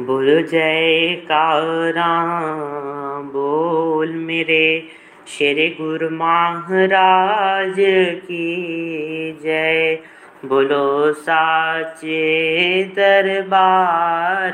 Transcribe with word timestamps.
बोल 0.00 0.42
जय 0.42 1.14
कारा 1.24 2.12
बोल 3.32 4.12
मेरे 4.12 4.88
श्री 5.26 5.68
गुरु 5.68 6.08
महाराज 6.10 7.74
की 8.24 9.38
जय। 9.42 9.98
बोलो 10.44 11.12
साचे 11.12 12.22
दरबार 12.84 14.52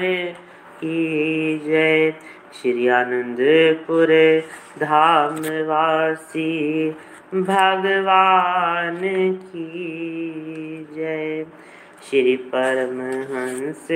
की 0.80 1.58
जय। 1.66 2.10
श्री 2.62 2.88
आनंदपुर 2.88 4.42
धाम 4.80 5.38
वासी 5.68 6.90
भगवान 7.34 9.00
की 9.38 10.86
जय। 10.96 11.46
श्री 12.10 12.36
परमहंस 12.36 13.88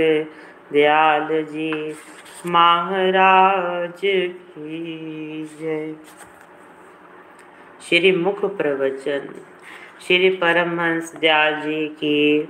दयाल 0.73 1.29
जी, 1.31 1.97
महाराज 2.47 4.01
की 4.05 5.45
जय। 5.61 5.95
श्री 7.89 8.13
मुख 8.13 8.45
प्रवचन, 8.45 9.35
श्री 10.07 10.31
परमहंस 10.31 11.17
दयाल 11.17 11.61
जी 11.61 11.89
की 11.89 12.43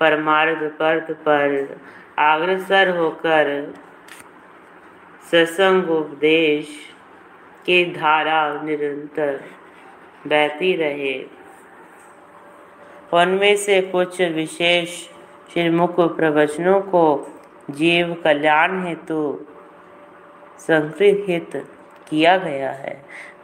परमार्थ 0.00 0.62
पर्द 0.78 1.12
पर 1.14 1.80
अग्रसर 2.18 2.96
होकर 2.96 3.74
सत्संग 5.30 5.90
उपदेश 5.90 6.68
की 7.66 7.84
धारा 7.92 8.62
निरंतर 8.62 9.40
बहती 10.26 10.76
रहे। 10.76 11.24
उनमें 13.12 13.56
से 13.56 13.80
कुछ 13.80 14.20
विशेष 14.22 14.88
श्रीमुख 15.52 16.00
प्रवचनों 16.16 16.80
को 16.80 17.32
जीव 17.70 18.14
कल्याण 18.14 18.86
हेतु 18.86 19.46
संग्रहित 20.58 21.56
किया 22.08 22.36
गया 22.36 22.72
है। 22.72 22.94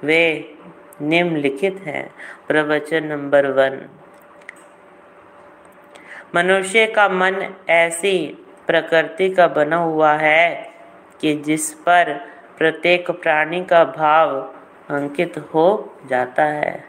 वे 0.02 0.54
निम्नलिखित 1.00 1.80
हैं। 1.80 2.14
प्रवचन 2.48 3.04
नंबर 3.04 3.46
वन। 3.46 3.88
मनुष्य 6.34 6.86
का 6.86 7.08
मन 7.08 7.54
ऐसी 7.68 8.46
प्रकृति 8.66 9.30
का 9.30 9.46
बना 9.46 9.76
हुआ 9.76 10.12
है 10.12 10.70
कि 11.20 11.34
जिस 11.34 11.72
पर 11.74 12.12
प्रत्येक 12.58 13.10
प्राणी 13.10 13.64
का 13.64 13.84
भाव 13.84 14.54
अंकित 14.88 15.38
हो 15.38 15.96
जाता 16.10 16.44
है, 16.44 16.84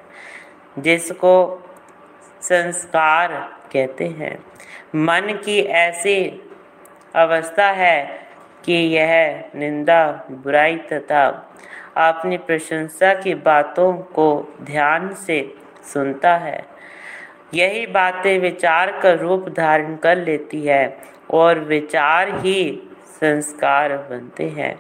जिसको 0.80 1.64
संस्कार 2.42 3.60
कहते 3.74 4.08
हैं। 4.08 4.36
मन 4.96 5.42
की 5.46 5.60
ऐसी 5.62 6.50
अवस्था 7.16 7.70
है 7.72 8.28
कि 8.66 8.74
यह 8.74 9.44
निंदा, 9.56 10.28
बुराई 10.32 10.76
तथा 10.92 11.26
अपनी 11.98 12.38
प्रशंसा 12.38 13.14
की 13.14 13.34
बातों 13.36 13.94
को 13.94 14.28
ध्यान 14.62 15.14
से 15.16 15.38
सुनता 15.94 16.36
है। 16.36 16.64
यही 17.54 17.86
बातें 17.88 18.40
विचार 18.40 18.92
का 19.02 19.12
रूप 19.14 19.50
धारण 19.50 19.96
कर 19.96 20.18
लेती 20.18 20.66
है 20.66 20.98
और 21.32 21.60
विचार 21.60 22.30
ही 22.40 22.90
संस्कार 23.22 23.98
बनते 24.10 24.48
हैं। 24.50 24.76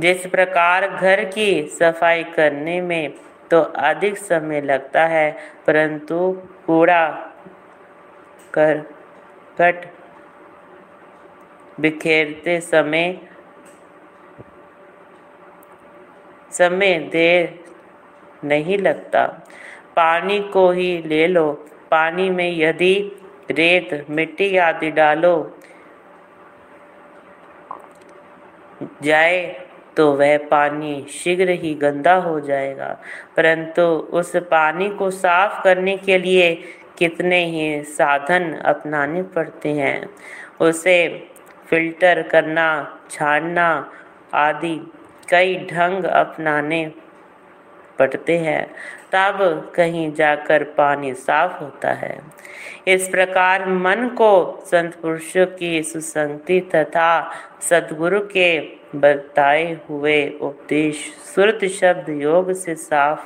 जिस 0.00 0.26
प्रकार 0.26 0.88
घर 0.88 1.24
की 1.24 1.62
सफ़ाई 1.68 2.24
करने 2.24 2.80
में 2.80 3.12
तो 3.50 3.60
अधिक 3.60 4.18
समय 4.18 4.60
लगता 4.60 5.04
है, 5.06 5.30
परंतु 5.66 6.16
कूड़ा, 6.66 7.08
कर 8.54 8.78
कट 9.60 9.86
बिखेरते 11.80 12.60
समय 12.60 13.20
समय 16.52 16.98
देर 17.12 17.64
नहीं 18.44 18.78
लगता। 18.78 19.26
पानी 19.96 20.40
को 20.40 20.70
ही 20.70 21.02
ले 21.02 21.26
लो। 21.26 21.52
पानी 21.90 22.30
में 22.30 22.56
यदि 22.56 22.94
रेत, 23.50 24.06
मिट्टी 24.10 24.56
आदि 24.56 24.90
डालो, 24.90 25.58
जाए 29.02 29.66
तो 29.96 30.12
वह 30.12 30.36
पानी 30.38 31.06
शीघ्र 31.10 31.48
ही 31.48 31.74
गंदा 31.74 32.14
हो 32.14 32.40
जाएगा। 32.40 33.00
परंतु 33.36 33.82
उस 34.12 34.36
पानी 34.36 34.88
को 34.90 35.10
साफ़ 35.10 35.62
करने 35.64 35.96
के 35.96 36.18
लिए 36.18 36.54
कितने 36.98 37.44
ही 37.44 37.82
साधन 37.84 38.52
अपनाने 38.54 39.22
पड़ते 39.22 39.68
हैं। 39.68 40.08
उसे 40.60 40.96
फ़िल्टर 41.70 42.22
करना, 42.22 42.98
छानना 43.10 43.92
आदि 44.34 44.92
कई 45.30 45.68
ढंग 45.72 46.04
अपनाने 46.04 46.92
पड़ते 47.98 48.38
हैं। 48.38 48.66
तब 49.12 49.72
कहीं 49.74 50.12
जाकर 50.12 50.64
पानी 50.64 51.14
साफ़ 51.14 51.64
होता 51.64 51.92
है। 51.92 52.20
इस 52.88 53.08
प्रकार 53.08 53.66
मन 53.66 54.08
को 54.08 54.62
संत 54.66 54.94
पुरुषों 54.94 55.46
की 55.46 55.82
सुसंगति 55.82 56.60
तथा 56.60 57.30
सदगुरु 57.60 58.20
के 58.20 58.60
बताए 58.94 59.80
हुए 59.88 60.38
उपदेश, 60.40 61.14
सुरत 61.34 61.64
शब्द 61.64 62.08
योग 62.08 62.52
से 62.52 62.74
साफ़ 62.74 63.20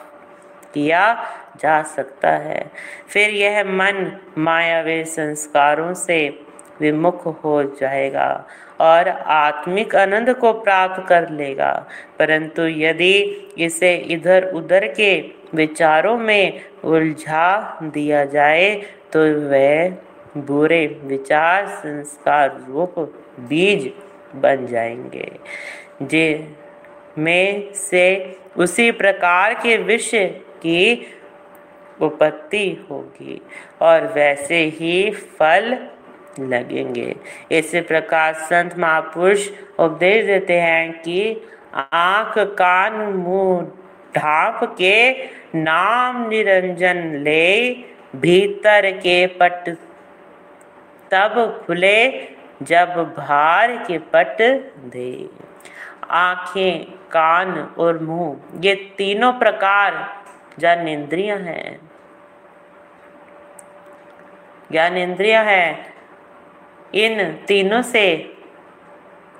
किया 0.74 1.30
जा 1.56 1.82
सकता 1.82 2.30
है। 2.30 2.70
फिर 3.09 3.30
यह 3.30 3.64
मन 3.64 4.19
मायावी 4.38 5.04
संस्कारों 5.04 5.94
से 5.94 6.41
विमुख 6.82 7.26
हो 7.44 7.62
जाएगा 7.81 8.28
और 8.81 9.09
आत्मिक 9.32 9.94
आनंद 9.97 10.34
को 10.34 10.53
प्राप्त 10.53 11.03
कर 11.09 11.28
लेगा। 11.31 11.72
परंतु 12.19 12.66
यदि 12.66 13.15
इसे 13.59 13.94
इधर 14.10 14.50
उधर 14.54 14.87
के 14.92 15.12
विचारों 15.54 16.16
में 16.19 16.60
उलझा 16.84 17.81
दिया 17.84 18.25
जाए 18.26 18.75
तो 19.12 19.21
वह 19.48 19.91
बुरे 20.47 20.87
विचार, 21.04 21.66
संस्कार 21.66 22.60
रूप 22.69 22.98
बीज 23.48 23.91
बन 24.37 24.66
जाएँगे 24.66 25.31
जे 26.03 26.26
में 27.19 27.72
से 27.75 28.04
उसी 28.56 28.91
प्रकार 28.92 29.54
के 29.54 29.76
विषय 29.76 30.26
की 30.62 31.06
उपत्ति 32.00 32.66
होगी 32.91 33.41
और 33.82 34.06
वैसे 34.15 34.59
ही 34.75 35.10
फल 35.38 35.75
लगेंगे। 36.41 37.16
इसी 37.53 37.81
प्रकार 37.81 38.34
संत 38.34 38.78
महापुरुष 38.78 39.48
उपदेश 39.78 40.26
देते 40.26 40.60
हैं 40.60 40.93
कि 40.93 41.48
आँख, 41.75 42.38
कान, 42.38 42.93
मुँह, 42.93 43.62
ढाप 44.16 44.65
के 44.65 45.12
नाम 45.54 46.28
निरंजन 46.28 46.97
ले, 47.15 47.71
भीतर 48.16 48.91
के 48.91 49.26
पट 49.26 49.69
तब 51.10 51.65
खुले 51.66 52.10
जब 52.62 53.15
भार 53.19 53.76
के 53.76 53.98
पट 53.98 54.37
दे। 54.92 55.28
आँखें, 56.10 56.84
कान 56.84 57.75
और 57.78 57.98
मुँह, 57.98 58.37
ये 58.60 58.75
तीनों 58.75 59.32
प्रकार 59.32 60.22
जन 60.59 60.88
इंद्रिया 60.88 61.37
हैं। 61.37 61.81
ज्ञान 64.72 64.97
इंद्रिया 64.97 65.42
है 65.42 65.91
इन 66.94 67.32
तीनों 67.48 67.82
से 67.82 68.04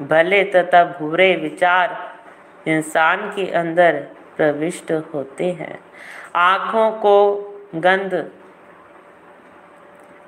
भले 0.02 0.42
तथा 0.44 0.84
बुरे 0.84 1.34
विचार 1.36 1.96
इंसान 2.68 3.30
के 3.30 3.50
अंदर 3.52 4.00
प्रविष्ट 4.36 4.92
होते 5.14 5.50
हैं। 5.50 5.78
आँखों 6.36 6.90
को 6.98 7.18
गंध 7.74 8.14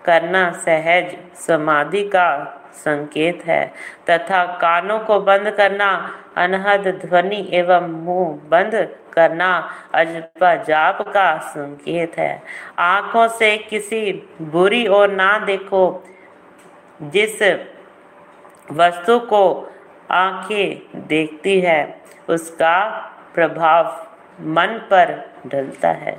करना 0.05 0.51
सहज 0.53 1.17
समाधि 1.37 2.03
का 2.09 2.29
संकेत 2.75 3.43
है 3.47 3.67
तथा 4.11 4.45
कानों 4.57 4.99
को 5.01 5.21
बंद 5.21 5.51
करना 5.51 5.91
अनहद 6.37 6.89
ध्वनि 7.05 7.49
एवं 7.53 7.89
मुँह 8.05 8.35
बंद 8.49 8.75
करना 9.13 9.51
अजपा 9.95 10.55
जाप 10.65 11.01
का 11.09 11.37
संकेत 11.39 12.19
है। 12.19 12.43
आँखों 12.79 13.29
से 13.29 13.57
किसी 13.71 14.13
बुरी 14.41 14.87
और 14.87 15.13
ना 15.13 15.39
देखो 15.39 15.87
जिस 17.05 17.43
वस्तु 18.73 19.19
को 19.19 19.73
आँखें 20.11 21.07
देखती 21.09 21.61
है, 21.61 22.01
उसका 22.29 22.89
प्रभाव 23.35 24.07
मन 24.41 24.79
पर 24.91 25.33
ढलता 25.47 25.89
है। 25.89 26.17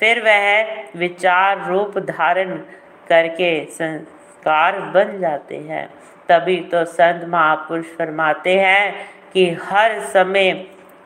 फिर 0.00 0.20
वह 0.22 0.98
विचार 0.98 1.68
रूप 1.68 1.98
धारण 1.98 2.56
करके 3.08 3.64
संस्कार 3.64 4.80
बन 4.80 5.18
जाते 5.20 5.56
हैं। 5.56 5.86
तभी 6.28 6.60
तो 6.60 6.84
संत 6.84 7.24
महापुरुष 7.28 7.86
फरमाते 7.86 8.58
हैं 8.58 8.94
कि 9.32 9.50
हर 9.62 10.00
समय 10.00 10.50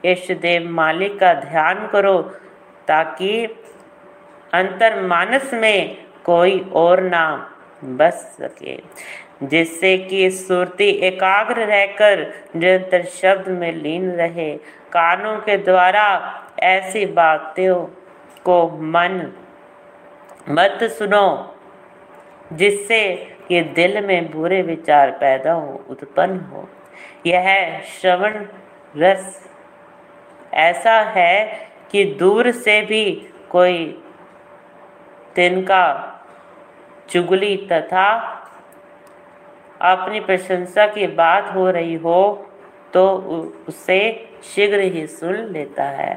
इष्ट 0.04 0.32
देव 0.32 0.68
मालिक 0.70 1.18
का 1.20 1.32
ध्यान 1.34 1.86
करो, 1.86 2.18
ताकि 2.88 3.46
अंतर 4.54 5.00
मानस 5.02 5.54
में 5.54 6.04
कोई 6.24 6.58
और 6.74 7.02
ना 7.02 7.52
बस 7.86 8.38
सके। 8.40 8.78
जिससे 9.42 9.98
कि 9.98 10.30
सुरती 10.30 10.88
एकाग्र 10.88 11.54
रहकर 11.54 12.34
निरंतर 12.56 13.04
शब्द 13.04 13.48
में 13.48 13.72
लीन 13.72 14.10
रहे, 14.10 14.56
कानों 14.92 15.38
के 15.38 15.56
द्वारा 15.56 16.34
ऐसी 16.58 17.06
बातों 17.06 17.84
को 18.44 18.68
मन 18.68 19.32
मत 20.48 20.78
सुनो, 20.82 21.56
जिससे 22.52 23.14
कि 23.48 23.60
दिल 23.60 24.06
में 24.06 24.30
बुरे 24.30 24.62
विचार 24.62 25.10
पैदा 25.10 25.52
हो, 25.52 25.84
उत्पन्न 25.90 26.40
हो। 26.40 26.68
यह 27.26 27.80
श्रवण 27.80 28.46
रस 28.96 29.50
ऐसा 30.54 31.00
है 31.00 31.68
कि 31.90 32.04
दूर 32.04 32.50
से 32.50 32.82
भी 32.82 33.30
कोई 33.50 34.02
तिनका 35.34 36.12
चुगली 37.08 37.56
तथा 37.72 38.08
अपनी 39.82 40.20
प्रशंसा 40.20 40.86
की 40.86 41.06
बात 41.06 41.54
हो 41.54 41.70
रही 41.70 41.94
हो 41.94 42.48
तो 42.94 43.06
उसे 43.68 43.98
शीघ्र 44.44 44.80
ही 44.80 45.06
सुन 45.06 45.34
लेता 45.52 45.84
है। 45.84 46.14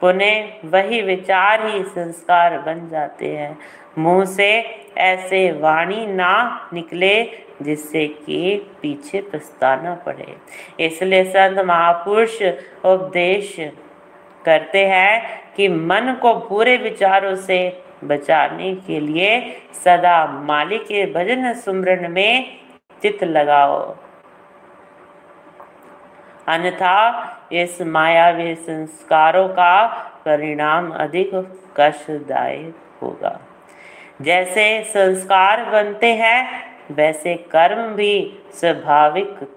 पुनः 0.00 0.68
वही 0.70 1.00
विचार 1.02 1.66
ही 1.66 1.82
संस्कार 1.84 2.58
बन 2.58 2.88
जाते 2.88 3.28
हैं। 3.36 3.56
मुँह 3.98 4.24
से 4.24 4.48
ऐसे 4.98 5.50
वाणी 5.52 6.06
ना 6.06 6.68
निकले 6.72 7.22
जिससे 7.62 8.06
कि 8.06 8.56
पीछे 8.82 9.20
पछताना 9.22 9.94
पड़े। 10.06 10.36
इसलिए 10.80 11.24
संत 11.24 11.58
महापुरुष 11.58 12.40
उपदेश 12.42 13.54
करते 14.44 14.84
हैं 14.86 15.40
कि 15.56 15.68
मन 15.68 16.16
को 16.22 16.34
बुरे 16.48 16.76
विचारों 16.76 17.34
से 17.36 17.60
बचाने 18.04 18.74
के 18.74 19.00
लिए 19.00 19.56
सदा 19.84 20.26
मालिक 20.26 20.82
के 20.82 21.06
भजन 21.06 21.52
सुमरण 21.54 22.08
में 22.08 22.58
चित 23.02 23.24
लगाओ। 23.24 23.96
अन्यथा 26.48 26.96
इस 27.52 27.82
मायावी 27.82 28.54
संस्कारों 28.54 29.48
का 29.48 29.86
परिणाम 30.24 30.90
अधिक 30.90 31.30
कष्टदायक 31.76 32.74
होगा। 33.02 33.40
जैसे 34.22 34.84
संस्कार 34.84 35.64
बनते 35.64 36.14
हैं, 36.14 36.48
वैसे 36.90 37.34
कर्म 37.34 37.94
भी 37.94 38.38
स्वाभाविक 38.54 39.56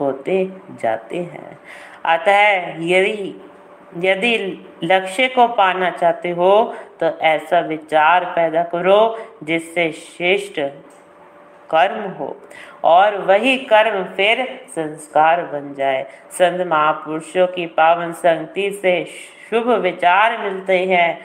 होते 0.00 0.52
जाते 0.70 1.18
हैं। 1.18 1.58
अतः 2.04 2.74
यदि 2.78 3.47
यदि 3.96 4.36
लक्ष्य 4.84 5.28
को 5.28 5.46
पाना 5.48 5.90
चाहते 5.90 6.30
हो 6.30 6.74
तो 7.00 7.06
ऐसा 7.18 7.60
विचार 7.60 8.24
पैदा 8.24 8.62
करो 8.62 9.18
जिससे 9.44 9.90
श्रेष्ठ 9.92 10.60
कर्म 11.70 12.08
हो 12.10 12.36
और 12.84 13.16
वही 13.16 13.56
कर्म 13.58 14.04
फिर 14.04 14.60
संस्कार 14.70 15.42
बन 15.42 15.74
जाए। 15.74 16.06
संत 16.30 16.66
महापुरुषों 16.66 17.46
की 17.46 17.66
पावन 17.66 18.12
संगति 18.12 18.70
से 18.82 19.04
शुभ 19.50 19.68
विचार 19.68 20.38
मिलते 20.38 20.78
हैं। 20.84 21.18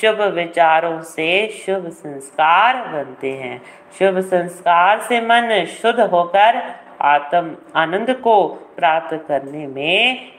शुभ 0.00 0.20
विचारों 0.20 1.00
से 1.02 1.48
शुभ 1.48 1.88
संस्कार 1.88 2.76
बनते 2.88 3.32
हैं। 3.32 3.62
शुभ 3.98 4.20
संस्कार 4.20 5.00
से 5.00 5.20
मन 5.20 5.64
शुद्ध 5.64 6.00
होकर 6.00 6.62
आत्म 7.00 7.56
आनंद 7.76 8.14
को 8.14 8.48
प्राप्त 8.48 9.24
करने 9.28 9.66
में 9.66 10.32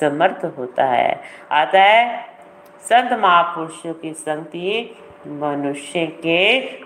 समर्थ 0.00 0.44
होता 0.58 0.84
है। 0.84 1.20
अतः 1.50 2.16
संत 2.82 3.12
महापुरुषों 3.20 3.94
की 3.94 4.12
संगति 4.12 4.96
मनुष्य 5.26 6.06
के 6.06 6.40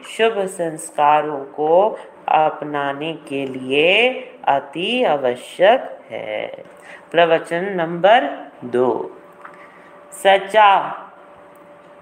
शुभ 0.08 0.38
संस्कारों 0.46 1.44
को 1.44 1.98
अपनाने 2.28 3.12
के 3.28 3.44
लिए 3.46 4.10
अति 4.48 5.04
आवश्यक 5.04 5.98
है। 6.10 6.64
प्रवचन 7.10 7.64
नंबर 7.76 8.24
दो। 8.64 8.90
सच्चा 10.12 10.68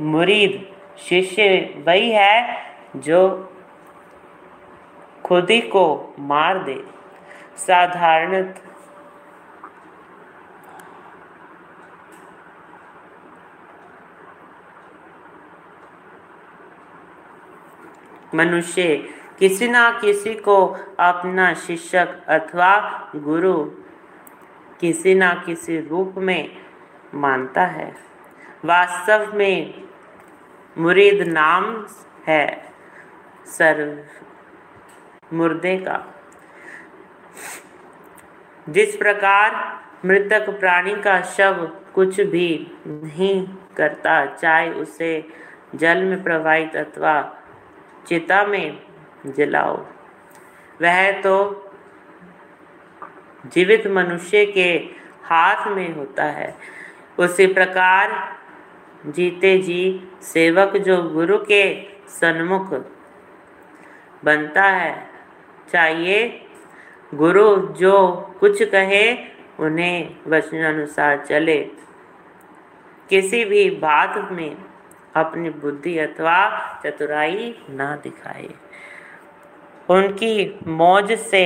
मुरीद 0.00 0.54
शिष्य 1.08 1.48
वही 1.86 2.10
है 2.10 2.56
जो 2.96 3.20
खुद 5.24 5.50
ही 5.50 5.60
को 5.60 6.14
मार 6.18 6.58
दे। 6.58 6.80
साधारण 7.56 8.42
मनुष्य। 18.34 18.96
किसी 19.38 19.68
ना 19.68 19.90
किसी 20.00 20.34
को 20.34 20.66
अपना 21.00 21.54
शिक्षक 21.54 22.08
अथवा 22.28 22.70
गुरु 23.16 23.64
किसी 24.80 25.14
ना 25.14 25.42
किसी 25.46 25.80
रूप 25.80 26.14
में 26.16 26.56
मानता 27.14 27.66
है। 27.66 27.96
वास्तव 28.64 29.32
में 29.34 29.82
मुरीद 30.78 31.22
नाम 31.28 31.86
है 32.26 32.72
सर्व 33.46 33.98
मुर्दे 35.36 35.76
का। 35.76 36.14
जिस 38.68 38.96
प्रकार 38.96 39.80
मृतक 40.04 40.50
प्राणी 40.50 40.94
का 40.94 41.20
शव 41.20 41.70
कुछ 41.94 42.20
भी 42.20 42.70
नहीं 42.86 43.48
करता, 43.76 44.26
चाहे 44.26 44.70
उसे 44.70 45.28
जल 45.74 46.02
में 46.02 46.22
प्रवाहित 46.22 46.76
अथवा 46.76 47.39
चिता 48.06 48.44
में 48.46 48.82
जलाओ। 49.26 49.76
वह 50.82 51.12
तो 51.12 51.66
जीवित 53.46 53.86
मनुष्य 53.86 54.46
के 54.46 54.72
हाथ 55.24 55.68
में 55.68 55.94
होता 55.94 56.24
है। 56.24 56.54
उसी 57.18 57.46
प्रकार 57.46 58.36
जीते 59.06 59.58
जी 59.58 60.08
सेवक 60.22 60.76
जो 60.76 61.02
गुरु 61.02 61.38
के 61.38 61.62
सन्मुख 62.08 62.72
बनता 64.24 64.62
है, 64.62 65.06
चाहिए 65.72 66.46
गुरु 67.14 67.56
जो 67.56 68.16
कुछ 68.40 68.62
कहे, 68.62 69.12
उन्हें 69.60 70.16
वचनानुसार 70.26 71.24
चले। 71.26 71.70
किसी 73.08 73.44
भी 73.44 73.70
बात 73.70 74.28
में 74.32 74.56
अपनी 75.20 75.50
बुद्धि 75.60 75.98
अथवा 75.98 76.38
चतुराई 76.84 77.54
ना 77.70 77.94
दिखाए। 77.96 78.48
उनकी 79.88 80.34
मौज 80.66 81.12
से 81.20 81.44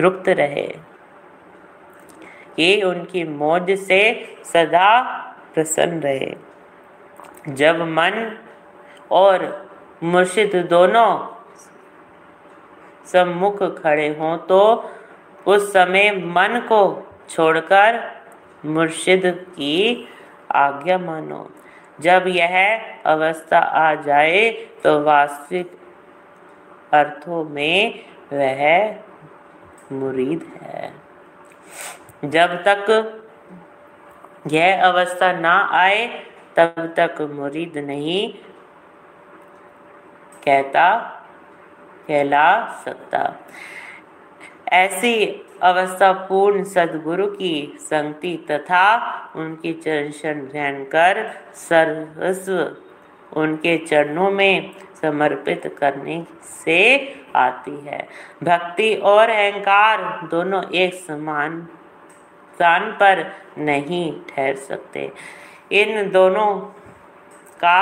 रुक्त 0.00 0.28
रहे। 0.28 0.68
ये 2.58 2.80
उनकी 2.82 3.24
मौज 3.24 3.70
से 3.78 4.00
सदा 4.44 4.88
प्रसन्न 5.54 6.00
रहे। 6.00 6.34
जब 7.48 7.80
मन 7.88 8.36
और 9.12 9.44
मुर्शिद 10.02 10.56
दोनों 10.70 11.10
सम्मुख 13.06 13.62
खड़े 13.78 14.08
हों 14.18 14.36
तो 14.48 14.60
उस 15.46 15.72
समय 15.72 16.10
मन 16.28 16.60
को 16.68 16.82
छोड़कर 17.30 18.00
मुर्शिद 18.64 19.22
की 19.50 20.08
आज्ञा 20.56 20.98
मानो। 20.98 21.40
जब 22.02 22.24
यह 22.26 22.54
अवस्था 23.06 23.58
आ 23.58 23.94
जाए 23.94 24.50
तो 24.84 25.02
वास्तविक 25.02 25.78
अर्थों 26.92 27.44
में 27.44 28.04
वह 28.32 28.62
मुरीद 29.92 30.42
है। 30.62 30.92
जब 32.24 32.54
तक 32.62 32.86
यह 34.52 34.84
अवस्था 34.84 35.32
ना 35.32 35.54
आए, 35.72 36.06
तब 36.56 36.74
तक 36.96 37.20
मुरीद 37.30 37.78
नहीं 37.78 38.32
कहता, 40.44 40.86
कहला 42.08 42.46
सकता। 42.84 43.22
ऐसी 44.72 45.14
अवस्था 45.62 46.12
पूर्ण 46.12 46.64
सदगुरु 46.64 47.26
की 47.26 47.78
संगति 47.80 48.46
तथा 48.50 48.84
उनकी 49.36 49.72
चरण 49.72 50.46
ध्यान 50.46 50.84
कर 50.84 51.30
सर्वस्व 51.54 52.76
उनके 53.40 53.78
चरणों 53.78 54.30
में 54.30 54.74
समर्पित 55.02 55.76
करने 55.78 56.24
से 56.44 56.80
आती 57.36 57.76
है। 57.80 58.08
भक्ति 58.42 58.94
और 58.94 59.30
अहंकार 59.30 60.26
दोनों 60.26 60.64
एक 60.70 60.94
समान 60.94 61.68
स्थान 62.54 62.92
पर 62.92 63.32
नहीं 63.58 64.20
ठहर 64.20 64.54
सकते। 64.54 65.12
इन 65.72 66.10
दोनों 66.10 66.56
का 67.60 67.78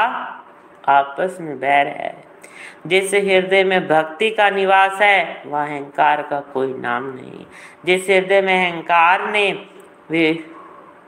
आपस 0.88 1.38
में 1.40 1.58
बैर 1.60 1.86
है। 1.86 2.29
जिस 2.86 3.14
हृदय 3.14 3.64
में 3.64 3.88
भक्ति 3.88 4.30
का 4.30 4.50
निवास 4.50 5.00
है, 5.02 5.42
वह 5.46 5.62
अहंकार 5.62 6.22
का 6.22 6.40
कोई 6.40 6.74
नाम 6.74 7.04
नहीं। 7.14 7.46
जिस 7.84 8.08
हृदय 8.10 8.40
में 8.40 8.70
अहंकार 8.70 9.30
ने 9.30 9.52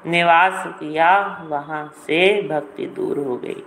निवास 0.06 0.64
किया, 0.66 1.42
वहाँ 1.48 1.92
से 2.06 2.48
भक्ति 2.48 2.86
दूर 2.86 3.18
हो 3.18 3.36
गई। 3.36 3.62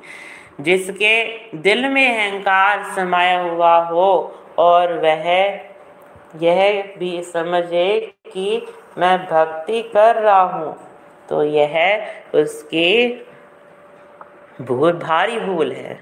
जिसके 0.61 1.37
दिल 1.57 1.89
में 1.89 2.07
अहंकार 2.17 2.83
समाया 2.95 3.39
हुआ 3.41 3.77
हो, 3.77 4.39
और 4.57 4.93
वह, 4.93 5.59
यह 6.41 6.93
भी 6.97 7.21
समझे 7.23 8.13
कि 8.33 8.65
मैं 8.97 9.17
भक्ति 9.25 9.81
कर 9.81 10.15
रहा 10.15 10.41
हूँ 10.41 10.77
तो 11.29 11.43
यह 11.43 12.05
उसकी 12.35 13.07
भूल 14.61 14.91
भारी 14.93 15.39
भूल 15.39 15.71
है। 15.71 15.99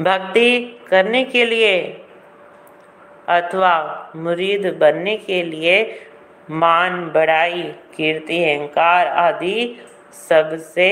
भक्ति 0.00 0.78
करने 0.88 1.24
के 1.24 1.44
लिए 1.44 1.78
अथवा 3.28 3.76
मुरीद 4.16 4.66
बनने 4.80 5.16
के 5.16 5.42
लिए 5.42 6.00
मान, 6.50 7.08
बड़ाई, 7.10 7.62
कीर्ति, 7.96 8.44
अहंकार 8.44 9.06
आदि 9.06 9.84
सबसे 10.28 10.90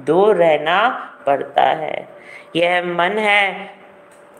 दूर 0.00 0.36
रहना 0.36 0.88
पड़ता 1.26 1.62
है। 1.62 2.08
यह 2.56 2.82
मन 2.84 3.18
है 3.18 3.74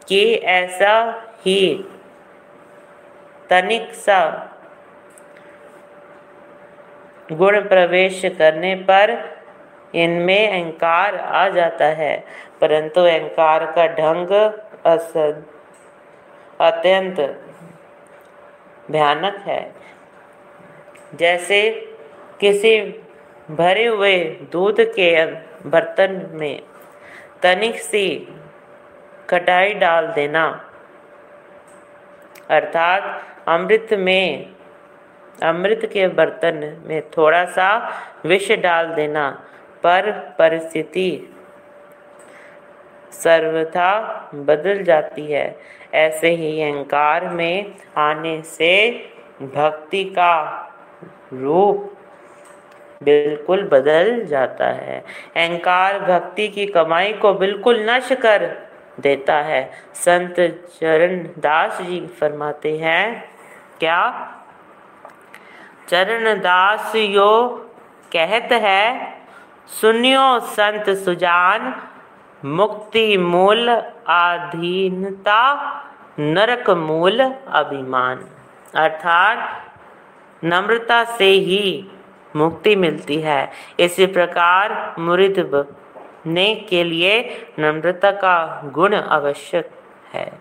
कि 0.09 0.35
ऐसा 0.35 0.93
ही 1.47 1.85
तनिक 3.51 3.95
सा 3.95 4.21
गुण 7.33 7.61
प्रवेश 7.61 8.23
करने 8.39 8.75
पर 8.75 9.19
इनमें 9.95 10.49
अहंकार 10.49 11.17
आ 11.17 11.49
जाता 11.49 11.85
है। 11.85 12.25
परंतु 12.61 13.01
अहंकार 13.03 13.65
का 13.77 13.87
ढंग 13.95 14.31
अत्यंत 16.61 17.21
भयानक 18.91 19.37
है। 19.47 19.61
जैसे 21.15 21.61
किसी 22.41 22.73
भरे 23.51 23.87
हुए 23.87 24.17
दूध 24.53 24.81
के 24.91 25.11
बर्तन 25.67 26.13
में 26.33 26.63
तनिक 27.43 27.79
सी 27.81 28.07
कटाई 29.31 29.73
डाल 29.75 30.07
देना, 30.09 30.45
अर्थात 32.51 33.03
अमृत 33.49 33.89
में, 33.99 34.55
अमृत 35.43 35.89
के 35.93 36.07
बर्तन 36.11 36.57
में 36.87 37.01
थोड़ा 37.11 37.45
सा 37.51 37.69
विष 38.25 38.51
डाल 38.61 38.87
देना, 38.95 39.29
पर 39.85 40.11
परिस्थिति 40.39 41.11
सर्वथा 43.13 43.93
बदल 44.35 44.83
जाती 44.83 45.27
है। 45.33 45.57
ऐसे 45.95 46.29
ही 46.31 46.61
अहंकार 46.63 47.29
में 47.29 47.75
आने 47.99 48.41
से 48.43 48.91
भक्ति 49.43 50.05
का 50.05 50.37
रूप 51.33 51.91
बिल्कुल 53.03 53.63
बदल 53.69 54.25
जाता 54.27 54.67
है। 54.67 54.99
अहंकार 55.37 55.99
भक्ति 56.01 56.49
की 56.49 56.67
कमाई 56.67 57.13
को 57.13 57.33
बिल्कुल 57.35 57.85
नष्ट 57.91 58.15
कर 58.15 58.47
देता 59.01 59.37
है। 59.43 59.63
संत 59.95 60.35
चरण 60.73 61.23
दास 61.39 61.81
जी 61.83 62.01
फरमाते 62.21 62.77
हैं, 62.79 63.25
क्या 63.81 64.03
चरण 65.89 66.41
दास 66.41 66.93
यो 66.97 67.49
कहत 68.13 68.53
है, 68.53 69.15
सुनियो 69.81 70.39
संत 70.49 70.91
सुजान 70.97 71.73
मुक्ति 72.45 73.17
मूल 73.19 73.69
अधीनता 74.09 75.43
नरक 76.19 76.71
मूल 76.71 77.21
अभिमान। 77.49 78.25
अर्थात 78.75 79.67
नम्रता 80.45 81.05
से 81.05 81.25
ही 81.25 81.91
मुक्ति 82.37 82.77
मिलती 82.77 83.21
है। 83.21 83.51
इसी 83.81 84.07
प्रकार 84.07 84.95
मुरिद 84.99 85.67
ने 86.27 86.55
के 86.55 86.85
लिए 86.85 87.47
नम्रता 87.59 88.11
का 88.11 88.63
गुण 88.65 88.95
आवश्यक 88.95 89.71
है। 90.13 90.33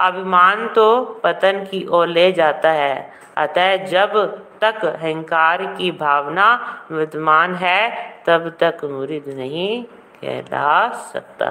अभिमान 0.00 0.68
तो 0.68 1.04
पतन 1.24 1.64
की 1.70 1.86
ओर 1.86 2.06
ले 2.06 2.32
जाता 2.32 2.70
है। 2.70 3.12
अतः 3.36 3.76
जब 3.76 4.36
तक 4.60 4.84
अहंकार 4.84 5.66
की 5.66 5.90
भावना 5.90 6.78
विद्यमान 6.92 7.54
है, 7.54 7.90
तब 8.26 8.56
तक 8.60 8.78
मुरिद 8.84 9.24
नहीं 9.28 9.84
कहला 10.22 10.88
सकता 11.04 11.48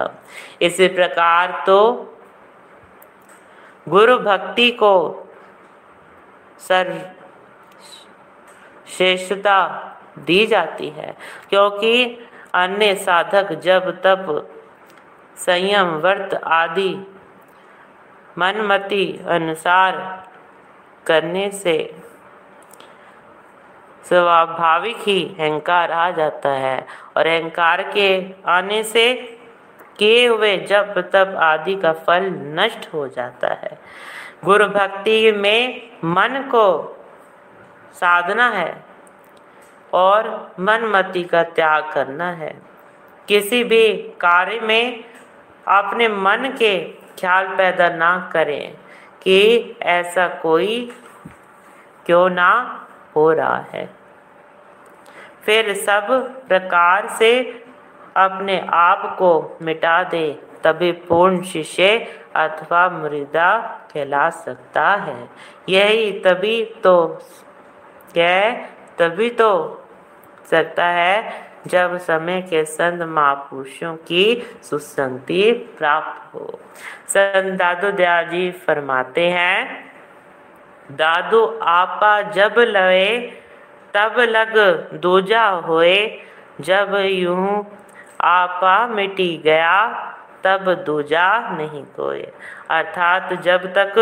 इसी 0.62 0.88
प्रकार 0.88 1.64
तो 1.68 1.80
गुरु 3.90 4.18
भक्ति 4.20 4.70
को 4.72 4.94
सर 6.60 6.92
श्रेष्ठता 8.88 9.58
दी 10.20 10.46
जाती 10.48 10.90
है, 10.90 11.16
क्योंकि 11.50 11.94
अन्य 12.54 12.96
साधक 12.96 13.52
जब 13.64 13.90
तब 14.04 14.26
संयम, 15.38 15.90
व्रत 15.98 16.34
आदि 16.34 16.94
मनमति 18.38 19.06
अनुसार 19.28 19.98
करने 21.06 21.50
से 21.54 21.76
स्वाभाविक 24.04 24.98
ही 24.98 25.36
अहंकार 25.40 25.92
आ 25.92 26.12
जाता 26.12 26.50
है 26.50 26.88
और 27.18 27.28
अहंकार 27.28 27.84
के 27.84 28.26
आने 28.46 28.84
से 28.84 29.16
किए 29.98 30.28
हुए 30.28 30.58
जब 30.58 31.10
तब 31.12 31.36
आदि 31.36 31.76
का 31.76 31.94
फल 31.94 32.24
नष्ट 32.36 32.94
हो 32.94 33.08
जाता 33.08 33.48
है। 33.48 33.80
गुरु 34.46 34.66
भक्ति 34.66 35.32
में 35.32 35.90
मन 36.04 36.50
को 36.52 36.98
साधना 37.94 38.50
है 38.50 38.84
और 39.94 40.52
मनमति 40.60 41.24
का 41.24 41.44
त्याग 41.44 41.92
करना 41.94 42.32
है। 42.32 42.62
किसी 43.28 43.64
भी 43.64 43.94
कार्य 43.98 44.60
में 44.60 45.04
अपने 45.68 46.08
मन 46.08 46.56
के 46.60 46.86
ख्याल 47.20 47.48
पैदा 47.48 47.90
ना 47.90 48.30
करें 48.34 48.74
कि 49.22 49.40
ऐसा 49.82 50.28
कोई 50.28 50.92
क्यों 52.06 52.30
ना 52.30 52.81
हो 53.16 53.32
रहा 53.32 53.66
है। 53.74 53.90
फिर 55.44 55.74
सब 55.74 56.08
प्रकार 56.48 57.08
से 57.10 57.42
अपने 58.18 58.60
आप 58.70 59.16
को 59.20 59.58
मिटा 59.62 60.04
दे, 60.04 60.32
तभी 60.64 60.92
पूर्ण 60.92 61.42
शिष्य 61.42 61.98
अथवा 62.36 62.90
मृदा 62.90 63.60
कहला 63.94 64.30
सकता 64.30 64.90
है। 64.96 65.30
यही 65.70 66.12
तभी 66.20 66.64
तो 66.84 67.22
यह 68.18 68.66
तभी 69.00 69.30
तो 69.30 69.52
सकता 70.46 70.86
है 70.86 71.50
जब 71.68 71.98
समय 71.98 72.42
के 72.42 72.64
संत 72.66 73.02
महापुरुषों 73.02 73.96
की 73.96 74.44
सुसंगति 74.64 75.52
प्राप्त 75.78 76.34
हो। 76.34 76.60
संत 77.08 77.54
दादो 77.60 77.92
दयाल 77.92 78.26
जी 78.26 78.52
फरमाते 78.52 79.30
हैं 79.30 79.91
दादू 80.92 81.46
आपा 81.70 82.22
जब 82.32 82.56
लवे, 82.58 83.10
तब 83.94 84.20
लग 84.20 84.58
दूजा 85.02 85.46
होए। 85.66 85.98
जब 86.62 86.96
यूँ 87.06 87.66
आपा 88.22 88.88
मिटी 88.88 89.36
गया, 89.38 89.78
तब 90.44 90.74
दूजा 90.86 91.28
नहीं 91.50 91.84
कोई 91.96 92.22
अर्थात 92.70 93.34
जब 93.44 93.66
तक 93.74 93.96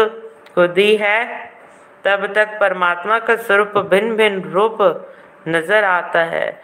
खुदी 0.55 0.95
है, 0.95 1.25
तब 2.03 2.25
तक 2.33 2.57
परमात्मा 2.59 3.19
का 3.19 3.35
स्वरूप 3.35 3.77
भिन्न 3.89 4.15
भिन्न 4.15 4.51
रूप 4.51 4.77
नज़र 5.47 5.83
आता 5.83 6.23
है। 6.25 6.61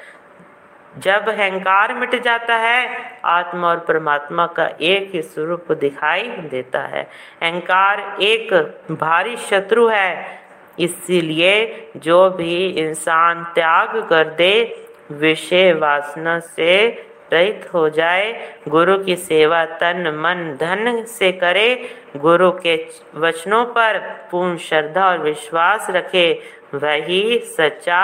जब 0.98 1.30
अहंकार 1.30 1.94
मिट 1.94 2.24
जाता 2.24 2.56
है, 2.56 2.88
आत्मा 3.26 3.70
और 3.70 3.80
परमात्मा 3.80 4.46
का 4.48 4.70
एक 4.82 5.12
ही 5.14 5.22
स्वरूप 5.22 5.72
दिखाई 5.72 6.24
देता 6.24 6.82
है। 6.82 7.04
अहंकार 7.42 8.18
एक 8.22 8.54
भारी 8.92 9.38
शत्रु 9.38 9.88
है, 9.88 10.40
इसीलिए 10.80 11.92
जो 11.98 12.30
भी 12.30 12.66
इंसान 12.68 13.44
त्याग 13.44 14.08
कर 14.10 14.30
दे, 14.30 14.86
विषय 15.12 15.74
वासना 15.74 16.40
से 16.40 16.88
रहित 17.34 17.70
हो 17.74 17.90
जाए, 17.90 18.56
गुरु 18.68 18.98
की 18.98 19.16
सेवा 19.16 19.66
तन 19.66 20.08
मन 20.18 20.58
धन 20.60 21.04
से 21.06 21.32
करे, 21.32 21.90
गुरु 22.18 22.52
के 22.52 22.76
वचनों 23.16 23.66
पर 23.66 23.98
पूर्ण 24.32 24.58
श्रद्धा 24.58 25.08
और 25.08 25.18
विश्वास 25.18 25.88
रखे, 25.90 26.42
वही 26.74 27.40
सच्चा 27.40 28.02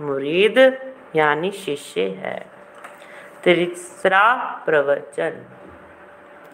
मुरीद 0.00 0.58
यानी 1.16 1.50
शिष्य 1.50 2.02
है। 2.02 2.46
तीसरा 3.44 4.34
प्रवचन। 4.66 5.44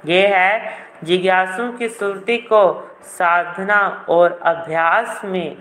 ये 0.05 0.27
है, 0.27 0.77
जिज्ञासु 1.05 1.73
की 1.73 1.89
सुरती 1.89 2.39
को 2.39 2.63
साधना 3.03 4.07
और 4.09 4.41
अभ्यास 4.43 5.21
में, 5.25 5.57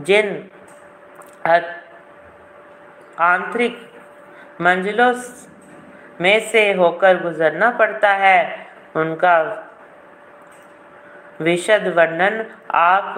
जिन 0.00 0.50
आंतरिक 3.20 3.90
मंजिलों 4.60 5.14
में 6.20 6.40
से 6.40 6.72
होकर 6.72 7.22
गुजरना 7.22 7.70
पड़ता 7.70 8.10
है, 8.10 8.66
उनका 8.96 9.36
विशद 11.40 11.92
वर्णन 11.96 12.44
आप 12.70 13.14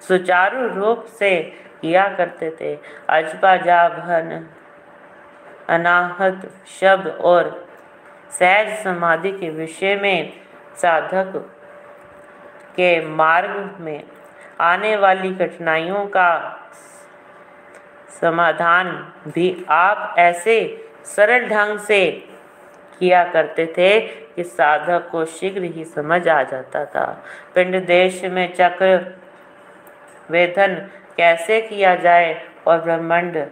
सुचारू 0.00 0.66
रूप 0.68 1.04
से 1.04 1.32
किया 1.82 2.08
करते 2.08 2.50
थे। 2.60 2.74
अजबा 3.08 3.56
जाभन 3.56 4.46
अनाहत 5.68 6.50
शब्द 6.80 7.06
और 7.08 7.50
सहज 8.30 8.78
समाधि 8.84 9.32
के 9.32 9.50
विषय 9.50 9.96
में 9.96 10.32
साधक 10.76 11.32
के 12.76 12.90
मार्ग 13.06 13.76
में 13.80 14.02
आने 14.60 14.96
वाली 14.96 15.34
कठिनाइयों 15.34 16.06
का 16.06 16.30
समाधान 18.20 18.90
भी 19.28 19.64
आप 19.68 20.14
ऐसे 20.18 20.54
सरल 21.06 21.48
ढंग 21.48 21.78
से 21.78 22.10
किया 22.98 23.24
करते 23.24 23.66
थे 23.76 23.98
कि 24.34 24.44
साधक 24.44 25.08
को 25.10 25.24
शीघ्र 25.24 25.62
ही 25.62 25.84
समझ 25.84 26.28
आ 26.28 26.42
जाता 26.42 26.84
था। 26.84 27.04
पिंड 27.54 27.84
देश 27.86 28.24
में 28.24 28.54
चक्र 28.54 29.18
वेदन 30.30 30.76
कैसे 31.16 31.60
किया 31.60 31.94
जाए 31.94 32.48
और 32.66 32.80
ब्रह्मांड 32.80 33.46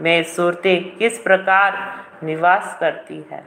में 0.00 0.22
सुरती 0.22 0.76
किस 0.76 1.18
प्रकार 1.18 2.00
निवास 2.26 2.76
करती 2.80 3.26
है? 3.32 3.44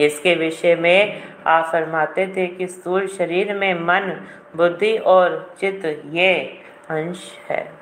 इसके 0.00 0.34
विषय 0.34 0.74
में 0.74 1.22
आप 1.46 1.64
फरमाते 1.72 2.26
थे 2.36 2.46
कि 2.46 2.66
स्थूल 2.66 3.06
शरीर 3.06 3.54
में 3.54 3.74
मन, 3.74 4.20
बुद्धि 4.56 4.98
और 4.98 5.56
चित्त 5.60 6.02
ये 6.06 6.34
अंश 6.90 7.38
है। 7.50 7.72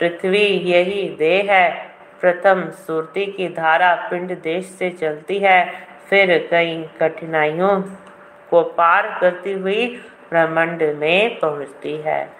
पृथ्वी 0.00 0.46
यही 0.46 1.16
देह 1.18 1.52
है। 1.52 1.90
प्रथम 2.20 2.70
सुरती 2.70 3.26
की 3.26 3.48
धारा 3.48 4.08
पिंड 4.10 4.40
देश 4.40 4.66
से 4.66 4.90
चलती 4.90 5.38
है। 5.38 5.72
फिर 6.10 6.48
कई 6.50 6.88
कठिनाइयों 7.00 7.82
को 8.50 8.62
पार 8.62 9.18
करती 9.20 9.52
हुई 9.52 10.00
ब्रह्मांड 10.30 10.82
में 10.82 11.38
पहुँचती 11.38 11.96
है। 11.96 12.39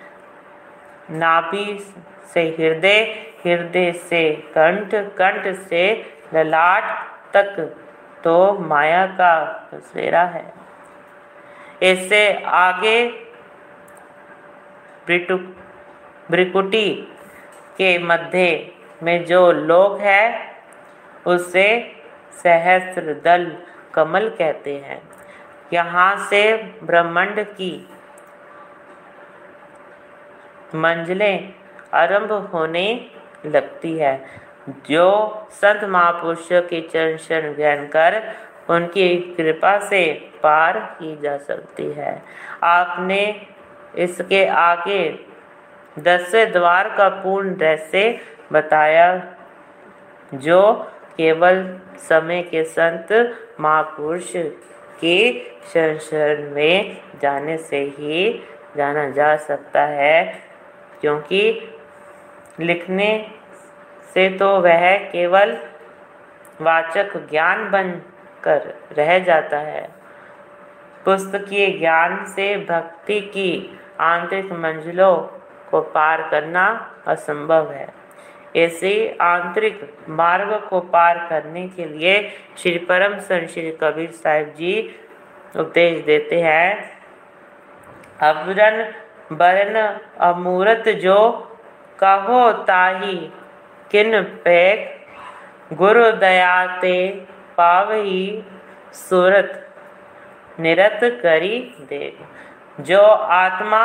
नाभि 1.13 1.79
से 2.33 2.43
हृदय 2.59 3.01
हृदय 3.45 3.93
से 4.01 4.23
कंठ 4.57 4.95
कंठ 5.19 5.47
से 5.59 5.85
ललाट 6.35 6.85
तक 7.35 7.57
तो 8.25 8.37
माया 8.61 9.05
का 9.19 9.35
बसेरा 9.73 10.23
है। 10.25 10.45
इससे 11.83 12.23
आगे 12.45 12.97
ब्रिकुटी 16.31 16.91
के 17.77 17.97
मध्य 18.01 18.73
में 19.03 19.25
जो 19.27 19.41
लोग 19.53 19.99
है, 20.01 20.25
उसे 21.27 21.69
सहस्त्र 22.43 23.15
दल 23.25 23.51
कमल 23.95 24.29
कहते 24.39 24.77
हैं। 24.79 25.01
यहाँ 25.73 26.17
से 26.29 26.43
ब्रह्मांड 26.83 27.41
की 27.47 27.73
मंजिलें 30.75 31.53
आरंभ 31.95 32.33
होने 32.53 32.87
लगती 33.47 33.97
है। 33.99 34.15
जो 34.89 35.09
संत 35.53 35.85
महापुरुषों 35.85 36.61
के 36.63 36.81
चरण 36.83 37.17
शरण 37.19 37.53
ग्रहण 37.53 37.87
कर 37.87 38.23
उनकी 38.71 39.17
कृपा 39.37 39.79
से 39.81 40.03
पार 40.43 40.79
की 40.99 41.17
जा 41.17 41.37
सकती 41.39 41.91
है। 41.93 42.23
आपने 42.63 43.23
इसके 43.99 44.45
आगे 44.47 45.03
दसवें 45.97 46.53
द्वार 46.53 46.89
का 46.89 47.09
पूर्ण 47.23 47.55
रहस्य 47.57 48.19
बताया, 48.53 49.07
जो 50.35 50.73
केवल 51.17 51.65
समय 52.01 52.43
के 52.43 52.65
संत 52.67 53.09
महापुरुष 53.61 54.33
के 55.01 55.19
शरण 55.73 56.51
में 56.53 56.97
जाने 57.23 57.57
से 57.59 57.81
ही 57.99 58.31
जाना 58.77 59.09
जा 59.11 59.35
सकता 59.39 59.83
है। 59.87 60.50
क्योंकि 61.01 61.43
लिखने 62.61 63.11
से 64.15 64.29
तो 64.39 64.49
वह 64.61 64.97
केवल 65.09 65.57
वाचक 66.61 67.17
ज्ञान 67.31 67.71
बन 67.71 67.91
कर 68.43 68.75
रह 68.93 69.19
जाता 69.19 69.59
है। 69.59 69.89
पुस्तकीय 71.05 71.67
ज्ञान 71.79 72.25
से 72.27 72.57
भक्ति 72.69 73.21
की 73.35 73.79
आंतरिक 74.01 74.53
मंजिलों 74.53 75.17
को 75.71 75.81
पार 75.91 76.29
करना 76.31 76.67
असंभव 77.07 77.71
है। 77.73 77.89
ऐसे 78.57 78.93
आंतरिक 79.21 79.81
मार्ग 80.09 80.55
को 80.69 80.81
पार 80.93 81.19
करने 81.31 81.67
के 81.69 81.85
लिए 81.85 82.21
श्री 82.59 82.79
परम 82.79 83.19
सन 83.19 83.47
श्री 83.47 83.71
कबीर 83.81 84.11
साहिब 84.13 84.55
जी 84.57 84.75
उपदेश 85.57 86.01
देते 86.05 86.41
हैं 86.41 86.73
अवरन 88.23 88.83
बरन 89.33 89.77
अमूरत 90.21 90.85
जो 90.89 91.19
कहो 91.99 92.53
ताही, 92.53 93.33
किन 93.91 94.23
पैक 94.23 95.07
गुरु 95.73 96.11
दयाते 96.13 97.11
पावही 97.57 98.45
सूरत, 98.93 99.69
निरत 100.61 101.01
करी 101.03 101.59
दे। 101.81 102.19
जो 102.81 103.01
आत्मा 103.37 103.83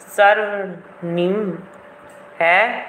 सर्वनिम 0.00 1.58
है, 2.40 2.84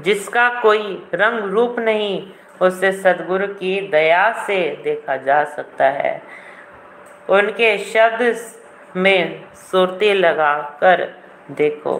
जिसका 0.00 0.48
कोई 0.60 1.08
रंग 1.14 1.50
रूप 1.50 1.76
नहीं, 1.78 2.32
उसे 2.62 2.92
सदगुरु 2.92 3.46
की 3.46 3.88
दया 3.88 4.32
से 4.32 4.80
देखा 4.84 5.16
जा 5.16 5.44
सकता 5.44 5.84
है। 5.84 6.22
उनके 7.30 7.78
शब्द 7.78 8.32
में 8.96 9.42
सुरती 9.54 10.12
लगा 10.12 10.78
कर 10.80 11.10
देखो। 11.50 11.96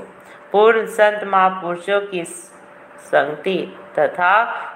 पूर्ण 0.53 0.87
संत 0.87 1.25
महापुरुषों 1.25 2.01
की 2.01 2.25
संगति 2.99 3.77
तथा 3.99 4.33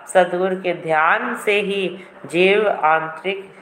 सदगुरु 0.07 0.57
के 0.57 0.73
ध्यान 0.75 1.35
से 1.35 1.61
ही 1.61 2.05
जीव 2.27 2.69
आंतरिक 2.69 3.55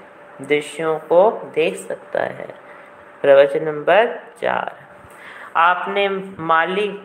दृश्यों 0.42 0.99
को 0.99 1.31
देख 1.55 1.77
सकता 1.77 2.23
है। 2.23 2.55
प्रवचन 3.23 3.64
नंबर 3.64 4.07
चार। 4.40 4.75
आपने 5.57 6.09
मालिक 6.38 7.05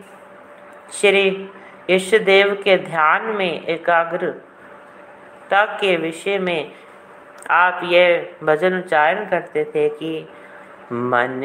श्री 0.92 1.50
ईष्टदेव 1.90 2.54
के 2.64 2.76
ध्यान 2.76 3.22
में 3.22 3.66
एकाग्रता 3.66 5.64
के 5.64 5.96
विषय 5.96 6.38
में 6.38 6.72
आप 7.50 7.80
यह 7.84 8.26
भजन 8.42 8.78
उच्चारण 8.78 9.28
करते 9.28 9.64
थे 9.64 9.88
कि 9.88 10.28
मन 10.92 11.40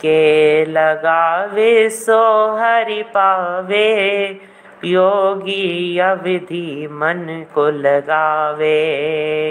के 0.00 0.64
लगावे 0.64 1.90
सो 1.90 2.52
हरि 2.56 3.02
पावे। 3.02 4.26
योगी 4.84 5.98
अविधि 5.98 6.88
मन 6.90 7.46
को 7.54 7.70
लगावे। 7.70 9.50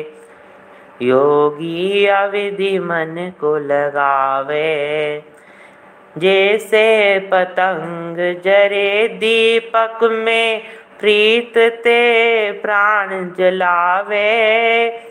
योगी 1.01 2.05
अविधि 2.05 2.79
मन 2.79 3.31
को 3.41 3.57
लगावे। 3.57 5.23
जैसे 6.17 7.19
पतंग 7.19 8.41
जरे 8.41 9.07
दीपक 9.07 9.99
में 10.03 10.61
प्रीत 10.99 11.57
ते 11.57 12.51
प्राण 12.51 13.29
जलावे। 13.37 15.10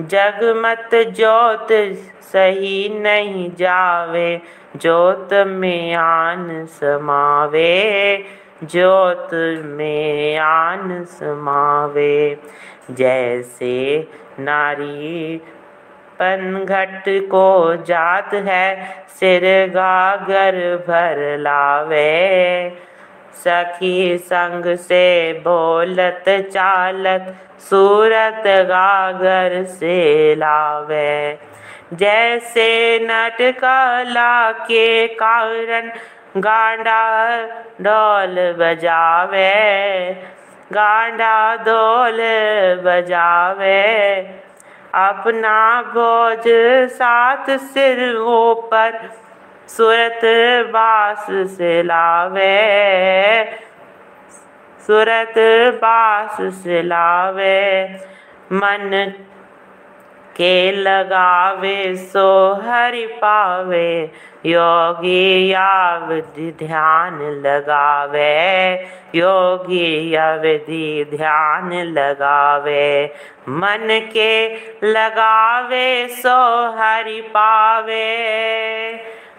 जगमत 0.00 0.94
जोत 0.94 1.68
सही 2.32 2.88
नहीं 2.88 3.50
जावे 3.58 4.40
जोत 4.76 5.34
में 5.46 5.94
आन 5.94 6.66
समावे 6.66 8.24
जोत 8.64 9.30
में 9.64 10.38
आन 10.38 11.04
समावे। 11.04 12.38
जैसे 12.90 14.08
नारी 14.40 15.36
पनघट 16.18 17.04
को 17.08 17.76
जात 17.76 18.34
है, 18.34 18.76
सिर 19.08 19.42
गागर 19.70 20.56
भर 20.88 21.38
लावे। 21.38 22.68
सखी 23.34 24.18
संग 24.18 24.64
से 24.78 25.32
बोलत 25.38 26.24
चालत 26.52 27.34
सूरत 27.60 28.42
गागर 28.68 29.62
से 29.64 30.34
लावे। 30.34 31.38
जैसे 31.92 32.68
नट 33.02 33.40
कला 33.58 34.52
के 34.52 35.06
कारण 35.14 35.90
गांडा 36.36 37.02
डोल 37.80 38.36
बजावे, 38.58 39.50
गांडा 40.72 41.34
डोल 41.56 42.18
बजावे। 42.84 43.82
अपना 44.94 45.58
बोझ 45.88 46.42
सात 46.92 47.50
सिरों 47.50 48.54
पर 48.70 48.98
सूरत 49.68 50.20
बास 50.66 51.26
से 51.30 51.82
लावे। 51.82 53.44
सूरत 54.86 55.34
बास 55.74 56.36
से 56.40 56.82
लावे। 56.82 57.84
मन 58.52 59.12
के 60.36 60.72
लगावे 60.72 61.96
सो 61.96 62.54
हरि 62.54 63.06
पावे। 63.06 64.10
योगी 64.46 65.52
अवधि 65.52 66.54
ध्यान 66.58 67.22
लगावे। 67.22 68.74
योगी 69.14 70.14
अवधि 70.14 71.06
ध्यान 71.10 71.72
लगावे। 71.72 73.14
मन 73.48 74.10
के 74.12 74.54
लगावे 74.84 76.08
सो 76.08 76.66
हरि 76.78 77.20
पावे। 77.20 78.04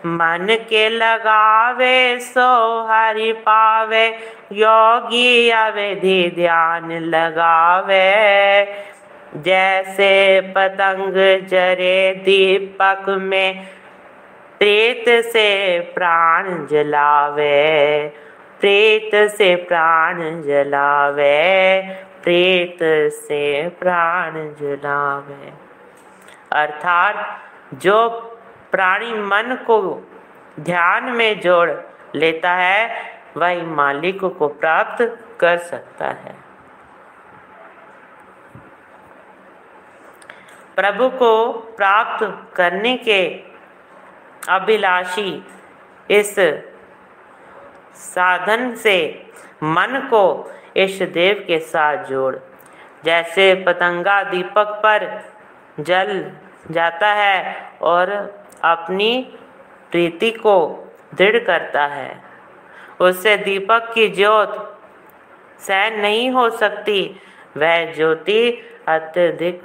मन 0.05 0.47
के 0.69 0.89
लगावे 0.89 2.19
सो 2.19 2.81
हरि 2.89 3.33
पावे, 3.33 4.07
योगी 4.51 5.49
अवधि 5.49 6.31
ध्यान 6.35 6.91
लगावे। 6.91 8.05
जैसे 9.35 10.41
पतंग 10.41 11.13
जरे 11.47 12.13
दीपक 12.25 13.05
में 13.09 13.67
प्रेत 14.59 15.05
से 15.25 15.79
प्राण 15.79 16.65
जलावे, 16.65 18.07
प्रेत 18.59 19.29
से 19.29 19.55
प्राण 19.55 20.41
जलावे, 20.41 21.81
प्रेत 22.23 22.77
से 23.13 23.69
प्राण 23.69 24.33
जलावे। 24.33 25.53
अर्थात 26.51 27.41
जो 27.73 28.31
प्राणी 28.75 29.13
मन 29.13 29.55
को 29.67 29.81
ध्यान 30.59 31.03
में 31.03 31.39
जोड़ 31.39 31.71
लेता 32.15 32.53
है, 32.53 32.89
वही 33.37 33.61
मालिक 33.61 34.23
को 34.39 34.47
प्राप्त 34.47 35.01
कर 35.39 35.57
सकता 35.57 36.05
है। 36.05 36.35
प्रभु 40.75 41.09
को 41.09 41.51
प्राप्त 41.77 42.53
करने 42.55 42.97
के 42.97 43.43
अभिलाषी 44.49 45.47
इस 46.11 46.35
साधन 47.95 48.75
से 48.75 48.97
मन 49.63 50.07
को 50.09 50.53
इष्ट 50.77 51.03
देव 51.03 51.43
के 51.47 51.59
साथ 51.59 52.05
जोड़। 52.05 52.35
जैसे 53.05 53.53
पतंगा 53.67 54.23
दीपक 54.23 54.79
पर 54.83 55.07
जल 55.79 56.31
जाता 56.71 57.07
है 57.07 57.69
और 57.81 58.11
अपनी 58.65 59.37
प्रीति 59.91 60.31
को 60.31 60.81
दृढ़ 61.15 61.43
करता 61.43 61.85
है। 61.85 62.21
उससे 62.99 63.37
दीपक 63.37 63.91
की 63.93 64.07
ज्योत 64.09 64.81
सहन 65.59 65.99
नहीं 65.99 66.31
हो 66.31 66.49
सकती। 66.49 67.19
वह 67.57 67.93
ज्योति 67.93 68.61
अत्यधिक 68.87 69.63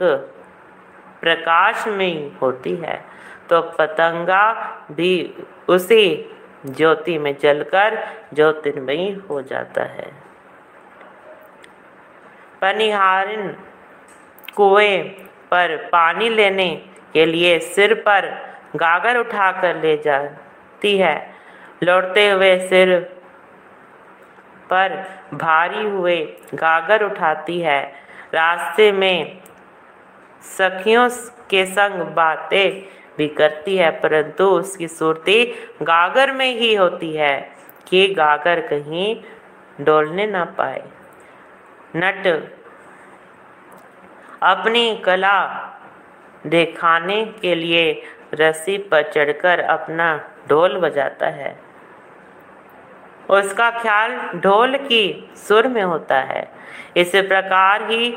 प्रकाश 1.20 1.86
में 1.88 2.38
होती 2.42 2.76
है। 2.76 3.04
तो 3.50 3.62
पतंगा 3.62 4.52
भी 4.90 5.34
उसी 5.68 6.36
ज्योति 6.66 7.18
में 7.18 7.36
जलकर 7.42 8.08
ज्योतिर्मयी 8.34 9.14
हो 9.14 9.42
जाता 9.42 9.82
है। 9.82 10.12
पनिहारिन 12.62 13.48
कुएँ 14.56 14.98
पर 15.50 15.88
पानी 15.92 16.28
लेने 16.28 16.86
के 17.12 17.26
लिए 17.26 17.58
सिर 17.58 17.94
पर 17.94 18.49
गागर 18.76 19.16
उठाकर 19.16 19.76
ले 19.76 19.96
जाती 19.96 20.96
है। 20.98 21.14
लौटते 21.82 22.28
हुए 22.30 22.58
सिर 22.68 22.98
पर 24.70 24.94
भारी 25.34 25.84
हुए 25.88 26.16
गागर 26.54 27.04
उठाती 27.04 27.60
है। 27.60 27.82
रास्ते 28.34 28.90
में 28.92 29.38
सखियों 30.48 31.08
के 31.50 31.64
संग 31.66 32.02
बातें 32.14 32.82
भी 33.16 33.28
करती 33.28 33.76
है, 33.76 33.90
परंतु 33.92 34.44
उसकी 34.44 34.88
सूरती 34.88 35.44
गागर 35.82 36.32
में 36.32 36.52
ही 36.54 36.74
होती 36.74 37.12
है 37.14 37.36
कि 37.88 38.06
गागर 38.14 38.60
कहीं 38.68 39.16
डोलने 39.80 40.26
ना 40.26 40.44
पाए। 40.58 40.82
नट 41.96 42.26
अपनी 44.42 44.96
कला 44.96 45.36
दिखाने 46.46 47.24
के 47.42 47.54
लिए 47.54 48.02
रस्सी 48.34 48.78
पर 48.78 49.02
चढ़कर 49.02 49.60
अपना 49.60 50.30
ढोल 50.48 50.78
बजाता 50.78 51.26
है। 51.26 51.58
उसका 53.30 53.70
ख्याल 53.70 54.16
ढोल 54.36 54.76
की 54.76 55.30
सुर 55.36 55.66
में 55.68 55.82
होता 55.82 56.18
है। 56.20 56.50
इस 56.96 57.10
प्रकार 57.16 57.82
ही 57.90 58.16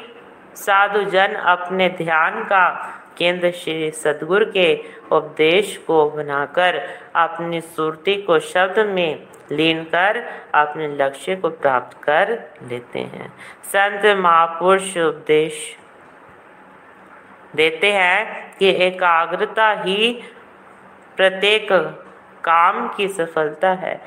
साधु 0.55 1.03
जन 1.03 1.33
अपने 1.33 1.89
ध्यान 1.89 2.43
का 2.43 2.69
केंद्र 3.17 3.51
श्री 3.51 3.91
सदगुरु 3.91 4.45
के 4.45 4.83
उपदेश 5.11 5.77
को 5.87 6.09
बनाकर 6.09 6.77
अपनी 7.15 7.61
सुरती 7.61 8.15
को 8.21 8.39
शब्द 8.39 8.79
में 8.79 9.27
लीन 9.51 9.83
कर 9.83 10.17
अपने 10.53 10.87
लक्ष्य 10.87 11.35
को 11.35 11.49
प्राप्त 11.49 12.03
कर 12.03 12.31
लेते 12.63 12.99
हैं। 12.99 13.33
संत 13.63 14.17
महापुरुष 14.17 14.97
उपदेश 14.97 15.75
देते 17.55 17.91
हैं 17.91 18.42
कि 18.59 18.69
एकाग्रता 18.69 19.71
ही 19.71 20.23
प्रत्येक 21.17 21.67
काम 22.43 22.89
की 22.89 23.07
सफलता 23.07 23.69
है। 23.69 24.01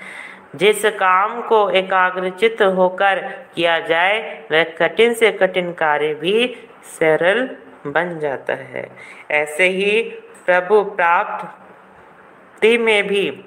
जिस 0.56 0.84
काम 0.84 1.42
को 1.42 1.70
एकाग्रचित 1.70 2.62
होकर 2.62 3.18
किया 3.54 3.78
जाए, 3.78 4.44
वह 4.52 4.64
कठिन 4.64 5.14
से 5.14 5.30
कठिन 5.30 5.72
कार्य 5.72 6.14
भी 6.14 6.56
सरल 6.82 7.56
बन 7.86 8.18
जाता 8.18 8.52
है। 8.52 8.90
ऐसे 9.30 9.68
ही 9.68 10.02
प्रभु 10.46 10.82
प्राप्ति 10.82 12.78
में 12.78 13.06
भी 13.06 13.44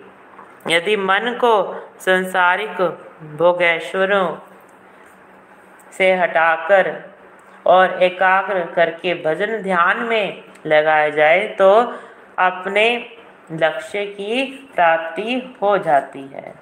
यदि 0.69 0.95
मन 0.95 1.37
को 1.43 1.53
संसारिक 1.99 2.81
भोगेश्वरों 3.37 4.37
से 5.91 6.13
हटाकर 6.13 7.09
और 7.65 8.03
एकाग्र 8.03 8.65
करके 8.65 9.13
भजन 9.23 9.61
ध्यान 9.61 9.99
में 9.99 10.43
लगाया 10.65 11.09
जाए 11.09 11.47
तो 11.59 11.71
अपने 12.39 12.85
लक्ष्य 13.51 14.05
की 14.05 14.43
प्राप्ति 14.75 15.57
हो 15.61 15.77
जाती 15.77 16.21
है। 16.27 16.53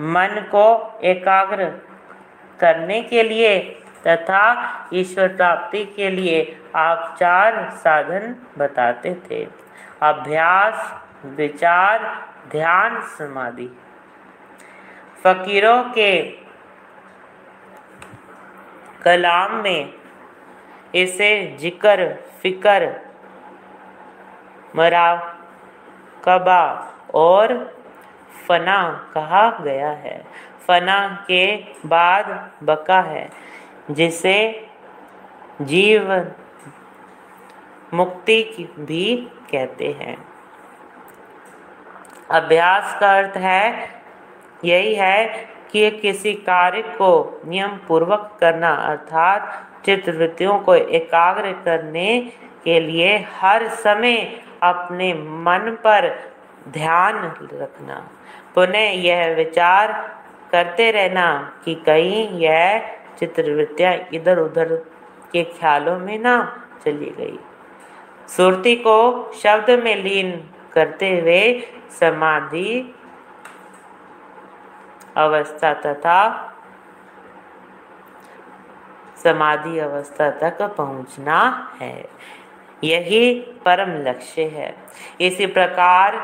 मन 0.00 0.44
को 0.50 0.66
एकाग्र 1.04 1.64
करने 2.60 3.00
के 3.02 3.22
लिए 3.22 3.58
तथा 4.06 4.42
ईश्वर 4.94 5.28
प्राप्ति 5.28 5.84
के 5.86 6.10
लिए 6.10 6.40
आप 6.76 7.16
चार 7.20 7.70
साधन 7.70 8.34
बताते 8.58 9.14
थे। 9.30 9.44
अभ्यास, 10.02 11.02
विचार, 11.26 12.04
ध्यान, 12.50 13.00
समाधि। 13.08 13.68
फकीरों 15.24 15.82
के 15.84 16.10
कलाम 19.04 19.54
में 19.54 19.92
इसे 20.96 21.30
ज़िक्र, 21.60 22.12
फिकर 22.42 22.84
मरा 24.76 25.14
कबा 26.24 26.62
और 27.14 27.54
फना 28.46 28.78
कहा 29.14 29.48
गया 29.60 29.90
है। 29.90 30.18
फना 30.66 30.98
के 31.26 31.56
बाद 31.86 32.26
बका 32.62 33.00
है, 33.00 33.28
जिसे 33.90 34.38
जीव 35.62 36.10
मुक्ति 37.94 38.42
भी 38.78 39.16
कहते 39.50 39.90
हैं। 39.92 40.16
अभ्यास 42.30 42.96
का 43.00 43.16
अर्थ 43.18 43.36
है, 43.36 43.90
यही 44.64 44.94
है 44.94 45.26
कि 45.72 45.90
किसी 45.92 46.32
कार्य 46.34 46.82
को 46.82 47.40
नियम 47.46 47.76
पूर्वक 47.88 48.36
करना, 48.40 48.70
अर्थात 48.70 49.75
चित्रवृत्तियों 49.86 50.58
को 50.58 50.74
एकाग्र 50.74 51.52
करने 51.64 52.08
के 52.64 52.78
लिए 52.80 53.16
हर 53.40 53.68
समय 53.68 54.16
अपने 54.62 55.12
मन 55.14 55.76
पर 55.84 56.08
ध्यान 56.68 57.16
रखना। 57.52 57.96
पुनः 58.54 58.90
यह 59.00 59.34
विचार 59.34 59.92
करते 60.52 60.90
रहना 60.90 61.28
कि 61.64 61.74
कहीं 61.86 62.28
यह 62.40 62.94
चित्रवृत्तियाँ 63.18 63.94
इधर 64.14 64.38
उधर 64.38 64.74
के 65.32 65.44
ख्यालों 65.44 65.98
में 65.98 66.18
ना 66.18 66.36
चली 66.84 67.10
गई। 67.18 67.38
सुरती 68.36 68.74
को 68.76 68.98
शब्द 69.42 69.70
में 69.84 69.94
लीन 69.96 70.30
करते 70.72 71.08
हुए 71.20 71.40
समाधि 72.00 72.94
अवस्था 75.16 75.72
तथा 75.74 76.18
समाधि 79.26 79.78
अवस्था 79.78 80.30
तक 80.30 80.62
पहुँचना 80.62 81.38
है। 81.80 82.08
यही 82.84 83.34
परम 83.64 83.90
लक्ष्य 84.08 84.42
है। 84.44 84.74
इसी 85.20 85.46
प्रकार 85.46 86.16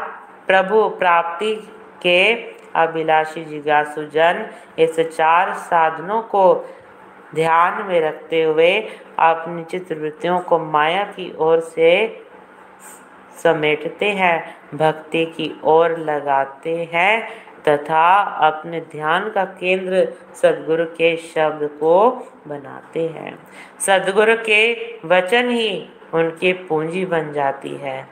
प्रभु 0.47 0.89
प्राप्ति 0.89 1.55
के 2.03 2.35
अभिलाषी 2.75 3.45
जिज्ञासु 3.45 4.05
जन 4.05 4.47
इस 4.79 5.01
चार 5.01 5.53
साधनों 5.53 6.23
को 6.23 6.45
ध्यान 7.35 7.83
में 7.83 8.01
रखते 8.01 8.43
हुए 8.43 8.73
अपनी 9.19 9.65
चित्रवृत्तियों 9.65 10.39
को 10.41 10.59
माया 10.59 11.03
की 11.05 11.33
ओर 11.39 11.61
से 11.61 11.93
समेटते 13.43 14.11
हैं, 14.11 14.37
भक्ति 14.75 15.25
की 15.27 15.61
ओर 15.65 15.99
लगाते 15.99 16.91
हैं। 16.93 17.29
तथा 17.69 18.23
अपने 18.49 18.81
ध्यान 18.81 19.31
का 19.31 19.45
केंद्र 19.45 20.13
सदगुरु 20.35 20.85
के 20.85 21.17
शब्द 21.17 21.69
को 21.81 22.11
बनाते 22.49 23.09
हैं। 23.09 23.39
सदगुरु 23.81 24.37
के 24.37 24.61
वचन 25.05 25.51
ही 25.51 25.89
उनकी 26.15 26.53
पूंजी 26.53 27.05
बन 27.07 27.33
जाती 27.33 27.75
है। 27.77 28.09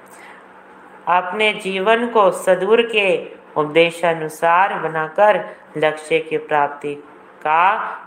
अपने 1.09 1.53
जीवन 1.53 2.09
को 2.09 2.31
सदगुरु 2.31 2.83
के 2.83 3.09
उपदेशानुसार 3.57 4.79
बनाकर 4.79 5.45
लक्ष्य 5.77 6.19
की 6.19 6.39
प्राप्ति 6.39 6.95
का 7.43 7.63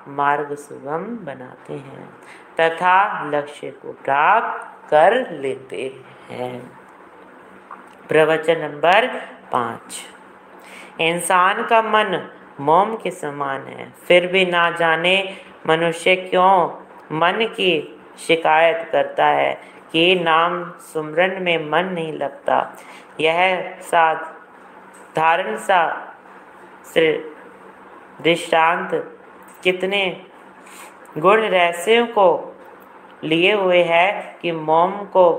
मार्ग 0.07 0.55
सुगम 0.55 1.25
बनाते 1.25 1.73
हैं 1.73 2.09
तथा 2.59 3.29
लक्ष्य 3.29 3.69
को 3.71 3.91
प्राप्त 3.91 4.89
कर 4.89 5.31
लेते 5.31 6.01
हैं। 6.29 6.79
प्रवचन 8.09 8.61
नंबर 8.61 9.07
पाँच। 9.51 9.95
इंसान 11.01 11.63
का 11.63 11.81
मन 11.81 12.29
मोम 12.59 12.95
के 12.95 13.11
समान 13.11 13.61
है। 13.61 13.93
फिर 14.07 14.27
भी 14.27 14.45
ना 14.45 14.71
जाने 14.71 15.37
मनुष्य 15.67 16.15
क्यों 16.15 16.69
मन 17.11 17.45
की 17.45 18.01
शिकायत 18.27 18.89
करता 18.91 19.25
है 19.25 19.61
कि 19.91 20.15
नाम 20.15 20.71
सुमरन 20.79 21.43
में 21.43 21.69
मन 21.69 21.85
नहीं 21.85 22.13
लगता। 22.13 22.77
यह 23.19 23.71
साधारण 23.81 25.57
सा, 25.57 26.09
दृष्टांत 28.21 29.19
कितने 29.63 30.21
गुण 31.17 31.41
रहस्यों 31.41 32.07
को 32.07 32.57
लिए 33.23 33.53
हुए 33.53 33.83
है 33.83 34.37
कि 34.41 34.51
मोम 34.51 34.91
को 34.91 35.31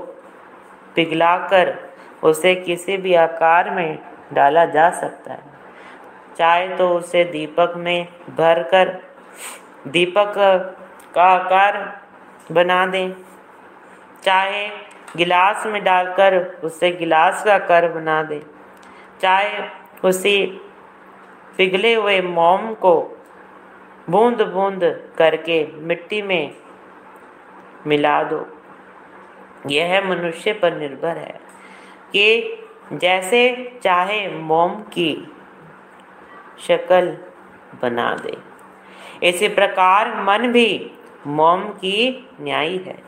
पिघलाकर 0.95 1.89
उसे 2.23 2.55
किसी 2.55 2.97
भी 2.97 3.13
आकार 3.13 3.69
में 3.69 3.99
डाला 4.33 4.65
जा 4.65 4.89
सकता 4.89 5.33
है। 5.33 5.43
चाहे 6.37 6.67
तो 6.75 6.89
उसे 6.89 7.23
दीपक 7.23 7.73
में 7.77 8.07
भरकर 8.37 8.97
दीपक 9.87 10.33
का 11.15 11.23
आकार 11.23 12.01
बना 12.51 12.85
दें। 12.85 13.13
चाहे 14.23 14.67
गिलास 15.17 15.65
में 15.65 15.83
डालकर 15.83 16.37
उसे 16.63 16.91
गिलास 16.91 17.43
का 17.43 17.55
आकार 17.55 17.87
बना 17.87 18.23
दें। 18.23 18.41
चाहे 19.21 19.63
उसी 20.03 20.45
पिघले 21.57 21.93
हुए 21.93 22.21
मोम 22.21 22.73
को 22.73 23.21
बूंद 24.09 24.41
बूंद 24.41 25.09
करके 25.17 25.67
मिट्टी 25.73 26.21
में 26.21 26.55
मिला 27.87 28.23
दो। 28.23 28.45
यह 29.69 30.01
मनुष्य 30.01 30.53
पर 30.53 30.73
निर्भर 30.73 31.17
है 31.17 31.39
कि 32.11 32.41
जैसे 32.93 33.71
चाहे 33.83 34.29
मोम 34.29 34.71
की 34.75 35.31
शक्ल 36.59 37.17
बना 37.81 38.15
दे। 38.15 38.37
इसी 39.27 39.47
प्रकार 39.47 40.21
मन 40.23 40.51
भी 40.51 40.91
मोम 41.27 41.63
की 41.63 42.29
न्यायी 42.41 42.77
है। 42.77 43.03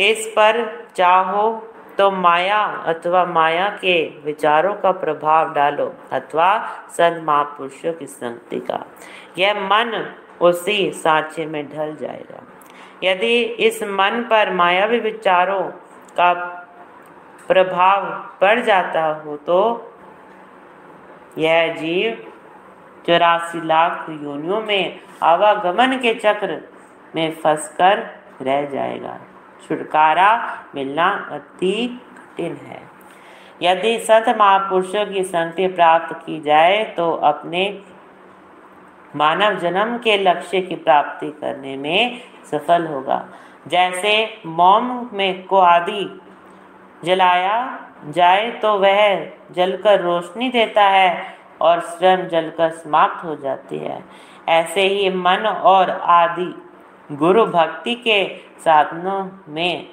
इस 0.00 0.26
पर 0.26 0.86
चाहो 0.96 1.68
तो 1.98 2.10
माया 2.10 2.64
अथवा 2.64 3.24
माया 3.24 3.68
के 3.68 4.20
विचारों 4.24 4.74
का 4.74 4.92
प्रभाव 4.92 5.52
डालो 5.52 5.94
अथवा 6.12 6.68
संत 6.90 7.24
महापुरुषों 7.24 7.92
की 7.92 8.06
संगति 8.06 8.60
का। 8.60 8.86
यह 9.38 9.54
मन 9.54 10.14
उसी 10.40 10.92
सांचे 10.92 11.46
में 11.46 11.68
ढल 11.68 11.96
जाएगा। 11.96 12.42
यदि 13.04 13.42
इस 13.42 13.82
मन 13.82 14.26
पर 14.30 14.52
मायावी 14.52 15.00
विचारों 15.00 15.62
का 16.16 16.58
प्रभाव 17.52 18.04
पड़ 18.40 18.58
जाता 18.60 19.04
हो 19.16 19.36
तो 19.36 19.60
यह 21.38 21.72
जीव 21.74 22.26
चौरासी 23.06 23.60
लाख 23.66 24.06
योनियों 24.10 24.60
में 24.60 25.00
आवागमन 25.22 25.96
के 25.98 26.14
चक्र 26.14 26.60
में 27.14 27.34
फंसकर 27.36 27.98
रह 28.42 28.64
जाएगा। 28.66 29.18
छुटकारा 29.68 30.30
मिलना 30.74 31.08
अति 31.32 31.74
कठिन 32.16 32.56
है। 32.56 32.80
यदि 33.62 33.98
सत 33.98 34.34
महापुरुषों 34.38 35.04
की 35.06 35.22
संगति 35.24 35.66
प्राप्त 35.68 36.14
की 36.26 36.40
जाए 36.40 36.82
तो 36.96 37.10
अपने 37.24 37.62
मानव 39.16 39.58
जन्म 39.58 39.96
के 39.98 40.16
लक्ष्य 40.18 40.60
की 40.60 40.74
प्राप्ति 40.76 41.30
करने 41.40 41.76
में 41.76 42.20
सफल 42.50 42.86
होगा। 42.86 43.24
जैसे 43.68 44.14
मोम 44.46 45.08
में 45.12 45.44
को 45.44 45.58
आदि 45.58 46.04
जलाया 47.04 47.56
जाए 48.08 48.50
तो 48.52 48.72
वह 48.78 49.00
जलकर 49.52 50.00
रोशनी 50.00 50.48
देता 50.48 50.82
है 50.82 51.36
और 51.60 51.80
स्वयं 51.80 52.28
जलकर 52.28 52.70
समाप्त 52.70 53.24
हो 53.24 53.34
जाती 53.36 53.78
है। 53.78 54.02
ऐसे 54.48 54.82
ही 54.82 55.10
मन 55.10 55.46
और 55.46 55.90
आदि 55.90 56.54
गुरु 57.16 57.44
भक्ति 57.46 57.94
के 57.96 58.24
साधनों 58.60 59.28
में 59.48 59.86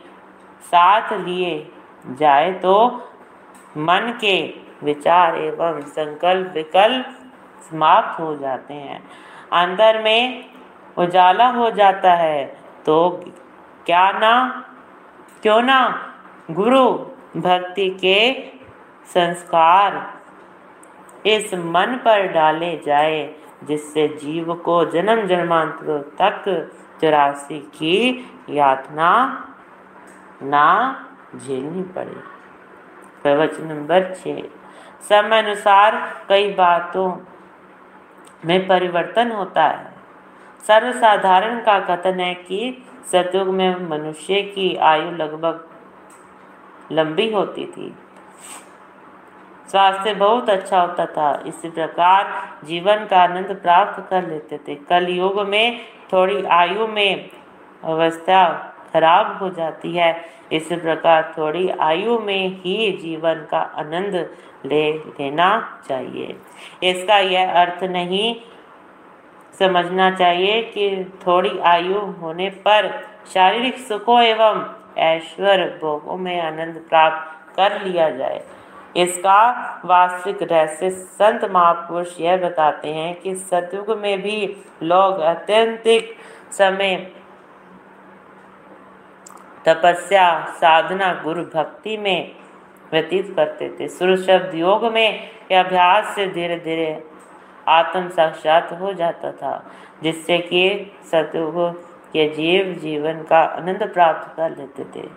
साथ 0.63 1.13
लिए 1.13 1.71
जाए 2.19 2.51
तो 2.53 2.75
मन 3.77 4.13
के 4.21 4.35
विचार 4.83 5.37
एवं 5.37 5.81
संकल्प 5.81 6.51
विकल्प 6.53 7.15
समाप्त 7.69 8.19
हो 8.19 8.35
जाते 8.35 8.73
हैं। 8.73 9.01
अंदर 9.53 10.01
में 10.03 10.45
उजाला 10.97 11.47
हो 11.49 11.69
जाता 11.71 12.13
है 12.13 12.45
तो 12.85 13.09
क्या 13.85 14.11
ना, 14.11 14.63
क्यों 15.43 15.61
ना 15.61 15.79
गुरु 16.51 16.85
भक्ति 17.41 17.89
के 17.89 18.19
संस्कार 19.05 19.97
इस 21.25 21.53
मन 21.53 21.95
पर 22.05 22.27
डाले 22.27 22.77
जाए, 22.85 23.35
जिससे 23.63 24.07
जीव 24.07 24.53
को 24.55 24.85
जन्म 24.85 25.27
जन्मांतरों 25.27 25.99
तक 26.21 26.43
चौरासी 27.01 27.59
की 27.59 27.97
यातना 28.49 29.11
ना 30.43 30.67
झेलनी 31.35 31.83
पड़े। 31.83 32.17
प्रवचन 33.23 33.67
नंबर 33.67 34.13
छ 34.13 34.43
समय 35.09 35.41
अनुसार 35.41 36.01
कई 36.29 36.53
बातों 36.53 37.07
में 38.45 38.67
परिवर्तन 38.67 39.31
होता 39.31 39.63
है। 39.63 39.93
सर्वसाधारण 40.67 41.59
का 41.59 41.79
कथन 41.79 42.19
है 42.19 42.33
कि 42.33 42.85
सतयुग 43.11 43.47
में 43.47 43.89
मनुष्य 43.89 44.41
की 44.41 44.75
आयु 44.75 45.11
लगभग 45.11 45.68
लंबी 46.91 47.31
होती 47.31 47.65
थी। 47.65 47.97
स्वास्थ्य 49.71 50.13
बहुत 50.13 50.49
अच्छा 50.49 50.81
होता 50.81 51.05
था। 51.05 51.43
इसी 51.47 51.69
प्रकार 51.69 52.49
जीवन 52.63 53.05
का 53.05 53.21
आनंद 53.21 53.59
प्राप्त 53.61 54.09
कर 54.09 54.27
लेते 54.27 54.57
थे। 54.57 54.75
कल 54.75 55.07
युग 55.07 55.39
में 55.47 55.79
थोड़ी 56.13 56.43
आयु 56.43 56.87
में 56.87 57.29
अवस्था 57.83 58.65
खराब 58.93 59.37
हो 59.37 59.49
जाती 59.49 59.95
है। 59.95 60.25
इस 60.51 60.67
प्रकार 60.67 61.33
थोड़ी 61.37 61.69
आयु 61.69 62.19
में 62.19 62.61
ही 62.61 62.91
जीवन 62.91 63.47
का 63.51 63.59
आनंद 63.59 64.15
ले 64.65 64.93
लेना 64.93 65.79
चाहिए। 65.87 66.35
इसका 66.83 67.17
यह 67.17 67.51
अर्थ 67.51 67.83
नहीं 67.83 68.35
समझना 69.59 70.11
चाहिए 70.11 70.61
कि 70.61 71.13
थोड़ी 71.27 71.59
आयु 71.59 71.99
होने 71.99 72.49
पर 72.49 73.07
शारीरिक 73.33 73.77
सुखों 73.77 74.21
एवं 74.21 74.78
ऐश्वर्य 74.99 75.65
भोगों 75.81 76.17
में 76.17 76.39
आनंद 76.41 76.81
प्राप्त 76.89 77.55
कर 77.55 77.81
लिया 77.81 78.09
जाए। 78.09 78.41
इसका 78.97 79.41
वास्तविक 79.85 80.41
रहस्य 80.43 80.89
संत 80.89 81.43
महापुरुष 81.51 82.19
यह 82.19 82.37
बताते 82.37 82.87
हैं 82.87 83.13
कि 83.21 83.35
सतयुग 83.35 83.97
में 83.99 84.21
भी 84.21 84.45
लोग 84.83 85.19
अत्यंतिक 85.19 86.15
समय 86.51 86.95
तपस्या, 89.65 90.45
साधना, 90.51 91.13
गुरु 91.23 91.43
भक्ति 91.45 91.97
में 91.97 92.31
व्यतीत 92.91 93.33
करते 93.35 93.69
थे। 93.69 93.87
सुर 93.87 94.15
शब्द 94.17 94.55
योग 94.55 94.85
में 94.85 95.29
अभ्यास 95.53 96.15
से 96.15 96.27
धीरे 96.27 96.55
धीरे 96.59 97.03
आत्म 97.67 98.09
साक्षात 98.09 98.71
हो 98.81 98.93
जाता 98.93 99.31
था, 99.31 99.71
जिससे 100.03 100.37
कि 100.37 100.91
सतयुग 101.05 101.88
के 102.13 102.27
जीव 102.29 102.73
जीवन 102.81 103.21
का 103.23 103.39
आनंद 103.39 103.89
प्राप्त 103.93 104.35
कर 104.37 104.57
लेते 104.57 104.85
थे। 104.95 105.07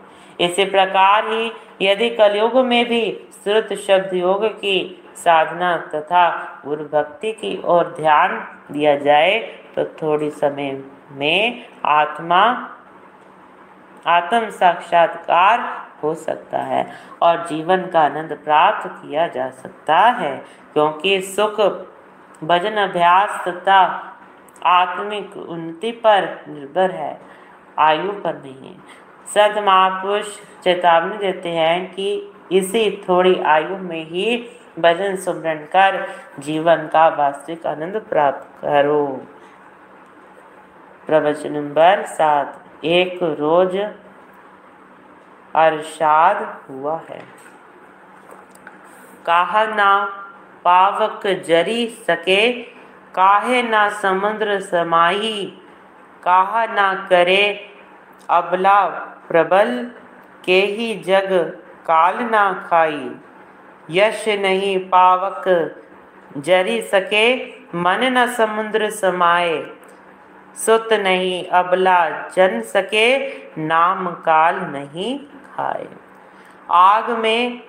इसी 0.40 0.64
प्रकार 0.64 1.28
ही 1.28 1.52
यदि 1.82 2.10
कलयुग 2.10 2.56
में 2.56 2.84
भी 2.88 3.28
श्रुत 3.44 3.72
शब्द 3.78 4.14
योग 4.14 4.46
की 4.46 5.04
साधना 5.16 5.76
तथा 5.94 6.28
गुरु 6.64 6.84
भक्ति 6.84 7.32
की 7.32 7.60
ओर 7.64 7.94
ध्यान 7.96 8.36
दिया 8.70 8.96
जाए 8.96 9.38
तो 9.76 9.84
थोड़ी 9.84 10.30
समय 10.30 10.82
में 11.10 11.66
आत्मा 11.84 12.42
आत्म 14.06 14.50
साक्षात्कार 14.50 15.60
हो 16.02 16.14
सकता 16.14 16.58
है 16.58 16.86
और 17.22 17.46
जीवन 17.46 17.86
का 17.86 18.00
आनंद 18.00 18.32
प्राप्त 18.44 18.88
किया 18.88 19.26
जा 19.26 19.48
सकता 19.50 19.96
है, 19.96 20.36
क्योंकि 20.72 21.20
सुख, 21.20 21.60
भजन, 22.44 22.76
अभ्यास 22.78 23.48
तथा 23.48 23.78
आत्मिक 24.64 25.36
उन्नति 25.36 25.90
पर 25.90 26.44
निर्भर 26.48 26.90
है। 26.90 27.20
आयु 27.78 28.12
पर 28.12 28.34
नहीं। 28.34 28.74
संत 29.26 29.64
महापुरुष 29.64 30.40
चेतावनी 30.64 31.16
देते 31.16 31.48
हैं 31.48 31.92
कि 31.92 32.32
इसी 32.52 33.04
थोड़ी 33.08 33.42
आयु 33.42 33.76
में 33.76 34.04
ही 34.04 34.48
भजन 34.78 35.16
सुमरण 35.16 35.58
कर 35.58 36.08
जीवन 36.38 36.76
का 36.76 37.08
वास्तविक 37.08 37.66
आनंद 37.66 38.06
प्राप्त 38.08 38.62
करो। 38.62 39.26
प्रवचन 41.06 41.52
नंबर 41.52 42.02
सात। 42.06 42.58
एक 42.84 43.22
रोज 43.22 43.76
अरशाद 45.54 46.62
हुआ 46.70 47.00
है। 47.10 47.22
कहा 49.26 49.66
ना 49.66 50.06
पावक 50.64 51.26
जरी 51.26 51.86
सके 51.86 52.52
काहे 53.14 53.62
ना 53.62 53.88
समुद्र 53.88 54.60
समाई 54.60 55.58
कहा 56.24 56.66
ना 56.66 56.94
करे 57.10 57.70
अबला 58.30 58.80
प्रबल 59.28 59.90
के 60.44 60.60
ही 60.60 60.94
जग 60.94 61.32
काल 61.86 62.18
ना 62.18 62.66
खाई। 62.70 63.10
यश 63.90 64.28
नहीं 64.28 64.78
पावक 64.88 65.44
जरी 66.38 66.80
सके, 66.82 67.24
मन 67.74 68.00
न 68.02 68.26
समुद्र 68.26 68.90
समाए 68.90 69.66
सुत 70.56 70.92
नहीं 70.92 71.44
अबला 71.44 71.98
जन 72.28 72.60
सके, 72.60 73.06
नाम 73.58 74.08
काल 74.08 74.56
नहीं 74.56 75.18
खाए। 75.56 75.88
आग 76.70 77.10
में 77.10 77.62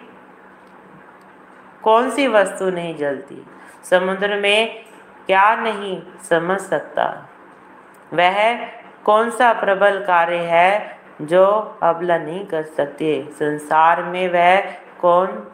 कौन 1.83 2.09
सी 2.09 2.27
वस्तु 2.27 2.69
नहीं 2.69 2.95
जलती? 2.95 3.45
समुद्र 3.83 4.35
में 4.35 4.85
क्या 5.27 5.55
नहीं 5.55 6.01
समझ 6.29 6.59
सकता। 6.61 7.05
वह 8.13 8.55
कौन 9.05 9.29
सा 9.29 9.53
प्रबल 9.53 9.99
कार्य 10.05 10.37
है 10.37 10.99
जो 11.21 11.45
अबला 11.83 12.17
नहीं 12.17 12.45
कर 12.45 12.63
सकते? 12.63 13.29
संसार 13.33 14.03
में 14.03 14.27
वह 14.29 14.59
कौन 15.01 15.51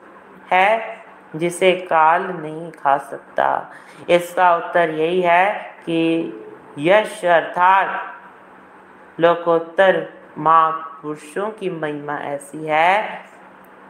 है 0.52 0.98
जिसे 1.36 1.72
काल 1.72 2.24
नहीं 2.24 2.72
खा 2.72 2.98
सकता? 2.98 3.72
इसका 4.10 4.56
उत्तर 4.56 4.90
यही 4.90 5.22
है 5.22 5.54
कि 5.86 6.00
यश 6.78 7.26
अर्थात 7.26 9.20
लोकोत्तर 9.20 10.08
महापुरुषों 10.38 11.50
की 11.50 11.70
महिमा 11.70 12.18
ऐसी 12.18 12.66
है 12.66 13.26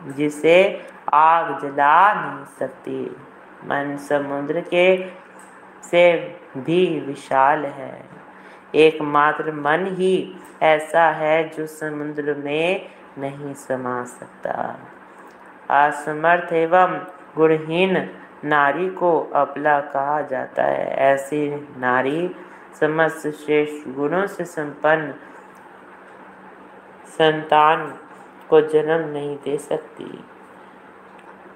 जिसे 0.07 0.85
आग 1.13 1.59
जला 1.61 2.13
नहीं 2.13 2.45
सकती। 2.59 3.03
मन 3.65 3.97
समुद्र 3.97 4.61
के 4.61 4.85
से 5.91 6.37
भी 6.57 6.99
विशाल 6.99 7.65
है। 7.65 8.05
एकमात्र 8.75 9.51
मन 9.51 9.85
ही 9.95 10.35
ऐसा 10.61 11.03
है 11.11 11.49
जो 11.49 11.65
समुद्र 11.67 12.33
में 12.33 12.89
नहीं 13.17 13.53
समा 13.53 14.03
सकता। 14.03 14.79
असमर्थ 15.87 16.53
एवं 16.53 16.99
गुणहीन 17.35 18.09
नारी 18.45 18.89
को 18.89 19.19
अपला 19.35 19.79
कहा 19.79 20.21
जाता 20.21 20.63
है। 20.63 20.89
ऐसी 20.95 21.49
नारी 21.77 22.35
समस्त 22.79 23.27
श्रेष्ठ 23.27 23.89
गुणों 23.89 24.27
से 24.27 24.45
संपन्न 24.45 25.13
संतान 27.07 27.93
को 28.49 28.61
जन्म 28.61 29.09
नहीं 29.09 29.35
दे 29.35 29.57
सकती। 29.57 30.23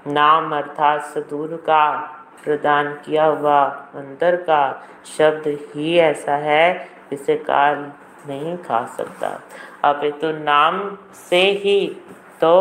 नाम 0.07 0.55
अर्थात 0.55 1.01
सदूर 1.01 1.55
का 1.55 1.83
प्रदान 2.43 2.93
किया 3.05 3.25
हुआ 3.25 3.59
अंतर 3.95 4.35
का 4.41 4.61
शब्द 5.07 5.47
ही 5.47 5.97
ऐसा 5.99 6.35
है 6.35 6.73
जिसे 7.11 7.35
काल 7.35 7.75
नहीं 8.27 8.55
खा 8.57 8.85
सकता। 8.97 9.39
अब 9.83 10.01
तो 10.21 10.31
नाम 10.33 10.79
से 11.29 11.41
ही 11.63 11.87
तो 12.41 12.53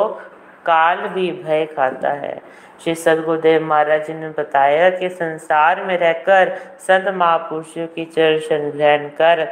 काल 0.66 1.06
भी 1.08 1.30
भय 1.32 1.66
खाता 1.66 2.10
है। 2.10 2.40
श्री 2.84 2.94
सदगुरुदेव 2.94 3.64
महाराज 3.64 4.10
ने 4.10 4.28
बताया 4.28 4.88
कि 4.90 5.08
संसार 5.08 5.84
में 5.84 5.96
रहकर 5.98 6.54
संत 6.80 7.14
महापुरुषों 7.14 7.86
की 7.86 8.04
चर्चन 8.06 8.70
ग्रहण 8.70 9.08
कर 9.20 9.46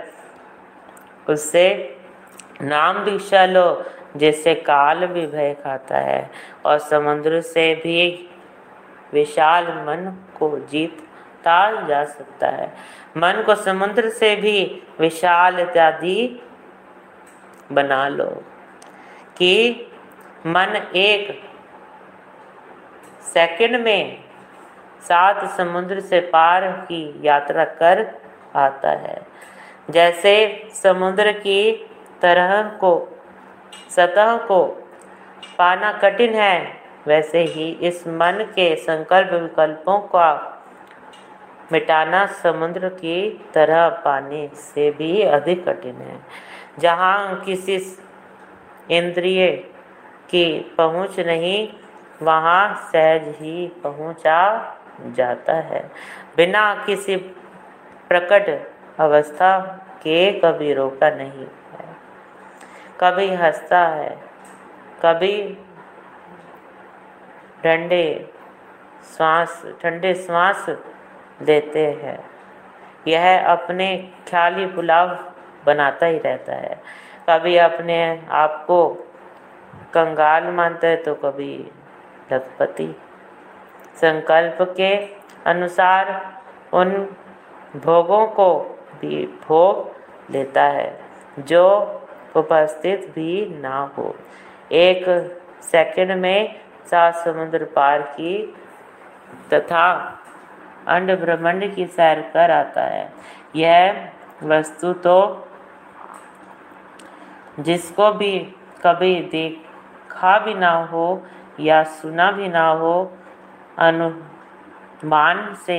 उससे 1.28 1.66
नाम 2.62 2.98
दीक्षा 3.04 3.44
लो, 3.46 3.82
जिससे 4.16 4.54
काल 4.54 5.06
भी 5.06 5.26
भय 5.26 5.54
खाता 5.64 5.98
है। 5.98 6.30
और 6.66 6.78
समुद्र 6.80 7.40
से 7.40 7.74
भी 7.74 8.29
विशाल 9.12 9.64
मन 9.64 10.26
को 10.38 10.58
जीता 10.58 11.86
जा 11.86 12.04
सकता 12.04 12.48
है। 12.48 12.74
मन 13.16 13.42
को 13.46 13.54
समुद्र 13.54 14.08
से 14.08 14.36
भी 14.36 14.82
विशाल 15.00 15.60
इत्यादि 15.60 16.42
बना 17.72 18.08
लो। 18.08 18.44
कि 19.36 19.86
मन 20.46 20.88
एक 20.96 21.42
सेकंड 23.22 23.82
में 23.82 24.24
सात 25.02 25.50
समुद्र 25.50 26.00
से 26.00 26.20
पार 26.20 26.70
की 26.70 27.20
यात्रा 27.22 27.64
कर 27.64 28.18
आता 28.56 28.90
है। 28.90 29.26
जैसे 29.90 30.68
समुद्र 30.74 31.32
की 31.32 31.90
तरह 32.22 32.62
को, 32.62 33.22
सतह 33.90 34.36
को 34.36 34.64
पाना 35.58 35.92
कठिन 35.92 36.34
है 36.34 36.79
वैसे 37.06 37.42
ही 37.44 37.70
इस 37.82 38.06
मन 38.08 38.44
के 38.54 38.74
संकल्प 38.76 39.32
विकल्पों 39.32 39.98
का 40.08 40.30
मिटाना 41.72 42.24
समुद्र 42.26 42.88
की 42.88 43.30
तरह 43.54 43.88
पानी 44.04 44.48
से 44.54 44.90
भी 44.90 45.22
अधिक 45.22 45.64
कठिन 45.68 45.96
है। 45.96 46.18
जहाँ 46.78 47.40
किसी 47.40 47.76
इंद्रिय 48.90 49.50
की 50.30 50.74
पहुँच 50.78 51.18
नहीं, 51.20 51.68
वहाँ 52.22 52.90
सहज 52.92 53.28
ही 53.36 53.66
पहुँचा 53.82 54.40
जाता 55.06 55.54
है। 55.54 55.80
बिना 56.36 56.62
किसी 56.86 57.16
प्रकट 58.08 58.48
अवस्था 59.00 59.58
के 60.02 60.30
कभी 60.40 60.72
रोका 60.74 61.10
नहीं 61.10 61.46
है। 61.70 61.88
कभी 63.00 63.28
हंसता 63.34 63.86
है, 63.88 64.10
कभी 65.02 65.32
ठंडे 67.64 68.04
श्वास 69.16 69.62
ठंडे 69.82 70.14
श्वास 70.16 70.66
देते 71.42 71.86
हैं। 72.02 72.18
यह 73.08 73.46
अपने 73.48 73.96
ख्याली 74.28 74.66
पुलाव 74.66 75.08
बनाता 75.66 76.06
ही 76.06 76.18
रहता 76.18 76.54
है। 76.54 76.80
कभी 77.30 77.56
अपने 77.58 78.00
आप 78.30 78.64
को 78.66 78.88
कंगाल 79.94 80.46
मानता 80.52 80.88
है 80.88 80.96
तो 80.96 81.14
कभी 81.14 81.54
लखपति। 82.32 82.94
संकल्प 83.96 84.58
के 84.76 84.94
अनुसार 85.46 86.12
उन 86.72 86.90
भोगों 87.76 88.26
को 88.28 88.48
भी 89.00 89.26
भोग 89.42 90.32
लेता 90.32 90.62
है, 90.62 91.00
जो 91.38 91.66
उपस्थित 92.36 93.12
भी 93.14 93.46
ना 93.60 93.78
हो। 93.98 94.14
एक 94.72 95.04
सेकंड 95.62 96.12
में 96.12 96.60
सात 96.90 97.14
समुद्र 97.16 97.64
पार 97.74 98.02
की 98.10 98.34
तथा 99.52 99.86
अंड 100.88 101.10
ब्रह्मंड 101.20 101.74
की 101.74 101.86
सैर 101.88 102.20
कर 102.32 102.50
आता 102.50 102.84
है। 102.84 103.12
यह 103.56 104.10
वस्तु 104.44 104.92
तो 105.04 105.18
जिसको 107.60 108.12
भी 108.12 108.38
कभी 108.84 109.14
देखा 109.32 110.38
भी 110.38 110.54
ना 110.54 110.70
हो 110.84 111.06
या 111.60 111.82
सुना 111.94 112.30
भी 112.32 112.48
ना 112.48 112.66
हो, 112.72 112.94
अनुमान 113.78 115.54
से 115.66 115.78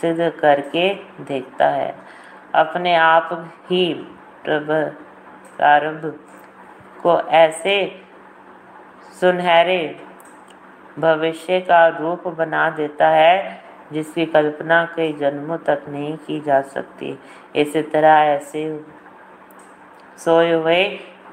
सिद्ध 0.00 0.30
करके 0.40 0.88
देखता 1.22 1.68
है। 1.68 1.94
अपने 2.54 2.94
आप 2.96 3.28
ही 3.70 3.84
प्रारंभ 4.44 6.02
को 7.02 7.20
ऐसे 7.36 7.76
सुनहरे 9.20 9.80
भविष्य 10.98 11.60
का 11.60 11.86
रूप 11.88 12.28
बना 12.28 12.70
देता 12.70 13.08
है, 13.08 13.62
जिसकी 13.92 14.26
कल्पना 14.26 14.84
कई 14.96 15.12
जन्मों 15.12 15.58
तक 15.58 15.82
नहीं 15.88 16.16
की 16.16 16.40
जा 16.40 16.60
सकती। 16.62 17.18
इसी 17.56 17.82
तरह 17.82 18.08
ऐसे 18.08 18.84
सोए 20.18 20.52
हुए 20.52 20.84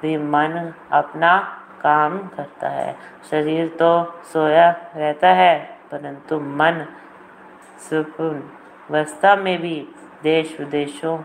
भी 0.01 0.18
मन 0.18 0.74
अपना 0.91 1.38
काम 1.82 2.18
करता 2.28 2.70
है। 2.70 2.95
शरीर 3.32 3.68
तो 3.68 4.22
सोया 4.34 4.70
रहता 4.95 5.30
है, 5.30 5.80
परंतु 5.91 6.39
मन 6.39 6.86
सुपूर्ण 7.80 8.41
अवस्था 8.89 9.36
में 9.36 9.61
भी 9.61 9.88
देश 10.24 10.59
विदेशों 10.59 11.18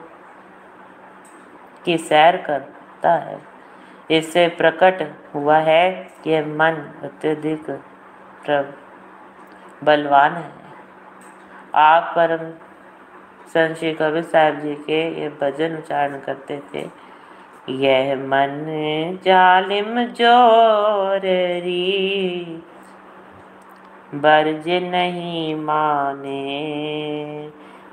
की 1.84 1.98
सैर 1.98 2.36
करता 2.36 3.12
है। 3.12 3.38
इससे 4.10 4.48
प्रकट 4.48 5.02
हुआ 5.34 5.58
है 5.58 5.90
कि 6.24 6.40
मन 6.40 6.74
अत्यधिक 7.02 7.70
बलवान 9.82 10.32
है। 10.32 10.50
आप 11.74 12.12
परम 12.16 12.44
संत 13.48 13.76
श्री 13.76 13.92
कबीर 13.92 14.22
साहब 14.22 14.58
जी 14.60 14.74
के 14.86 15.00
ये 15.20 15.28
भजन 15.40 15.76
उच्चारण 15.76 16.18
करते 16.18 16.56
थे। 16.74 16.84
यह 17.74 18.14
मन 18.16 18.54
जालिम 19.24 20.02
जोरी 20.12 21.74
बर्ज 24.14 24.68
नहीं 24.84 25.54
माने। 25.56 26.42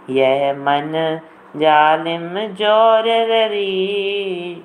यह 0.10 0.54
मन 0.54 0.92
जालिम 1.56 2.34
ज़ोर 2.56 3.06
री, 3.50 4.64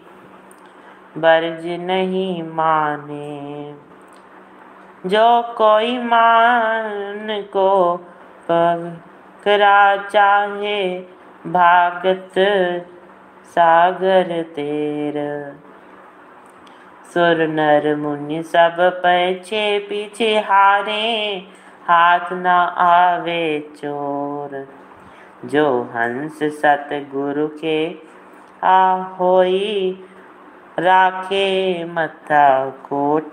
बर्ज 1.18 1.66
नहीं 1.80 2.42
माने। 2.42 3.51
जो 5.06 5.54
कोई 5.58 5.98
मान 5.98 7.42
को 7.52 7.96
पकड़ा 8.50 9.96
चाहे 9.96 10.98
भागत 11.46 12.32
सागर 13.46 14.42
तेर। 14.42 15.16
सुर 17.14 17.46
नर 17.46 17.96
मुनि 17.96 18.42
सब 18.42 18.76
पीछे 18.80 19.78
पीछे 19.78 20.38
हारे, 20.38 21.46
हाथ 21.88 22.32
न 22.32 22.46
आवे 22.86 23.72
चोर। 23.76 24.68
जो 25.44 25.82
हंस 25.82 26.38
सतगुरु 26.42 27.48
के 27.48 27.94
आ 28.64 28.92
होई 28.92 30.04
राखे 30.78 31.84
मथा 31.84 32.70
कोट 32.70 33.32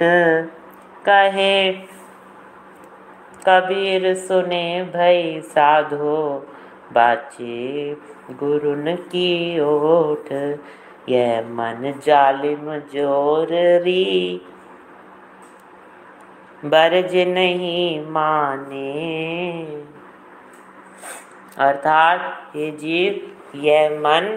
कहे, 1.06 1.72
कबीर 3.47 4.14
सुने 4.16 4.84
भई 4.84 5.41
साधो, 5.41 6.18
बाचे 6.93 7.93
गुरुन 8.32 8.95
की 8.95 9.60
ओठ 9.60 10.32
यह 11.10 11.41
मन 11.41 11.93
जालिम 12.06 12.76
जोरी 12.93 14.41
बरज 16.66 17.16
नहीं 17.28 18.06
माने। 18.06 18.91
अर्थात 21.58 22.52
ये 22.56 22.72
जीव 22.72 23.58
यह 23.58 23.89
मन 23.89 24.28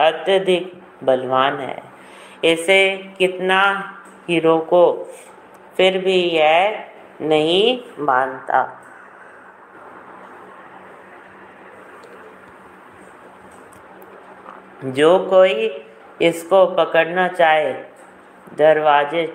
अत्यधिक 0.00 0.72
बलवान 1.04 1.58
है। 1.58 1.95
इसे 2.44 2.96
कितना 3.18 3.62
हीरो 4.28 4.58
को 4.58 5.14
फिर 5.76 5.98
भी 5.98 6.20
यह 6.22 6.84
नहीं 7.20 7.80
मानता। 7.98 8.82
जो 14.84 15.18
कोई 15.18 15.84
इसको 16.22 16.66
पकड़ना 16.66 17.28
चाहे, 17.28 17.72
दरवाजे 18.54 19.26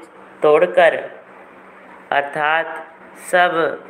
तोड़कर, 0.42 0.96
अर्थात 2.12 2.88
सब 3.32 3.84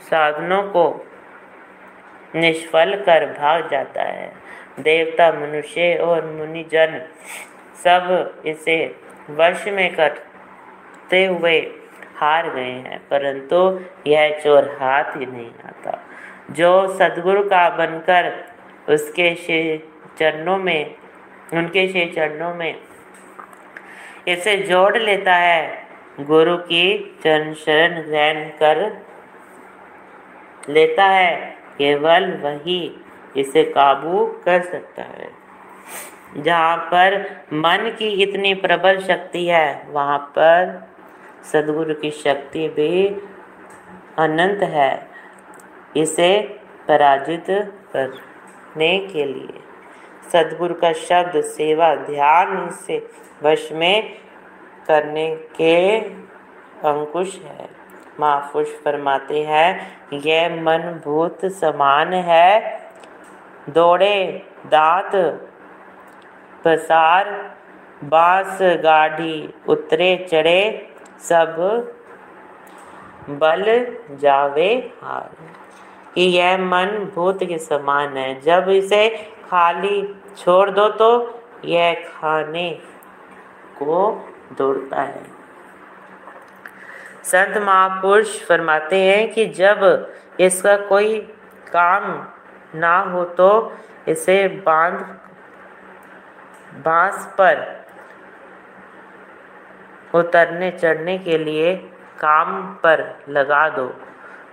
साधनों 0.00 0.62
को 0.62 1.06
निष्फल 2.34 2.94
कर 2.94 3.26
भाग 3.26 3.68
जाता 3.70 4.02
है। 4.02 4.32
देवता, 4.80 5.32
मनुष्य 5.32 5.94
और 5.94 6.26
मुनिजन 6.26 7.02
सब 7.84 8.42
इसे 8.46 8.76
वश 9.30 9.66
में 9.68 9.94
करते 9.94 11.24
हुए 11.24 11.58
हार 12.16 12.48
गए 12.50 12.62
हैं, 12.62 12.98
परंतु 13.10 13.58
यह 14.06 14.38
चोर 14.38 14.64
हाथ 14.80 15.16
ही 15.16 15.26
नहीं 15.26 15.50
आता। 15.66 15.98
जो 16.50 16.70
सदगुरु 16.96 17.42
का 17.44 17.68
बनकर 17.76 18.32
उसके 18.88 19.34
चरणों 20.18 20.56
में, 20.58 20.94
उनके 21.54 21.86
श्री 21.88 22.04
चरणों 22.06 22.54
में 22.54 22.74
इसे 24.28 24.56
जोड़ 24.62 24.96
लेता 24.98 25.34
है, 25.34 25.86
गुरु 26.20 26.56
की 26.58 27.16
चरण 27.24 27.52
शरण 27.54 28.00
ग्रहण 28.02 28.48
कर 28.58 28.78
लेता 30.68 31.04
है, 31.04 31.34
केवल 31.78 32.30
वही 32.42 32.80
इसे 33.36 33.62
काबू 33.64 34.26
कर 34.44 34.62
सकता 34.62 35.02
है। 35.02 35.39
जहाँ 36.36 36.76
पर 36.76 37.20
मन 37.52 37.96
की 37.98 38.08
इतनी 38.08 38.54
प्रबल 38.54 39.00
शक्ति 39.00 39.46
है, 39.46 39.86
वहाँ 39.90 40.18
पर 40.18 40.88
सदगुरु 41.52 41.94
की 41.94 42.10
शक्ति 42.10 42.68
भी 42.68 43.08
अनंत 44.18 44.62
है। 44.62 45.08
इसे 45.96 46.60
पराजित 46.88 47.46
करने 47.92 48.98
के 48.98 49.24
लिए 49.24 49.60
सदगुरु 50.32 50.74
का 50.74 50.92
शब्द 50.92 51.40
सेवा, 51.40 51.94
ध्यान 51.94 52.70
से 52.70 53.10
वश 53.42 53.68
में 53.72 54.14
करने 54.88 55.36
के 55.36 55.98
अंकुश 56.88 57.40
है। 57.44 57.68
महापुरुष 58.20 58.68
फरमाते 58.68 59.42
हैं, 59.42 59.98
यह 60.12 60.54
मन 60.54 61.00
भूत 61.04 61.44
समान 61.44 62.12
है। 62.12 62.80
दौड़े 63.68 64.46
दांत 64.66 65.46
पसार 66.64 67.28
बाँस 68.04 68.58
गाढ़ी 68.84 69.54
उतरे 69.68 70.16
चढ़े, 70.30 70.62
सब 71.20 71.56
बल 73.30 73.64
जावे 74.20 74.72
हार। 75.02 75.30
कि 76.14 76.22
यह 76.22 76.56
मन 76.58 76.86
भूत 77.14 77.44
के 77.44 77.58
समान 77.58 78.16
है, 78.16 78.40
जब 78.40 78.68
इसे 78.68 79.08
खाली 79.50 80.02
छोड़ 80.38 80.70
दो 80.70 80.88
तो 80.90 81.10
यह 81.64 81.94
खाने 82.06 82.70
को 83.78 83.98
दौड़ता 84.58 85.02
है। 85.02 85.22
संत 87.24 87.58
महापुरुष 87.58 88.38
फरमाते 88.44 88.96
हैं 88.96 89.32
कि 89.32 89.46
जब 89.54 89.82
इसका 90.40 90.76
कोई 90.86 91.18
काम 91.72 92.04
ना 92.74 92.98
हो 93.02 93.24
तो 93.38 93.50
इसे 94.08 94.46
बाँध 94.66 94.98
बाँस 96.76 97.26
पर 97.38 97.66
उतरने, 100.14 100.70
चढ़ने 100.70 101.16
के 101.18 101.38
लिए 101.38 101.74
काम 102.20 102.62
पर 102.74 103.02
लगा 103.28 103.68
दो 103.68 103.86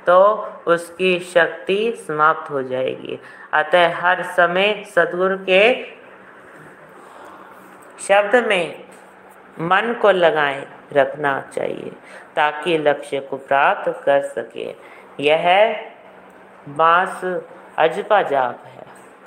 तो 0.07 0.19
उसकी 0.67 1.19
शक्ति 1.19 2.03
समाप्त 2.07 2.51
हो 2.51 2.61
जाएगी। 2.63 3.19
अतः 3.53 3.95
हर 3.95 4.23
समय 4.23 4.83
सदगुरु 4.95 5.37
के 5.39 5.61
शब्द 7.99 8.35
में 8.47 8.83
मन 9.59 9.93
को 10.01 10.11
लगाए 10.11 10.65
रखना 10.93 11.39
चाहिए, 11.53 11.91
ताकि 12.35 12.77
लक्ष्य 12.77 13.19
को 13.19 13.37
प्राप्त 13.37 13.89
कर 14.05 14.21
सके। 14.21 14.75
यह 15.19 15.45
बाँस 16.69 17.23
अजपा 17.77 18.21
जाप 18.21 18.63
है। 18.65 18.76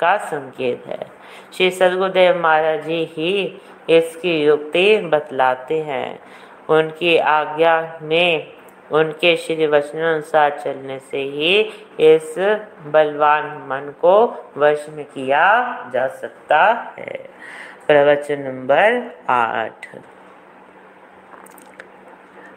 का 0.00 0.16
संकेत 0.16 0.86
है। 0.86 1.06
श्री 1.52 1.70
सदगुरुदेव 1.70 2.40
महाराज 2.42 2.84
जी 2.84 3.04
ही 3.12 3.60
इसकी 3.90 4.44
युक्ति 4.44 4.96
बतलाते 5.12 5.80
हैं। 5.82 6.20
उनकी 6.68 7.16
आज्ञा 7.18 7.98
में 8.02 8.52
उनके 8.92 9.36
श्री 9.36 9.66
वचनानुसार 9.66 10.58
चलने 10.58 10.98
से 10.98 11.18
ही 11.18 11.60
इस 12.00 12.34
बलवान 12.86 13.44
मन 13.44 13.92
को 14.00 14.14
वश 14.56 14.86
में 14.90 15.04
किया 15.04 15.44
जा 15.92 16.06
सकता 16.06 16.62
है। 16.98 17.28
प्रवचन 17.86 18.40
नंबर 18.40 19.02
आठ। 19.28 19.86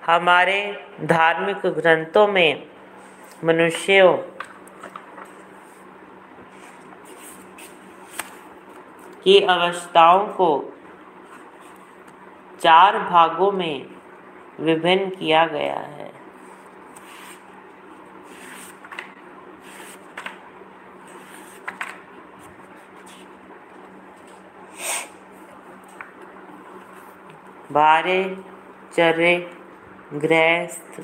हमारे 0.06 0.58
धार्मिक 1.02 1.66
ग्रंथों 1.66 2.28
में 2.28 2.64
मनुष्यों 3.44 4.18
की 9.24 9.40
अवस्थाओं 9.40 10.28
को 10.28 10.74
चार 12.62 13.00
भागों 13.00 13.52
में 13.52 13.88
विभिन्न 14.60 15.10
किया 15.10 15.46
गया 15.46 15.80
है। 15.80 16.12
बारे 27.72 28.44
चरे, 28.94 29.52
गृहस्थ, 30.14 31.02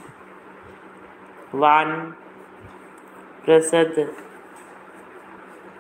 वान, 1.56 2.12
प्रसद 3.46 3.96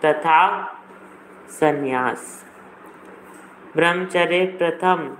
तथा 0.05 0.39
संन्यास। 1.49 2.45
ब्रह्मचर्य 3.75 4.45
प्रथम 4.45 5.17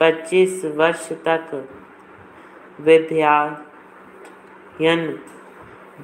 25 0.00 0.64
वर्ष 0.64 1.12
तक 1.12 1.68
विद्यायन 2.80 3.58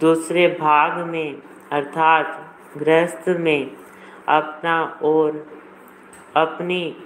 दूसरे 0.01 0.47
भाग 0.49 1.07
में, 1.07 1.43
अर्थात 1.73 2.57
गृहस्थ 2.79 3.29
में, 3.29 3.77
अपना 4.29 4.83
और 5.03 5.61
अपनी 6.37 6.97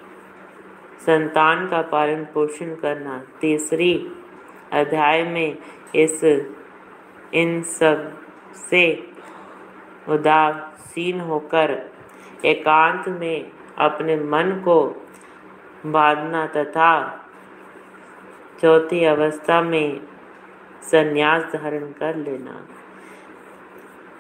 संतान 1.01 1.69
का 1.69 1.83
पालन 1.83 2.25
पोषण 2.25 2.75
करना। 2.75 3.23
तीसरी 3.41 4.13
अध्याय 4.73 5.23
में 5.23 5.59
इस 5.95 6.25
इन 7.35 7.63
सबसे 7.63 8.83
उदासीन 10.09 11.21
होकर 11.21 11.77
एकांत 12.45 13.09
में 13.09 13.51
अपने 13.79 14.17
मन 14.25 14.51
को 14.65 14.83
बांधना 15.87 16.47
तथा 16.47 16.93
चौथी 18.61 19.05
अवस्था 19.05 19.61
में 19.63 20.01
संन्यास 20.83 21.43
धारण 21.53 21.91
कर 21.93 22.17
लेना। 22.17 22.61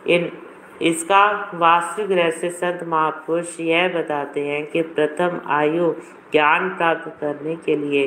इन, 0.06 0.30
इसका 0.82 1.24
वास्तविक 1.54 2.10
रहस्य 2.10 2.50
संत 2.50 2.84
महापुरुष 2.88 3.58
यह 3.60 3.88
बताते 3.94 4.46
हैं 4.46 4.66
कि 4.66 4.82
प्रथम 4.82 5.40
आयु 5.50 5.92
ज्ञान 6.32 6.68
प्राप्त 6.68 7.08
करने 7.20 7.56
के 7.56 7.76
लिए 7.76 8.04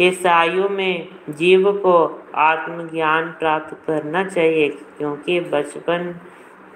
इस 0.00 0.26
आयु 0.26 0.68
में 0.68 1.08
जीव 1.30 1.72
को 1.72 1.96
आत्मज्ञान 2.34 3.30
प्राप्त 3.38 3.76
करना 3.86 4.24
चाहिए, 4.24 4.68
क्योंकि 4.98 5.40
बचपन 5.42 6.14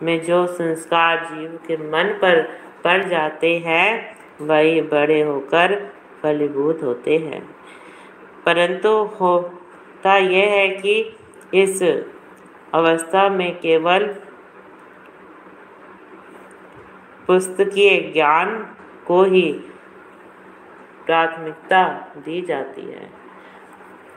में 0.03 0.25
जो 0.25 0.47
संस्कार 0.47 1.25
जीव 1.25 1.59
के 1.67 1.77
मन 1.77 2.19
पर 2.23 2.43
पड़ 2.85 3.05
जाते 3.05 3.59
हैं, 3.59 4.19
वही 4.41 4.81
बड़े 4.81 5.23
होकर 5.23 5.93
फलीभूत 6.23 6.83
होते 6.83 7.17
हैं। 7.17 7.57
परंतु 8.47 8.89
होता 8.89 10.17
यह 10.17 10.47
है 10.47 10.69
कि 10.69 11.17
इस 11.55 11.83
अवस्था 12.75 13.29
में 13.29 13.59
केवल 13.61 14.07
पुस्तकीय 17.27 18.11
ज्ञान 18.13 18.75
को 19.07 19.23
ही 19.23 19.53
प्राथमिकता 21.07 21.89
दी 22.17 22.43
जाती 22.43 22.83
है। 22.83 23.11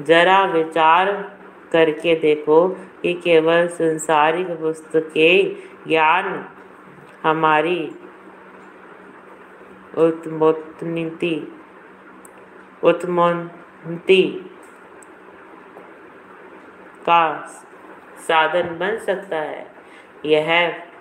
जरा 0.02 0.46
विचार 0.46 1.38
करके 1.72 2.16
देखो 2.16 2.68
कि 3.02 3.14
केवल 3.14 3.68
संसारिक 3.68 4.48
पुस्तकें 4.48 5.73
ज्ञान 5.88 6.46
हमारी 7.24 7.96
उत्मोत्ति 9.98 11.36
उत्मोन्ति 12.84 14.24
का 17.06 17.24
साधन 18.28 18.78
बन 18.78 18.98
सकता 18.98 19.38
है। 19.38 19.66
यह 20.26 20.50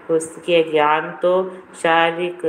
पुस्तकीय 0.09 0.63
ज्ञान 0.65 1.11
तो 1.23 1.33
शारीरिक 1.83 2.43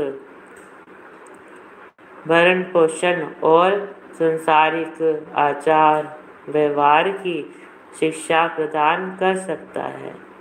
भरण 2.28 2.64
पोषण 2.64 3.26
और 3.44 3.76
संसारिक 4.14 5.02
आचार 5.36 6.20
व्यवहार 6.50 7.10
की 7.10 7.56
शिक्षा 8.00 8.46
प्रदान 8.48 9.16
कर 9.16 9.38
सकता 9.38 9.84
है। 9.84 10.33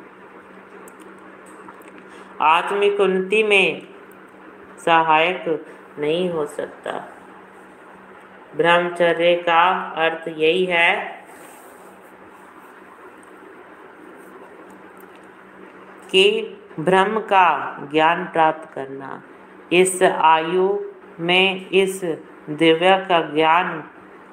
आत्मिक 2.42 3.00
उन्नति 3.00 3.42
में 3.42 3.82
सहायक 4.86 5.66
नहीं 5.98 6.30
हो 6.30 6.46
सकता। 6.46 7.08
ब्रह्मचर्य 8.56 9.34
का 9.36 9.90
अर्थ 9.96 10.28
यही 10.28 10.64
है। 10.64 11.22
कि 16.10 16.56
ब्रह्म 16.80 17.20
का 17.20 17.78
ज्ञान 17.92 18.24
प्राप्त 18.24 18.74
करना, 18.74 19.22
इस 19.72 20.02
आयु 20.02 20.78
में 21.20 21.70
इस 21.70 22.04
दिव्या 22.50 22.98
का 22.98 23.20
ज्ञान 23.20 23.84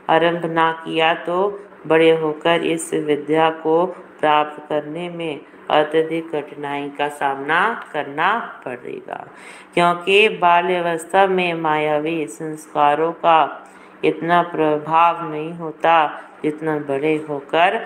आरंभ 0.10 0.45
ना 0.45 0.72
किया 0.72 1.14
तो 1.14 1.64
बड़े 1.88 2.12
होकर 2.12 2.64
इस 2.64 2.93
विद्या 2.93 3.49
को 3.49 3.86
प्राप्त 4.20 4.66
करने 4.70 5.10
में 5.10 5.39
अत्यधिक 5.70 6.30
कठिनाई 6.32 6.89
का 6.89 7.07
सामना 7.09 7.61
करना 7.93 8.38
पड़ेगा, 8.65 9.26
क्योंकि 9.74 10.28
बाल्यावस्था 10.39 11.26
में 11.28 11.53
मायावी 11.61 12.26
संस्कारों 12.28 13.11
का 13.13 13.65
इतना 14.05 14.41
प्रभाव 14.51 15.30
नहीं 15.32 15.51
होता 15.53 15.95
जितना 16.43 16.78
बड़े 16.80 17.15
होकर 17.30 17.78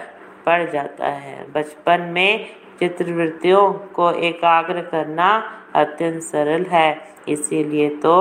पड़ 0.45 0.69
जाता 0.71 1.07
है। 1.07 1.45
बचपन 1.51 2.01
में 2.13 2.45
चित्रवृत्तियों 2.79 3.71
को 3.95 4.11
एकाग्र 4.21 4.81
करना 4.83 5.29
अत्यंत 5.75 6.21
सरल 6.21 6.65
है, 6.65 6.89
इसीलिए 7.29 7.89
तो 7.97 8.15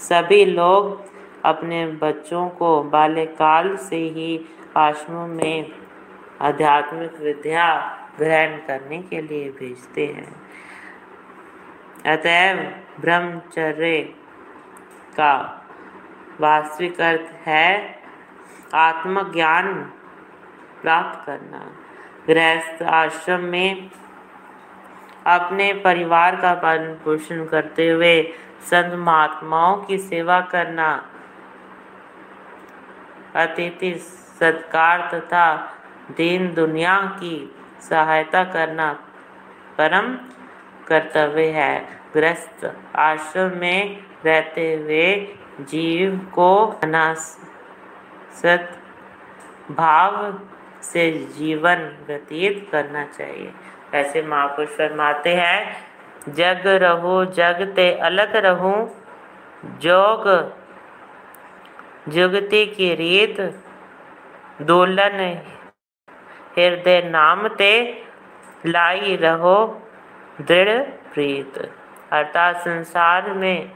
सभी 0.00 0.44
लोग 0.44 1.00
अपने 1.44 1.86
बच्चों 2.02 2.48
को 2.50 2.82
बाल्यकाल 2.82 3.74
से 3.78 3.96
ही 3.96 4.40
आश्रमों 4.76 5.26
में 5.28 5.83
आध्यात्मिक 6.40 7.20
विद्या 7.20 7.66
ग्रहण 8.18 8.56
करने 8.56 9.02
के 9.02 9.20
लिए 9.20 9.50
भेजते 9.50 10.06
हैं। 10.06 10.32
अतएव 12.06 12.56
ब्रह्मचर्य 13.00 14.00
का 15.16 15.34
वास्तविक 16.40 17.00
अर्थ 17.00 17.34
है 17.46 18.00
आत्मज्ञान 18.74 19.72
प्राप्त 20.82 21.26
करना। 21.26 21.60
गृहस्थ 22.26 22.82
आश्रम 22.82 23.40
में 23.40 23.90
अपने 25.26 25.72
परिवार 25.74 26.36
का 26.36 26.54
पालन 26.54 26.94
पोषण 26.94 27.44
करते 27.44 27.88
हुए 27.88 28.22
संत 28.60 28.94
महात्माओं 28.94 29.76
की 29.76 29.98
सेवा 29.98 30.40
करना, 30.40 30.88
अतिथि 33.34 33.94
सत्कार 34.40 35.08
तथा 35.14 35.46
दीन 36.10 36.54
दुनिया 36.54 37.00
की 37.20 37.54
सहायता 37.80 38.44
करना 38.44 38.92
परम 39.78 40.14
कर्तव्य 40.88 41.46
है। 41.46 41.88
ग्रस्त 42.12 42.76
आश्रम 42.96 43.56
में 43.58 44.02
रहते 44.24 44.74
हुए 44.74 45.36
जीव 45.60 46.18
को 46.34 46.66
अनासत 46.82 48.78
भाव 49.70 50.38
से 50.82 51.12
जीवन 51.38 51.96
व्यतीत 52.06 52.68
करना 52.72 53.04
चाहिए। 53.04 53.52
ऐसे 53.94 54.22
महापुरुष 54.22 54.68
फरमाते 54.68 55.34
हैं, 55.34 55.76
जग 56.28 56.66
रहो, 56.66 57.24
जग 57.24 57.72
ते 57.76 57.92
अलग 57.92 58.36
रहूँ। 58.36 59.04
जोग, 59.64 60.52
जुगती 62.08 62.66
की 62.66 62.94
रीत 62.94 63.40
दोलन 64.62 65.20
हृदय 66.56 67.00
नाम 67.06 67.48
ते 67.48 67.70
लाई 68.66 69.16
रहो 69.16 69.56
दृढ़ 70.40 70.82
प्रीत। 71.12 71.58
अर्थात 72.12 72.56
संसार 72.56 73.30
में 73.32 73.70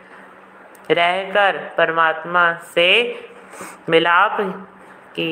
रहकर 0.90 1.56
परमात्मा 1.76 2.52
से 2.74 2.90
मिलाप 3.88 4.36
की 5.14 5.30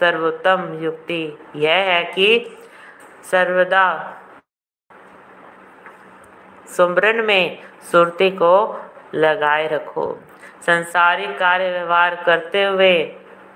सर्वोत्तम 0.00 0.78
युक्ति 0.82 1.22
यह 1.56 1.90
है 1.90 2.02
कि 2.04 2.28
सर्वदा 3.30 3.86
सुमरन 6.76 7.24
में 7.24 7.58
सुरती 7.90 8.30
को 8.30 8.54
लगाए 9.14 9.66
रखो। 9.68 10.06
संसारिक 10.66 11.38
कार्य 11.38 11.70
व्यवहार 11.70 12.14
करते 12.26 12.64
हुए 12.64 12.94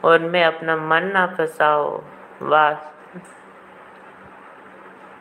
उनमें 0.04 0.42
अपना 0.44 0.76
मन 0.76 1.12
न 1.16 1.26
फंसाओ। 1.38 2.02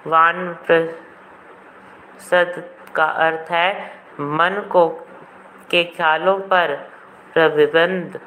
वान 0.07 0.37
प्रसद 0.65 2.51
का 2.95 3.05
अर्थ 3.25 3.51
है, 3.51 3.69
मन 4.19 4.53
को, 4.71 4.87
के 5.69 5.83
ख्यालों 5.83 6.39
पर 6.39 6.75
प्रतिबंध 7.33 8.19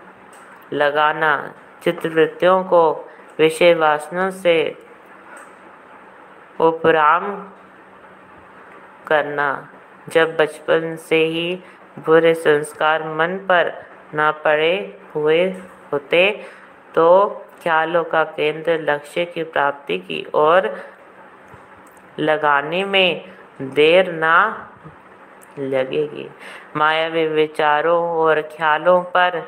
लगाना, 0.72 1.32
चित्रवृत्तियों 1.82 2.62
को 2.64 2.82
विषय 3.38 3.74
वासनों 3.74 4.30
से 4.30 4.57
उपराम 6.61 7.24
करना। 9.07 9.49
जब 10.09 10.36
बचपन 10.36 10.97
से 10.97 11.16
ही 11.24 11.62
बुरे 11.99 12.34
संस्कार 12.34 13.03
मन 13.09 13.36
पर 13.49 13.72
ना 14.14 14.30
पड़े 14.45 14.74
हुए 15.14 15.45
होते 15.93 16.22
तो 16.95 17.09
ख्यालों 17.62 18.04
का 18.04 18.22
केंद्र 18.36 18.78
लक्ष्य 18.80 19.24
की 19.24 19.42
प्राप्ति 19.44 19.98
की 19.98 20.24
ओर 20.34 20.70
लगाने 22.18 22.84
में 22.84 23.24
देर 23.62 24.12
ना 24.12 24.36
लगेगी। 25.58 26.28
मायावी 26.76 27.26
विचारों 27.26 28.00
और 28.18 28.40
ख्यालों 28.42 29.00
पर 29.14 29.40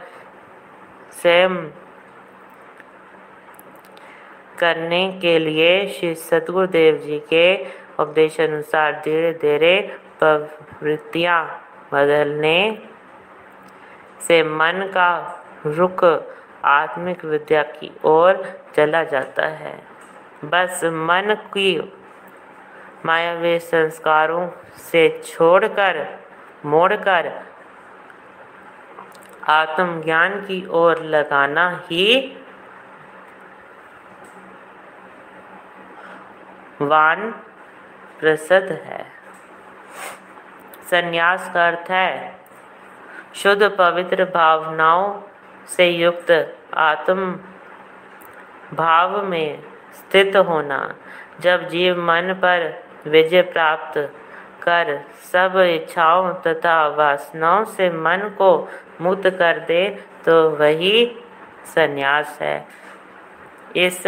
स्वयं 1.13 1.57
करने 4.59 5.03
के 5.23 5.39
लिए 5.39 5.71
श्री 5.89 6.15
सदगुरुदेव 6.15 6.97
जी 6.97 7.19
के 7.29 7.47
उपदेश 7.99 8.41
अनुसार 8.41 9.01
धीरे 9.05 9.33
धीरे 9.33 9.77
प्रवृत्तियाँ 10.19 11.43
बदलने 11.93 12.59
से 14.29 14.43
मन 14.43 14.91
का 14.95 15.11
रुख 15.67 16.05
आत्मिक 16.65 17.25
विद्या 17.25 17.63
की 17.63 17.91
ओर 18.05 18.43
चला 18.77 19.03
जाता 19.05 19.47
है। 19.47 19.75
बस 20.45 20.85
मन 20.85 21.35
की 21.47 21.93
मायावी 23.07 23.59
संस्कारों 23.59 24.49
से 24.77 25.09
छोड़कर, 25.25 26.07
मोड़कर 26.67 27.33
आत्मज्ञान 29.49 30.41
की 30.41 30.67
ओर 30.67 31.03
लगाना 31.05 31.69
ही 31.85 32.07
वान 36.81 37.31
प्रसिद्ध 38.21 38.73
है। 38.73 39.05
संन्यास 40.91 41.51
का 41.55 41.67
अर्थ 41.69 41.91
है, 41.91 42.41
शुद्ध 43.35 43.63
पवित्र 43.79 44.25
भावनाओं 44.25 45.13
से 45.67 45.89
युक्त 45.89 46.31
आत्म 46.75 47.33
भाव 48.75 49.23
में 49.25 49.63
स्थित 49.95 50.37
होना। 50.37 50.79
जब 51.41 51.69
जीव 51.69 52.01
मन 52.03 52.33
पर 52.43 52.73
विजय 53.07 53.43
प्राप्त 53.43 53.99
कर 54.63 54.99
सब 55.33 55.57
इच्छाओं 55.59 56.33
तथा 56.43 56.77
वासनाओं 56.89 57.65
से 57.73 57.91
मन 57.91 58.29
को 58.39 58.51
मुक्त 59.01 59.29
कर 59.39 59.59
दे 59.69 59.83
तो 60.27 60.35
वही 60.51 61.07
संन्यास 61.67 62.39
है। 62.43 62.57
इस 63.77 64.03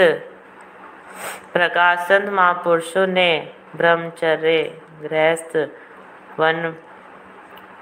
प्रकार 1.52 1.96
संत 1.98 2.28
महापुरुषों 2.30 3.06
ने 3.06 3.30
ब्रह्मचर्य 3.76 4.62
गृहस्थ 5.02 5.56
वन 6.40 6.74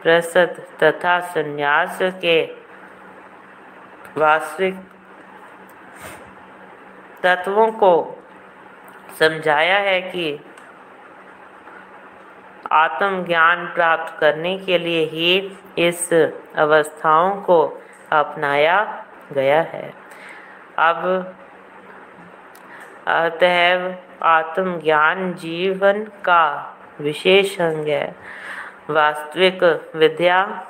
प्रसद 0.03 0.61
तथा 0.83 1.19
संन्यास 1.29 1.99
के 2.03 2.45
वास्तविक 4.17 4.75
तत्वों 7.23 7.73
को 7.73 8.23
समझाया 9.19 9.77
है 9.77 10.01
कि 10.01 10.41
आत्मज्ञान 12.73 13.67
प्राप्त 13.67 14.19
करने 14.19 14.59
के 14.59 14.79
लिए 14.79 15.05
ही 15.05 15.59
इस 15.79 16.13
अवस्थाओं 16.57 17.41
को 17.43 17.83
अपनाया 18.13 19.05
गया 19.33 19.61
है। 19.63 19.95
अब 20.79 21.35
अतएव 23.07 23.99
आत्मज्ञान 24.23 25.35
जीवन 25.35 26.05
का 26.05 26.77
विशेष 27.01 27.61
अंग 27.61 27.87
है। 27.87 28.17
वास्तविक 28.91 29.63
विद्या 29.97 30.67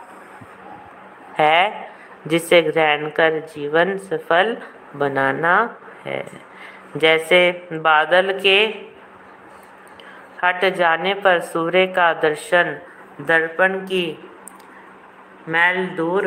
है 1.39 1.94
जिसे 2.27 2.63
ग्रहण 2.63 3.09
कर 3.09 3.39
जीवन 3.55 3.97
सफल 3.99 4.57
बनाना 4.97 5.77
है। 6.07 6.25
जैसे 6.97 7.69
बादल 7.73 8.39
के 8.43 8.59
हट 10.45 10.65
जाने 10.75 11.15
पर 11.15 11.41
सूर्य 11.41 11.87
का 11.87 12.13
दर्शन, 12.13 12.79
दर्पण 13.21 13.79
की 13.81 14.07
मैल 15.49 15.87
दूर 15.87 16.27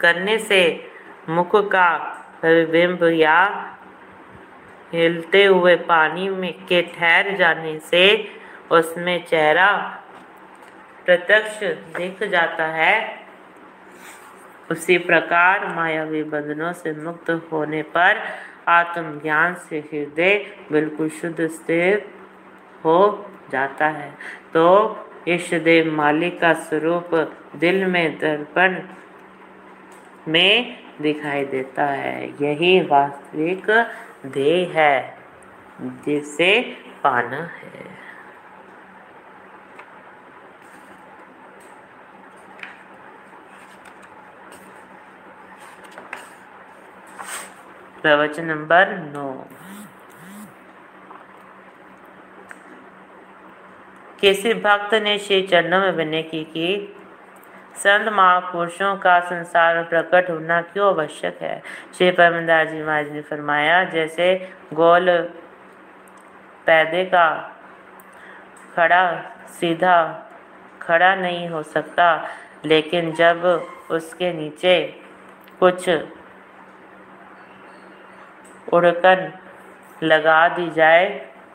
करने 0.00 0.38
से 0.38 0.90
मुख 1.28 1.56
का 1.72 1.96
प्रतिबिंब 2.40 3.04
या 3.04 3.38
हिलते 4.92 5.44
हुए 5.44 5.76
पानी 5.76 6.28
में 6.28 6.52
के 6.66 6.82
ठहर 6.82 7.36
जाने 7.36 7.78
से 7.78 8.04
उसमें 8.70 9.24
चेहरा 9.24 9.70
प्रत्यक्ष 11.04 11.62
दिख 11.96 12.22
जाता 12.22 12.66
है। 12.66 13.23
उसी 14.74 14.98
प्रकार 14.98 15.66
मायावी 15.74 16.22
बंधनों 16.24 16.72
से 16.72 16.92
मुक्त 17.02 17.30
होने 17.52 17.82
पर 17.96 18.22
आत्मज्ञान 18.68 19.54
से 19.54 19.78
हृदय 19.78 20.34
बिल्कुल 20.72 21.08
शुद्ध 21.10 21.46
स्थिर 21.48 22.04
हो 22.84 23.00
जाता 23.52 23.88
है। 23.88 24.10
तो 24.54 24.64
इष्ट 25.28 25.54
देव 25.62 25.92
मालिक 25.92 26.40
का 26.40 26.52
स्वरूप 26.54 27.14
दिल 27.56 27.84
में 27.86 28.18
दर्पण 28.18 28.80
में 30.28 30.76
दिखाई 31.00 31.44
देता 31.44 31.86
है। 31.86 32.28
यही 32.42 32.80
वास्तविक 32.80 33.70
देह 34.26 34.72
है 34.74 35.18
जिसे 36.06 36.60
पाना 37.02 37.42
है। 37.54 37.93
प्रवचन 48.04 48.44
नंबर 48.44 48.88
नौ। 48.88 49.44
किसी 54.20 54.54
भक्त 54.54 54.94
ने 54.94 55.18
श्री 55.18 55.42
चरणों 55.42 55.80
में 55.80 55.90
विनती 55.90 56.42
की 56.44 56.96
संत 57.76 58.08
महापुरुषों 58.08 58.96
का 58.96 59.20
संसार 59.20 59.76
में 59.76 59.88
प्रकट 59.88 60.30
होना 60.30 60.60
क्यों 60.62 60.88
आवश्यक 60.88 61.38
है? 61.42 61.62
श्री 61.98 62.10
परमदास 62.10 62.68
जी 62.68 62.82
महाराज 62.82 63.10
ने 63.12 63.20
फरमाया, 63.20 63.84
जैसे 63.84 64.52
गोल 64.74 65.10
पैदे 66.66 67.04
का 67.04 67.28
खड़ा, 68.76 69.04
सीधा 69.48 69.96
खड़ा 70.82 71.14
नहीं 71.14 71.48
हो 71.48 71.62
सकता, 71.62 72.28
लेकिन 72.64 73.12
जब 73.12 73.44
उसके 73.90 74.32
नीचे 74.32 74.76
कुछ 75.60 75.88
उड़कन 78.74 79.32
लगा 80.02 80.46
दी 80.48 80.68
जाए 80.70 81.06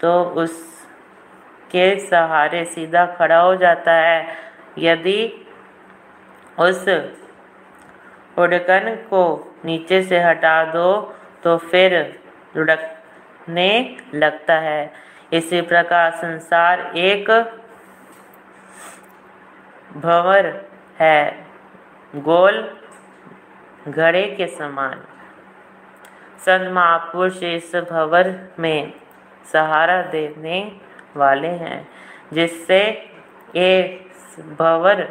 तो 0.02 0.12
उसके 0.38 1.88
सहारे 2.00 2.64
सीधा 2.68 3.06
खड़ा 3.16 3.40
हो 3.40 3.56
जाता 3.56 3.94
है। 3.94 4.26
यदि 4.78 5.22
उस 6.60 6.88
उड़कन 8.38 8.96
को 9.10 9.24
नीचे 9.66 10.02
से 10.04 10.20
हटा 10.20 10.64
दो 10.74 10.90
तो 11.44 11.58
फिर 11.60 11.94
लुढ़कने 12.58 13.70
लगता 14.16 14.60
है। 14.60 14.92
इसी 15.34 15.62
प्रकार 15.64 16.12
संसार 16.14 16.80
एक 16.98 17.30
भंवर 19.96 20.46
है, 21.00 21.22
गोल 22.14 22.58
घड़े 23.88 24.24
के 24.38 24.48
समान। 24.50 25.04
संत 26.46 26.72
महापुरुष 26.74 27.44
इस 27.44 27.76
भवर 27.90 28.36
में 28.60 28.94
सहारा 29.54 30.02
देने 30.02 30.60
वाले 31.18 31.48
हैं, 31.48 31.88
जिससे 32.34 32.82
ये 33.56 33.72
भवर 34.60 35.08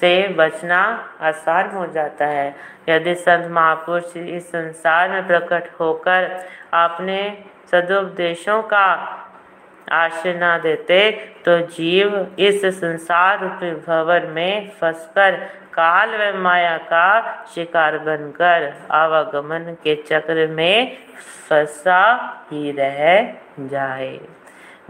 से 0.00 0.28
बचना 0.28 0.80
आसान 1.20 1.70
हो 1.70 1.86
जाता 1.86 2.26
है। 2.26 2.54
यदि 2.88 3.14
संत 3.14 3.50
महापुरुष 3.50 4.16
इस 4.16 4.48
संसार 4.48 5.10
में 5.10 5.26
प्रकट 5.26 5.70
होकर 5.80 6.24
अपने 6.74 7.20
सदुपदेशों 7.70 8.62
का 8.62 8.86
आश्रय 9.92 10.38
न 10.42 10.58
देते 10.62 11.10
तो 11.44 11.58
जीव 11.66 12.36
इस 12.38 12.64
संसार 12.80 13.40
रूपी 13.40 13.70
भवर 13.86 14.26
में 14.26 14.70
फंसकर 14.80 15.40
काल 15.78 16.14
व 16.16 16.32
माया 16.38 16.76
का 16.84 17.08
शिकार 17.54 17.98
बनकर 17.98 18.72
आवागमन 18.92 19.76
के 19.84 19.94
चक्र 20.02 20.46
में 20.48 20.96
फंसा 21.48 22.02
ही 22.52 22.70
रह 22.72 22.98
जाए, 23.68 24.18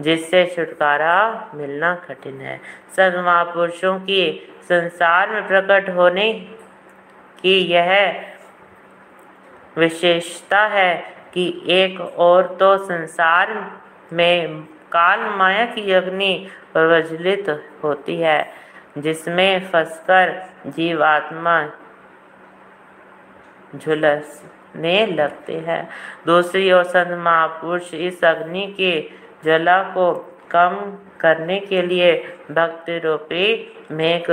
जिससे 0.01 0.45
छुटकारा 0.55 1.17
मिलना 1.55 1.93
कठिन 2.07 2.41
है। 2.41 2.59
सद 2.95 3.21
महापुरुषों 3.25 3.97
की 3.99 4.23
संसार 4.69 5.29
में 5.29 5.47
प्रकट 5.47 5.89
होने 5.89 6.31
की 7.41 7.57
यह 7.73 7.91
विशेषता 9.77 10.65
है 10.67 10.93
कि 11.33 11.45
एक 11.71 11.99
और 12.01 12.55
तो 12.59 12.77
संसार 12.85 13.53
में 14.13 14.63
काल 14.91 15.19
माया 15.37 15.65
की 15.65 15.91
अग्नि 15.93 16.33
प्रज्वलित 16.73 17.49
होती 17.83 18.15
है। 18.17 18.39
जिसमें 18.97 19.69
फंसकर 19.69 20.31
जीवात्मा 20.67 21.63
झुलसने 23.75 25.05
लगते 25.05 25.53
हैं। 25.53 25.89
दूसरी 26.25 26.71
ओर 26.71 26.83
संत 26.83 27.17
महापुरुष 27.17 27.93
इस 27.93 28.23
अग्नि 28.23 28.67
की 28.67 29.17
जला 29.43 29.83
को 29.83 30.13
कम 30.51 30.97
करने 31.19 31.59
के 31.59 31.81
लिए 31.81 32.35
भक्ति 32.51 32.99
रूपी 32.99 33.45
मेघ 33.91 34.31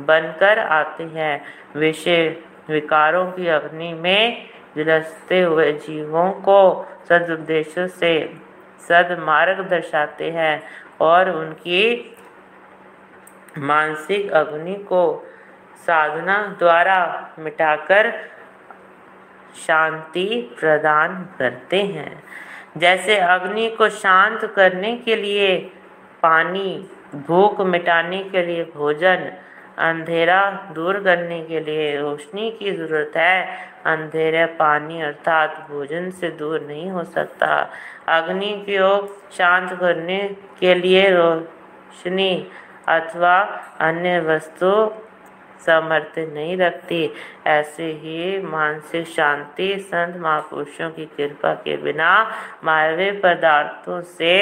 बनकर 0.00 0.58
आते 0.58 1.04
हैं। 1.04 1.44
विषय 1.76 2.36
विकारों 2.70 3.30
की 3.32 3.48
अग्नि 3.48 3.92
में 3.92 4.48
विलसते 4.76 5.40
हुए 5.42 5.72
जीवों 5.72 6.30
को 6.32 6.86
सदुद्देश्यों 7.08 7.86
से 7.88 8.12
सदमार्ग 8.88 9.68
दर्शाते 9.68 10.30
हैं 10.30 10.62
और 11.00 11.30
उनकी 11.30 12.14
मानसिक 13.58 14.32
अग्नि 14.32 14.74
को 14.74 15.26
साधना 15.86 16.56
द्वारा 16.58 17.30
मिटाकर 17.38 18.12
शांति 19.66 20.56
प्रदान 20.60 21.28
करते 21.38 21.82
हैं। 21.82 22.22
जैसे 22.76 23.18
अग्नि 23.18 23.68
को 23.70 23.88
शांत 23.88 24.44
करने 24.56 24.96
के 24.96 25.16
लिए 25.16 25.56
पानी, 26.22 26.90
भूख 27.14 27.60
मिटाने 27.60 28.24
के 28.24 28.42
लिए 28.46 28.64
भोजन, 28.64 29.32
अंधेरा 29.78 30.50
दूर 30.74 31.00
करने 31.00 31.42
के 31.42 31.60
लिए 31.60 31.96
रोशनी 31.96 32.50
की 32.50 32.70
ज़रूरत 32.70 33.12
है। 33.16 33.68
अंधेरा 33.86 34.46
पानी 34.46 35.02
अर्थात 35.02 35.66
भोजन 35.70 36.10
से 36.10 36.30
दूर 36.30 36.60
नहीं 36.60 36.90
हो 36.90 37.04
सकता। 37.04 37.70
अग्नि 38.08 38.64
को 38.68 39.06
शांत 39.32 39.78
करने 39.80 40.36
के 40.60 40.74
लिए 40.74 41.10
रोशनी 41.10 42.50
अथवा 42.88 43.36
अन्य 43.80 44.20
वस्तु 44.20 44.70
सामर्थ्य 45.58 46.24
नहीं 46.26 46.56
रखती। 46.56 47.00
ऐसे 47.46 47.86
ही 48.02 48.40
मानसिक 48.42 49.06
शांति, 49.06 49.68
संत 49.80 50.16
महापुरुषों 50.16 50.90
की 50.90 51.06
कृपा 51.16 51.52
के 51.54 51.76
बिना 51.76 52.10
मानवीय 52.64 53.10
पदार्थों 53.24 54.00
से 54.00 54.34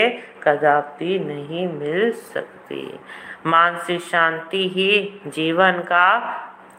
कदापि 0.43 1.19
नहीं 1.19 1.67
मिल 1.69 2.13
सकती। 2.13 2.99
मानसिक 3.47 4.01
शांति 4.03 4.69
ही 4.69 5.21
जीवन 5.27 5.81
का 5.83 6.07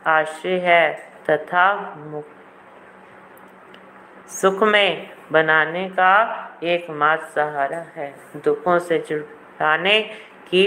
आश्रय 0.07 0.59
है 0.59 0.91
तथा 1.29 1.65
सुख 4.31 4.63
में 4.63 5.09
बनाने 5.31 5.87
का 5.89 6.13
एकमात्र 6.63 7.25
सहारा 7.25 7.83
है। 7.95 8.13
दुखों 8.35 8.77
से 8.79 8.99
छुड़ाने 8.99 9.99
की 10.49 10.65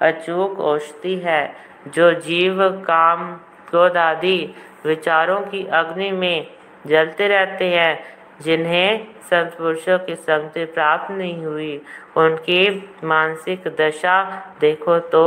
अचूक 0.00 0.60
औषधि 0.60 1.16
है, 1.16 1.54
जो 1.88 2.12
जीव, 2.12 2.70
काम, 2.70 3.36
क्रोध 3.68 3.96
आदि 3.96 4.54
विचारों 4.86 5.40
की 5.40 5.66
अग्नि 5.66 6.10
में 6.10 6.46
जलते 6.86 7.28
रहते 7.28 7.64
हैं, 7.64 8.04
जिन्हें 8.42 9.06
सत्पुरुषों 9.30 9.98
की 9.98 10.14
संगति 10.14 10.64
प्राप्त 10.64 11.10
नहीं 11.10 11.44
हुई। 11.44 11.80
उनकी 12.16 12.90
मानसिक 13.04 13.68
दशा 13.80 14.24
देखो 14.60 14.98
तो 14.98 15.24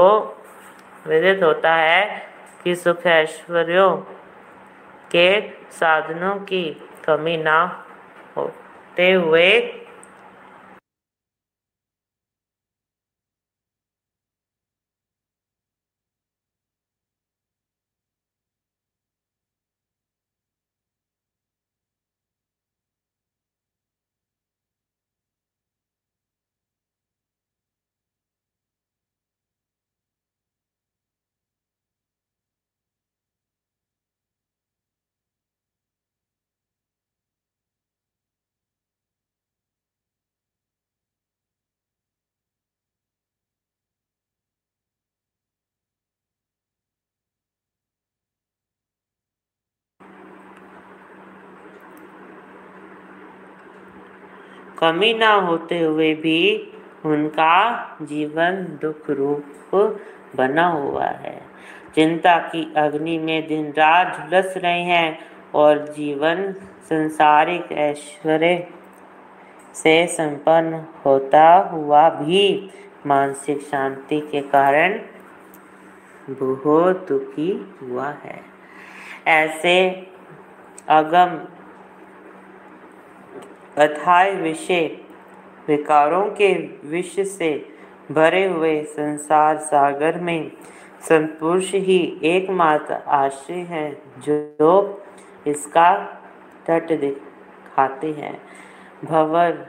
विदित 1.07 1.43
होता 1.43 1.73
है 1.73 2.27
कि 2.63 2.75
सुख 2.75 3.05
ऐश्वर्यों 3.05 3.97
के 5.11 5.41
साधनों 5.71 6.35
की 6.35 6.85
कमी 7.05 7.37
ना 7.37 7.85
होते 8.37 9.11
हुए 9.11 9.59
कमी 54.77 55.13
ना 55.13 55.33
होते 55.33 55.79
हुए 55.79 56.13
भी 56.13 56.39
उनका 57.05 57.55
जीवन 58.01 58.63
दुख 58.81 59.09
रूप 59.09 59.75
बना 60.35 60.67
हुआ 60.67 61.05
है। 61.05 61.41
चिंता 61.95 62.37
की 62.37 62.73
अग्नि 62.77 63.17
में 63.17 63.47
दिन 63.47 63.69
रात 63.71 64.17
झुलस 64.17 64.53
रहे 64.57 64.81
हैं 64.81 65.19
और 65.55 65.77
जीवन 65.87 66.51
संसारिक 66.89 67.71
ऐश्वर्य 67.71 68.67
से 69.73 69.95
संपन्न 70.07 70.83
होता 71.05 71.55
हुआ 71.73 72.09
भी 72.09 72.71
मानसिक 73.05 73.61
शांति 73.61 74.19
के 74.19 74.41
कारण 74.41 74.99
बहुत 76.29 77.05
दुखी 77.09 77.51
हुआ 77.81 78.09
है। 78.23 78.39
ऐसे 79.27 79.89
अगम 80.89 81.37
अथाय 83.77 84.31
विषय 84.31 84.97
विकारों 85.67 86.25
के 86.25 86.53
विष 86.85 87.19
से 87.19 87.69
भरे 88.11 88.45
हुए 88.45 88.83
संसार 88.83 89.57
सागर 89.57 90.19
में 90.19 90.51
संतपुरुष 91.01 91.73
ही 91.73 92.19
एकमात्र 92.23 92.93
आश्रय 92.93 93.55
है, 93.55 94.01
जो 94.19 95.03
इसका 95.47 95.91
तट 96.67 96.99
दिखाते 96.99 98.11
हैं। 98.11 98.41
भवर 99.03 99.67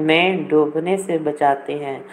में 0.00 0.48
डूबने 0.48 0.96
से 0.96 1.18
बचाते 1.18 1.72
हैं। 1.72 2.04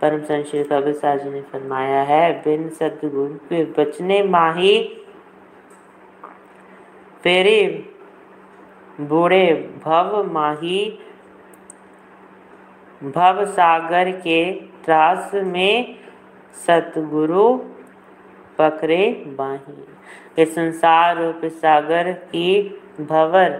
परम 0.00 0.20
संश्री 0.20 0.64
कबीर 0.64 0.94
साहब 0.94 1.18
जी 1.18 1.30
ने 1.30 1.42
फरमाया 1.42 2.02
है, 2.02 2.32
बिन 2.32 2.68
सदगुरु 2.68 3.34
के 3.34 3.64
बचने 3.64 4.22
माही 4.22 5.06
फेरे 7.22 7.89
बूढ़े 9.00 9.46
भव 9.84 10.22
माही 10.32 10.98
भव 13.04 13.44
सागर 13.46 14.10
के 14.10 14.52
त्रास 14.84 15.30
में 15.34 15.96
सतगुरु 16.66 17.56
पकड़े 18.58 19.10
बाही। 19.38 20.42
इस 20.42 20.54
संसार 20.54 21.16
रूप 21.16 21.40
सागर 21.44 22.12
की 22.12 22.48
भवर 23.00 23.50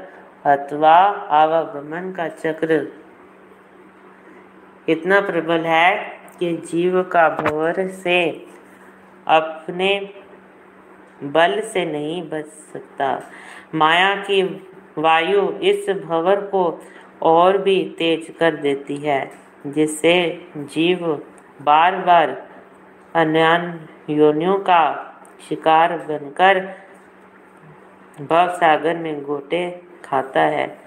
अथवा 0.47 0.95
आवागमन 1.39 2.13
का 2.13 2.29
चक्र 2.29 2.87
इतना 4.89 5.21
प्रबल 5.21 5.61
है 5.61 5.97
कि 6.39 6.57
जीव 6.57 7.03
का 7.03 7.29
भवर 7.29 7.87
से 7.89 8.47
अपने 9.29 10.15
बल 11.23 11.61
से 11.61 11.85
नहीं 11.85 12.23
बच 12.23 12.47
सकता। 12.47 13.23
माया 13.75 14.15
की 14.15 14.43
वायु 14.99 15.51
इस 15.51 15.91
भंवर 15.91 16.41
को 16.41 16.81
और 17.23 17.59
भी 17.59 17.95
तेज 17.99 18.35
कर 18.39 18.57
देती 18.57 18.97
है, 18.97 19.31
जिससे 19.67 20.47
जीव 20.57 21.23
बार 21.63 21.97
बार 21.97 22.49
अन्य 23.15 23.81
योनियों 24.11 24.59
का 24.59 25.07
शिकार 25.49 25.97
बनकर 25.97 26.61
भव 28.21 28.49
सागर 28.49 28.97
में 28.97 29.23
गोटे 29.23 29.83
खाता 30.05 30.41
है। 30.41 30.79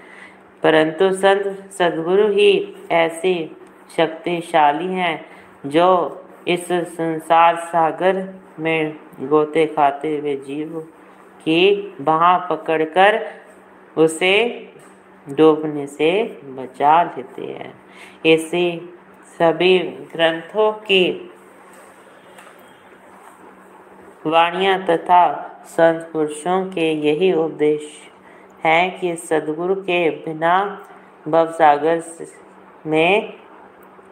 परंतु 0.63 1.11
संत 1.11 1.71
सदगुरु 1.71 2.27
ही 2.27 2.75
ऐसे 2.91 3.51
शक्तिशाली 3.97 4.93
हैं, 4.93 5.25
जो 5.65 6.19
इस 6.47 6.67
संसार 6.71 7.55
सागर 7.55 8.33
में 8.59 8.95
गोते 9.21 9.65
खाते 9.65 10.17
हुए 10.17 10.35
जीव 10.35 10.79
की 11.39 11.95
बाह 12.01 12.37
पकड़कर 12.37 13.42
उसे 13.97 14.35
डूबने 15.29 15.87
से 15.87 16.23
बचा 16.43 17.03
लेते 17.03 17.45
हैं। 17.45 17.73
ऐसे 18.25 18.63
सभी 19.39 19.77
ग्रंथों 20.13 20.71
की 20.71 21.31
वाणियाँ 24.25 24.77
तथा 24.85 25.21
संत 25.65 26.09
पुरुषों 26.13 26.65
के 26.65 26.91
यही 27.07 27.31
उपदेश 27.33 27.81
हैं 28.63 28.99
कि 28.99 29.15
सदगुरु 29.15 29.75
के 29.75 30.09
बिना 30.09 30.55
भवसागर 31.27 32.03
में 32.85 33.33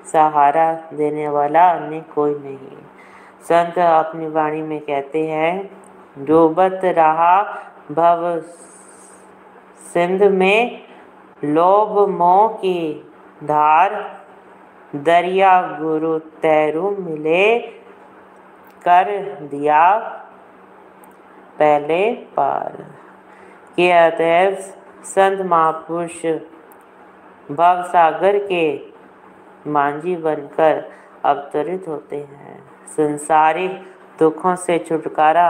सहारा 0.05 0.73
देने 0.93 1.27
वाला 1.29 1.69
अन्य 1.69 1.99
कोई 2.15 2.33
नहीं। 2.33 2.77
संत 3.43 3.79
अपनी 3.79 4.27
वाणी 4.27 4.61
में 4.61 4.79
कहते 4.79 5.25
हैं, 5.27 5.69
डूबत 6.17 6.81
रहा 6.83 7.41
भव 7.91 8.43
सिंध 9.93 10.23
में 10.23 10.81
लोभ 11.43 12.09
मोह 12.09 12.47
की 12.53 13.11
धार 13.43 13.93
दरिया 14.95 15.61
गुरु 15.81 16.19
तैरू 16.19 16.89
मिले 16.99 17.59
कर 18.85 19.11
दिया 19.41 19.97
पहले 21.59 22.11
पार। 22.37 22.71
के 23.75 23.91
अतएव 23.91 24.55
संत 25.05 25.41
महापुरुष 25.41 26.25
भव 27.51 27.81
सागर 27.83 28.37
के 28.47 28.63
मांझी 29.67 30.15
बनकर 30.15 30.83
अवतरित 31.25 31.87
होते 31.87 32.15
हैं। 32.15 32.57
संसारिक 32.87 33.81
दुखों 34.19 34.55
से 34.55 34.79
छुटकारा 34.79 35.49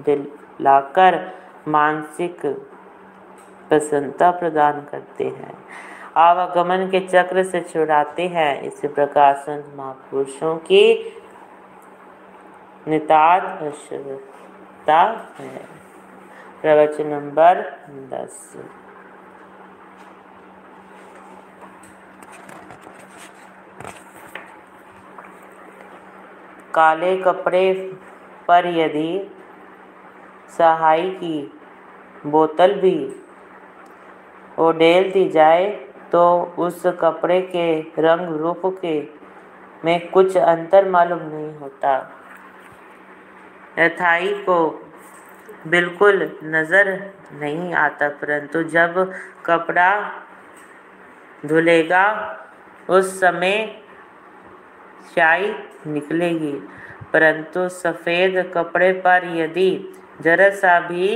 दिलाकर 0.00 1.18
मानसिक 1.68 2.46
प्रसन्नता 3.72 4.30
प्रदान 4.30 4.80
करते 4.80 5.24
हैं। 5.24 5.54
आवागमन 6.16 6.88
के 6.90 7.00
चक्र 7.00 7.42
से 7.42 7.60
छुड़ाते 7.60 8.26
हैं। 8.26 8.62
इसी 8.62 8.88
प्रकार 8.88 9.34
संत 9.34 9.72
महापुरुषों 9.76 10.56
की 10.56 10.92
आवश्यकता 13.12 14.98
है। 15.38 15.64
प्रवचन 16.62 17.06
नंबर 17.06 17.62
दस। 17.88 18.56
काले 26.74 27.16
कपड़े 27.16 27.96
पर 28.48 28.66
यदि 28.66 29.30
सहाय 30.58 31.10
की 31.10 31.60
बोतल 32.26 32.80
भी 32.80 33.21
उडेल 34.58 35.10
दी 35.12 35.28
जाए 35.28 35.66
तो 36.12 36.22
उस 36.58 36.82
कपड़े 37.00 37.40
के 37.54 37.66
रंग 37.98 38.36
रूप 38.36 38.62
के 38.80 39.00
में 39.84 40.10
कुछ 40.10 40.36
अंतर 40.36 40.88
मालूम 40.88 41.22
नहीं 41.22 41.54
होता। 41.54 41.96
अथाई 43.78 44.32
को 44.44 44.58
बिल्कुल 45.66 46.22
नज़र 46.44 46.88
नहीं 47.32 47.72
आता, 47.74 48.08
परंतु 48.08 48.62
जब 48.62 48.94
कपड़ा 49.46 49.90
धुलेगा, 51.46 52.04
उस 52.90 53.20
समय 53.20 53.82
स्याही 55.14 55.52
निकलेगी। 55.86 56.52
परंतु 57.12 57.68
सफ़ेद 57.68 58.52
कपड़े 58.54 58.92
पर 58.92 59.24
यदि 59.36 59.70
जरा 60.22 60.48
सा 60.50 60.78
भी 60.80 61.08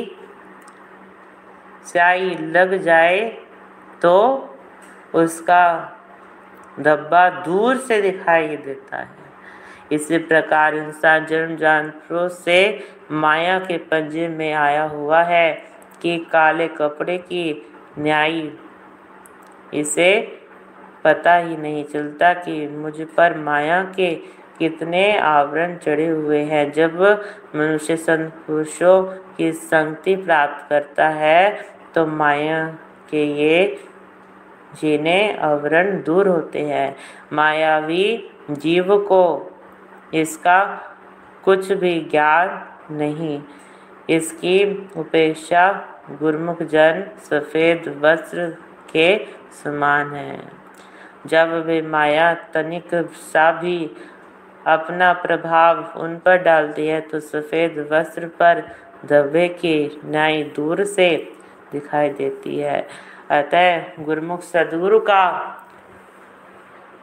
स्याही 1.87 2.31
लग 2.31 2.77
जाए 2.83 3.21
तो 4.03 4.15
उसका 5.15 5.93
धब्बा 6.81 7.29
दूर 7.45 7.77
से 7.77 8.01
दिखाई 8.03 8.57
देता 8.57 8.97
है। 8.97 9.25
इसी 9.93 10.19
प्रकार 10.19 10.75
इंसान 10.75 11.27
जन्म 11.27 11.57
जानपुरों 11.57 12.29
से 12.29 12.59
माया 13.11 13.59
के 13.59 13.77
पंजे 13.79 14.29
में 14.29 14.53
आया 14.53 14.83
हुआ 14.85 15.23
है 15.23 15.53
कि 16.03 16.19
काले 16.33 16.69
कपड़े 16.69 17.17
की 17.19 17.73
न्याय 17.99 18.51
इसे 19.75 20.09
पता 21.05 21.35
ही 21.35 21.57
नहीं 21.57 21.85
चलता 21.85 22.33
कि 22.35 22.67
मुझ 22.69 22.95
पर 23.17 23.37
माया 23.39 23.83
के 23.97 24.15
कितने 24.59 25.19
आवरण 25.19 25.77
चढ़े 25.77 26.07
हुए 26.07 26.43
हैं। 26.43 26.71
जब 26.73 27.01
मनुष्य 27.57 27.97
संत 27.97 28.33
पुरुषों 28.47 29.03
की 29.37 29.53
संगति 29.53 30.15
प्राप्त 30.17 30.69
करता 30.69 31.09
है 31.09 31.76
तो 31.97 32.07
माया 32.07 32.65
के 33.11 33.25
ये 33.43 33.59
जीने 34.81 35.21
आवरण 35.43 36.03
दूर 36.03 36.29
होते 36.29 36.63
हैं। 36.63 36.97
मायावी 37.33 38.07
जीव 38.51 38.97
को 39.09 39.23
इसका 40.15 40.59
कुछ 41.45 41.73
भी 41.73 42.01
ज्ञान 42.11 42.97
नहीं। 42.97 43.41
इसकी 44.11 44.59
उपेक्षा 44.97 45.69
गुरमुख 46.19 46.63
जन 46.63 47.03
सफ़ेद 47.31 47.89
वस्त्र 48.03 48.49
के 48.91 49.09
समान 49.63 50.13
है। 50.15 50.39
जब 51.27 51.53
वे 51.67 51.81
माया 51.83 52.33
तनिक 52.55 52.95
सा 53.33 53.51
भी 53.53 53.79
अपना 54.67 55.13
प्रभाव 55.13 55.83
उन 56.01 56.17
पर 56.17 56.43
डालती 56.43 56.87
है 56.87 57.01
तो 57.01 57.21
सफ़ेद 57.21 57.79
वस्त्र 57.93 58.27
पर 58.41 58.63
धब्बे 59.07 59.49
की 59.55 60.01
न्याय 60.05 60.43
दूर 60.57 60.85
से 60.85 61.09
दिखाई 61.73 62.09
देती 62.09 62.59
है। 62.59 62.89
अतः 63.31 63.83
गुरुमुख 64.01 64.43
सदगुरु 64.43 65.01
का 65.01 65.23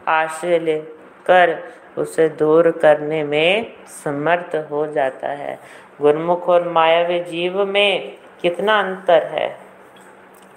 आश्रय 0.07 0.59
लेकर 0.59 1.63
उसे 1.97 2.29
दूर 2.29 2.71
करने 2.71 3.23
में 3.23 3.73
समर्थ 3.87 4.55
हो 4.71 4.87
जाता 4.87 5.27
है। 5.27 5.59
गुरुमुख 6.01 6.49
और 6.49 6.69
मायावी 6.69 7.19
जीव 7.19 7.65
में 7.65 8.17
कितना 8.41 8.79
अंतर 8.79 9.23
है। 9.23 9.57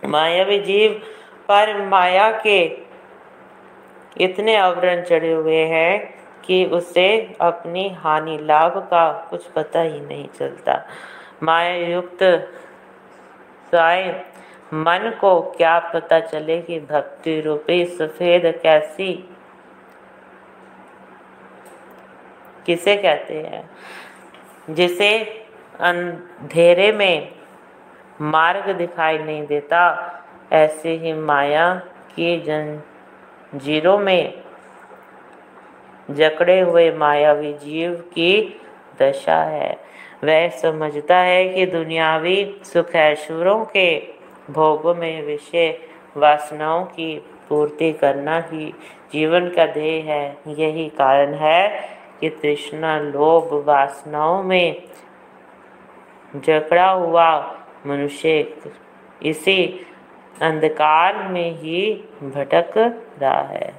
मायावी 0.04 0.58
जीव 0.58 1.02
पर 1.48 1.84
माया 1.86 2.30
के 2.30 2.78
इतने 4.20 4.56
आवरण 4.56 5.02
चढ़े 5.02 5.32
हुए 5.32 5.64
हैं 5.64 6.14
कि 6.44 6.64
उसे 6.64 7.36
अपनी 7.40 7.88
हानि 7.88 8.38
लाभ 8.38 8.78
का 8.78 9.26
कुछ 9.30 9.44
पता 9.44 9.80
ही 9.80 10.00
नहीं 10.00 10.28
चलता। 10.38 10.86
माया 11.42 11.74
युक्त 11.74 12.22
मन 14.74 15.18
को 15.20 15.40
क्या 15.40 15.78
पता 15.78 16.20
चले 16.20 16.62
कि 16.62 16.80
भक्ति 16.80 17.40
रूपी 17.40 17.86
सफ़ेद 17.86 18.60
कैसी 18.62 19.28
किसे 22.66 22.96
कहते 22.96 23.34
हैं? 23.34 23.70
जिसे 24.70 25.18
अंधेरे 25.80 26.92
में 26.92 27.32
मार्ग 28.20 28.70
दिखाई 28.70 29.18
नहीं 29.18 29.46
देता, 29.46 30.12
ऐसे 30.52 30.90
ही 30.90 31.12
माया 31.12 31.74
की 32.16 32.40
जंजीरों 32.40 33.98
में 33.98 34.42
जकड़े 36.10 36.60
हुए 36.60 36.92
मायावी 36.92 37.52
जीव 37.52 37.94
की 37.94 38.60
दशा 39.00 39.42
है। 39.42 39.78
वह 40.24 40.48
समझता 40.48 41.16
है 41.16 41.48
कि 41.48 41.66
दुनियावी 41.66 42.60
सुख 42.64 42.94
ऐश्वरों 42.94 43.64
के 43.64 43.88
भोगों 44.50 44.94
में 44.94 45.22
विषय 45.22 45.78
वासनाओं 46.16 46.84
की 46.84 47.16
पूर्ति 47.48 47.92
करना 47.92 48.38
ही 48.52 48.74
जीवन 49.12 49.48
का 49.48 49.66
ध्येय 49.66 50.00
है। 50.00 50.38
यही 50.48 50.88
कारण 50.88 51.34
है 51.34 51.68
कि 52.20 52.28
तृष्णा 52.28 52.98
लोभ 52.98 53.52
वासनाओं 53.66 54.42
में 54.42 54.82
जकड़ा 56.36 56.90
हुआ 56.90 57.28
मनुष्य 57.86 58.56
इसी 59.22 59.86
अंधकार 60.42 61.16
में 61.28 61.50
ही 61.50 61.92
भटक 62.22 62.72
रहा 63.18 63.42
है। 63.42 63.72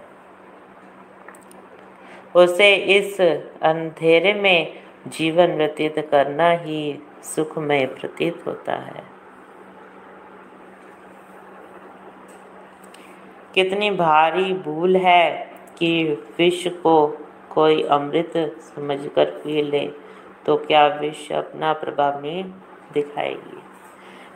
उसे 2.36 2.76
इस 2.76 3.22
अंधेरे 3.22 4.34
में 4.34 4.87
जीवन 5.10 5.52
व्यतीत 5.52 6.00
करना 6.12 6.50
ही 6.52 7.00
सुखमय 7.24 7.86
प्रतीत 7.86 8.44
होता 8.46 8.76
है। 8.76 9.04
कितनी 13.54 13.90
भारी 13.90 14.54
भूल 14.54 14.96
है 14.96 15.52
कि 15.78 16.04
विश्व 16.38 16.70
को 16.70 17.08
कोई 17.52 17.82
अमृत 17.84 18.34
समझकर 18.60 19.26
पी 19.26 19.62
ले 19.62 19.88
तो 20.46 20.58
क्या 20.58 20.86
विश्व 20.88 21.36
अपना 21.36 21.74
प्रभाव 21.74 22.22
नहीं 22.22 22.44
दिखाएगी? 22.94 23.62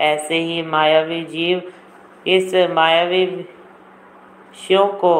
ऐसे 0.02 0.36
ही 0.36 0.62
मायावी 0.62 1.24
जीव, 1.26 1.62
इस 2.28 2.54
मायावी 2.70 3.26
विषयों 3.26 4.88
को 4.88 5.14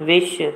विश्व 0.00 0.52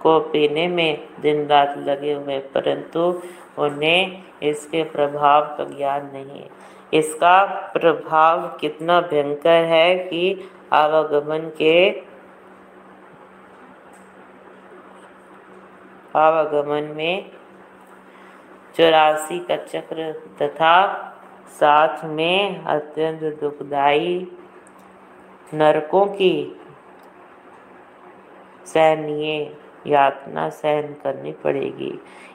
को 0.00 0.18
पीने 0.20 0.66
में 0.68 1.08
दिन 1.20 1.46
रात 1.46 1.74
लगे 1.78 2.12
हुए 2.12 2.38
परंतु 2.38 3.12
उन्हें 3.58 4.22
इसके 4.42 4.82
प्रभाव 4.90 5.44
का 5.56 5.64
ज्ञान 5.76 6.10
नहीं। 6.12 6.44
इसका 6.92 7.44
प्रभाव 7.72 8.46
कितना 8.60 9.00
भयंकर 9.00 9.64
है 9.64 9.94
कि 9.98 10.50
आवागमन 10.72 11.50
के 11.56 11.78
आवागमन 16.16 16.92
में 16.96 17.30
चौरासी 18.76 19.38
का 19.40 19.56
चक्र 19.56 20.12
तथा 20.42 20.74
साथ 21.50 22.04
में 22.04 22.64
अत्यंत 22.64 23.22
दुखदाई 23.40 24.16
नरकों 25.54 26.04
की 26.06 26.34
सहनीय 28.66 29.56
यातना 29.86 30.48
सहन 30.50 30.94
करनी 31.02 31.32
पड़ेगी। 31.44 31.92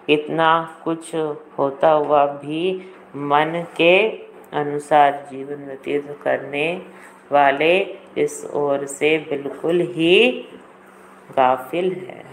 इतना 0.10 0.82
कुछ 0.84 1.16
होता 1.58 1.92
हुआ 1.92 2.26
भी 2.26 2.92
मन 3.16 3.66
के 3.78 4.10
अनुसार 4.54 5.28
जीवन 5.32 5.56
व्यतीत 5.56 6.18
करने 6.24 6.82
वाले 7.32 7.80
इस 8.18 8.52
ओर 8.54 8.86
से 8.86 9.18
बिल्कुल 9.18 9.82
ही 9.82 10.32
गाफिल 11.32 11.92
है। 11.94 12.24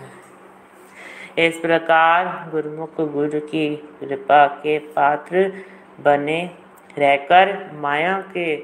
इस 1.46 1.58
प्रकार 1.58 2.50
गुरुमुख 2.50 3.00
गुरु 3.00 3.40
की 3.40 3.76
कृपा 3.76 4.46
के 4.46 4.78
पात्र 4.78 5.52
बने 6.00 6.50
रहकर 6.98 7.70
माया 7.74 8.20
के 8.20 8.56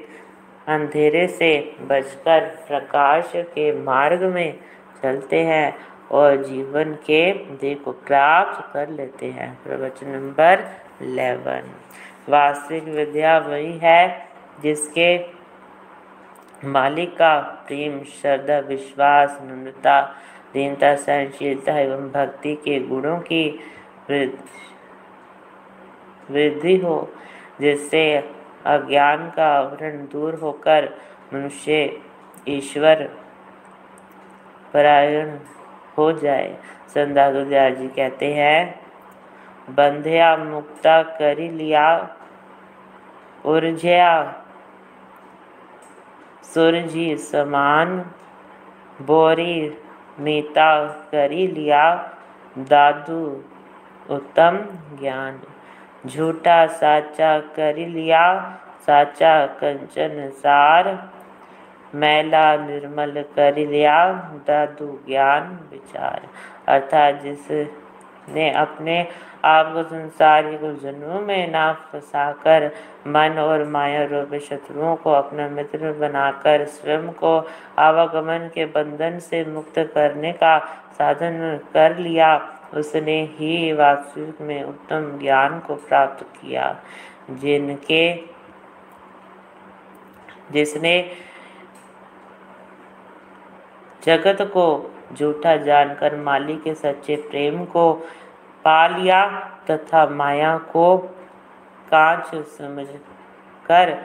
अंधेरे 0.67 1.27
से 1.27 1.75
बचकर 1.81 2.41
प्रकाश 2.67 3.31
के 3.35 3.71
मार्ग 3.81 4.23
में 4.23 4.59
चलते 5.03 5.39
हैं 5.39 5.77
और 6.11 6.35
जीवन 6.43 6.93
के 7.05 7.31
दे 7.33 7.73
को 7.75 7.91
प्राप्त 7.91 8.73
कर 8.73 8.89
लेते 8.89 9.25
हैं। 9.31 9.57
प्रवचन 9.63 10.09
नंबर 10.09 10.63
इलेवन। 11.01 11.69
वास्तविक 12.29 12.83
विद्या 12.83 13.37
वही 13.37 13.77
है 13.77 14.27
जिसके 14.63 15.09
मालिक 16.65 17.17
का 17.17 17.39
प्रेम, 17.67 18.03
श्रद्धा, 18.03 18.57
विश्वास, 18.59 19.37
नम्रता, 19.41 20.01
दीनता, 20.53 20.95
सहनशीलता 20.95 21.73
एवं 21.79 22.09
भक्ति 22.11 22.55
के 22.55 22.79
गुणों 22.79 23.19
की 23.21 23.43
वृद्धि 26.29 26.75
हो, 26.77 26.97
जिससे 27.61 28.03
अज्ञान 28.65 29.29
का 29.29 29.47
आवरण 29.47 30.05
दूर 30.05 30.33
होकर 30.35 30.89
मनुष्य 31.33 31.99
ईश्वर 32.47 33.03
परायण 34.73 35.37
हो 35.97 36.11
जाए। 36.13 36.57
संदादू 36.87 37.43
जी 37.45 37.87
कहते 37.87 38.33
हैं, 38.33 38.59
बंध्या 39.69 40.35
मुक्ता 40.37 41.01
करी 41.03 41.49
लिया 41.51 41.87
उर्जया 43.45 44.11
सूरजी 46.43 47.15
समान, 47.17 47.97
बोरी 49.01 49.77
मीता 50.19 50.69
करी 51.11 51.47
लिया, 51.47 51.83
दादू 52.69 53.21
उत्तम 54.09 54.57
ज्ञान। 54.99 55.39
झूठा 56.05 56.65
साचा 56.67 57.37
कर 57.55 57.77
लिया, 57.87 58.23
साचा 58.81 59.35
कंचन 59.45 60.29
सार 60.29 60.89
मैला 61.95 62.55
निर्मल 62.57 63.23
कर 63.35 63.57
लिया, 63.57 64.13
दादू 64.47 64.99
ज्ञान 65.07 65.59
विचार। 65.71 66.21
अर्थात 66.67 67.21
जिसने 67.21 68.49
अपने 68.51 69.07
आप 69.45 69.73
को 69.73 69.83
संसार 69.83 70.43
के 70.53 70.73
जन्मों 70.75 71.21
में 71.21 71.51
ना 71.51 71.73
फंसाकर 71.73 72.71
मन 73.07 73.37
और 73.39 73.63
माया 73.63 74.03
रूप 74.03 74.39
शत्रुओं 74.39 74.95
को 74.95 75.11
अपना 75.11 75.47
मित्र 75.47 75.91
बनाकर 75.91 76.65
स्वयं 76.65 77.09
को 77.11 77.47
आवागमन 77.79 78.49
के 78.53 78.65
बंधन 78.65 79.19
से 79.19 79.45
मुक्त 79.45 79.79
करने 79.79 80.31
का 80.31 80.59
साधन 80.97 81.59
कर 81.73 81.97
लिया, 81.97 82.53
उसने 82.73 83.21
ही 83.33 83.73
वास्तविक 83.73 84.41
में 84.41 84.63
उत्तम 84.63 85.19
ज्ञान 85.19 85.59
को 85.59 85.75
प्राप्त 85.75 86.23
किया। 86.23 86.79
जिनके, 87.31 88.15
जिसने 90.51 91.26
जगत 94.05 94.37
को 94.41 94.65
झूठा 95.13 95.55
जानकर 95.57 96.15
मालिक 96.15 96.63
के 96.63 96.73
सच्चे 96.73 97.15
प्रेम 97.15 97.65
को 97.65 97.93
पा 98.65 98.87
लिया 98.87 99.25
तथा 99.69 100.05
माया 100.05 100.57
को 100.57 100.97
कांच 101.91 102.45
समझकर 102.45 103.97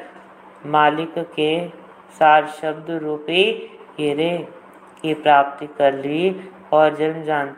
मालिक 0.66 1.14
के 1.18 1.68
सार 2.18 2.46
शब्द 2.46 2.90
रूपी 2.90 3.42
हीरे 3.98 4.48
की 5.02 5.14
प्राप्ति 5.14 5.66
कर 5.66 5.94
ली 5.94 6.50
और 6.72 6.94
जन्म 6.94 7.22
जान 7.22 7.56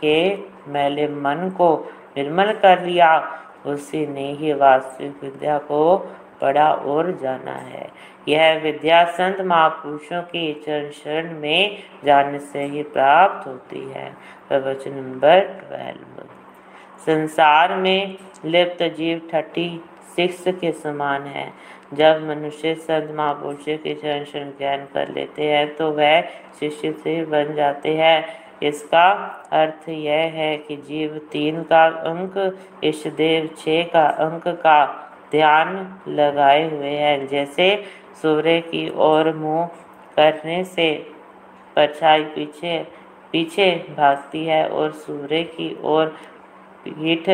के 0.00 0.36
मैले 0.68 1.08
मन 1.08 1.50
को 1.56 1.92
निर्मल 2.16 2.52
कर 2.52 2.82
लिया। 2.82 3.38
उसी 3.66 4.06
ने 4.06 4.32
ही 4.32 4.52
वास्तविक 4.52 5.24
विद्या 5.24 5.58
को 5.58 5.96
पढ़ा 6.40 6.72
और 6.72 7.10
जाना 7.22 7.52
है। 7.52 7.90
यह 8.28 8.58
विद्या 8.62 9.04
संत 9.12 9.40
महापुरुषों 9.42 10.22
की 10.24 10.52
चरण 10.66 10.90
शरण 10.94 11.38
में 11.38 11.78
जाने 12.04 12.38
से 12.38 12.64
ही 12.64 12.82
प्राप्त 12.82 13.46
होती 13.48 13.80
है। 13.90 14.10
प्रवचन 14.48 14.92
नंबर 14.92 15.40
ट्वेल्व 15.60 16.24
संसार 17.06 17.74
में 17.76 18.16
लिप्त 18.44 18.82
जीव 18.96 19.20
थर्टी 19.34 19.68
सिक्स 20.16 20.44
के 20.50 20.72
समान 20.72 21.22
है। 21.26 21.50
जब 21.94 22.26
मनुष्य 22.28 22.74
संत 22.76 23.10
महापुरुषों 23.16 23.76
के 23.78 23.94
चरण 23.94 24.24
शरण 24.24 24.50
ज्ञान 24.58 24.86
कर 24.94 25.08
लेते 25.08 25.48
हैं 25.48 25.74
तो 25.76 25.90
वह 25.90 26.20
शिष्य 26.60 26.92
से 26.94 27.24
बन 27.26 27.54
जाते 27.54 27.96
हैं। 27.96 28.24
इसका 28.62 29.10
अर्थ 29.52 29.88
यह 29.88 30.32
है 30.34 30.56
कि 30.58 30.76
जीव 30.78 31.20
तीन 31.32 31.62
का 31.62 31.84
अंक 32.10 32.34
इष्टदेव 32.84 33.48
छः 33.58 33.82
का 33.84 34.06
अंक 34.26 34.48
का 34.48 34.84
ध्यान 35.30 35.68
लगाए 36.08 36.68
हुए 36.70 36.90
हैं। 36.90 37.26
जैसे 37.28 37.66
सूर्य 38.14 38.60
की 38.60 38.88
ओर 38.96 39.32
मुँह 39.34 39.66
करने 40.16 40.62
से 40.64 40.88
परछाई 41.76 42.24
पीछे 42.24 42.78
पीछे 43.32 43.70
भागती 43.96 44.44
है 44.46 44.68
और 44.68 44.90
सूर्य 44.92 45.42
की 45.42 45.76
ओर 45.82 46.06
पीठ 46.84 47.28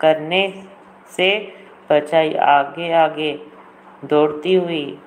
करने 0.00 0.42
से 1.16 1.30
परछाई 1.88 2.34
आगे 2.34 2.92
आगे 2.92 3.32
दौड़ती 4.04 4.54
हुई 4.54 4.98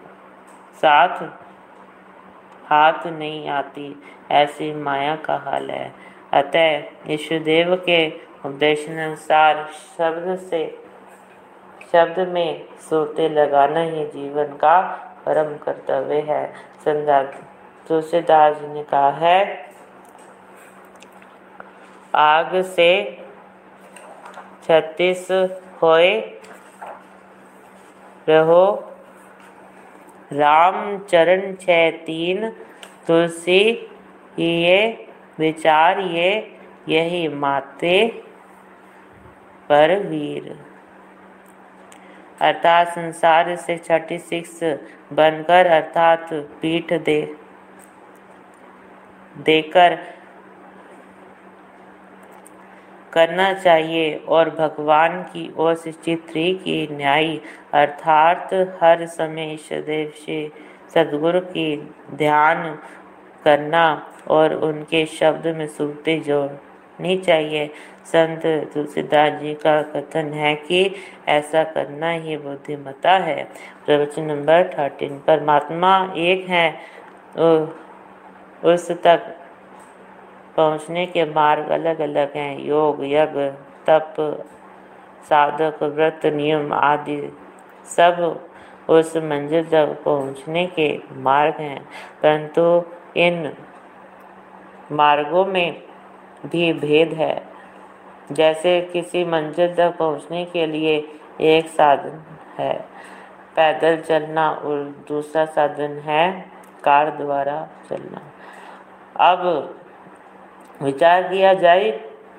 साथ 0.82 1.24
हाथ 2.66 3.08
नहीं 3.08 3.48
आती। 3.50 3.88
ऐसी 4.32 4.72
माया 4.74 5.16
का 5.16 5.36
हाल 5.36 5.70
है। 5.72 5.94
अतः 6.34 7.12
ईश्वदेव 7.14 7.76
के 7.76 8.00
उपदेशानुसार 8.46 9.68
शब्द 9.98 10.36
से 10.40 10.64
शब्द 11.94 12.20
में 12.28 12.66
सोते 12.80 13.28
लगाना 13.30 13.82
ही 13.82 14.06
जीवन 14.06 14.54
का 14.58 14.80
परम 15.26 15.56
कर्तव्य 15.58 16.20
है। 16.28 16.46
तुलसीदास 17.88 18.62
ने 18.64 18.84
कहा 18.84 19.10
है, 19.20 19.40
आग 22.16 22.62
से 22.68 22.92
छत्तीस 24.64 25.28
होए 25.82 26.14
रहो। 28.30 28.64
राम 30.34 30.98
चरण 31.06 31.54
छह 31.56 31.90
तीन, 32.02 32.50
तुलसी 33.08 33.62
ये 34.40 35.08
विचार 35.40 36.00
ये, 36.00 36.32
यही 36.90 37.28
माते 37.38 37.96
पर 39.70 39.98
वीर। 40.00 40.56
अर्थात 42.42 42.88
संसार 42.88 43.56
से 43.56 43.78
छठी 43.78 44.18
सिक्स 44.18 44.60
बनकर 45.14 45.66
अर्थात 45.66 46.34
पीठ 46.34 46.94
दे, 46.94 47.36
देकर 49.36 49.98
करना 53.14 53.54
चाहिए 53.54 54.16
और 54.28 54.50
भगवान 54.50 55.22
की 55.24 55.54
ओर 55.58 55.76
थ्री 55.76 56.54
की 56.54 56.88
न्याय, 56.92 57.40
अर्थात 57.74 58.54
हर 58.82 59.06
समय 59.06 59.58
सदैव 59.58 60.12
से 60.26 60.52
सदगुरु 60.96 61.40
की 61.40 61.76
ध्यान 62.16 62.80
करना 63.44 63.86
और 64.28 64.54
उनके 64.54 65.06
शब्द 65.06 65.48
में 65.48 65.68
सूरतें 65.68 66.22
जोड़नी 67.02 67.18
चाहिए। 67.18 67.68
संत 68.06 68.46
तुलसीदास 68.74 69.42
जी 69.42 69.54
का 69.54 69.82
कथन 69.84 70.34
है 70.34 70.56
कि 70.58 70.96
ऐसा 71.28 71.64
करना 71.64 72.12
ही 72.14 72.38
बुद्धिमता 72.38 73.12
है। 73.20 73.44
प्रवचन 73.86 74.24
नंबर 74.24 74.70
थर्टीन 74.70 75.18
परमात्मा 75.20 75.94
एक 76.18 76.50
है 76.50 76.68
उस 78.64 78.92
तक 79.04 79.20
पहुँचने 80.56 81.06
के 81.06 81.26
मार्ग 81.26 81.70
अलग 81.70 82.00
अलग 82.02 82.36
हैं। 82.36 82.60
योग, 82.60 83.04
यज्ञ, 83.04 83.50
तप, 83.88 84.16
साधक, 85.24 85.84
व्रत, 85.84 86.26
नियम 86.26 86.74
आदि 86.74 87.22
सब 87.88 88.48
उस 88.90 89.16
मंजिल 89.18 89.64
तक 89.66 90.02
पहुँचने 90.06 90.66
के 90.68 90.88
मार्ग 91.22 91.56
हैं। 91.56 91.80
परंतु 92.22 92.64
इन 93.16 93.52
मार्गों 94.92 95.46
में 95.46 95.82
भी 96.46 96.72
भेद 96.74 97.14
है। 97.14 97.36
जैसे 98.32 98.80
किसी 98.82 99.24
मंजिल 99.26 99.74
तक 99.76 99.96
पहुँचने 99.98 100.46
के 100.46 100.66
लिए 100.66 100.96
एक 101.42 101.68
साधन 101.68 102.22
है। 102.58 102.74
पैदल 103.56 103.98
चलना 104.00 104.50
और 104.50 104.84
दूसरा 105.08 105.46
साधन 105.46 105.98
है 106.00 106.46
कार 106.84 107.10
द्वारा 107.18 107.68
चलना। 107.90 108.22
अब 109.20 109.76
विचार 110.82 111.24
किया 111.24 111.54
जाए 111.54 111.92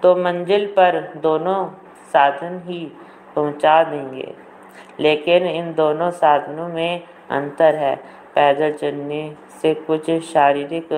तो 0.03 0.15
मंजिल 0.17 0.67
पर 0.67 1.01
दोनों 1.17 1.65
साधन 2.13 2.61
ही 2.67 2.85
पहुँचा 3.35 3.83
देंगे। 3.85 4.35
लेकिन 5.01 5.47
इन 5.47 5.73
दोनों 5.75 6.11
साधनों 6.11 6.69
में 6.69 7.03
अंतर 7.31 7.75
है। 7.75 7.95
पैदल 8.35 8.73
चलने 8.73 9.23
से 9.63 9.75
कुछ 9.75 10.11
शारीरिक 10.23 10.93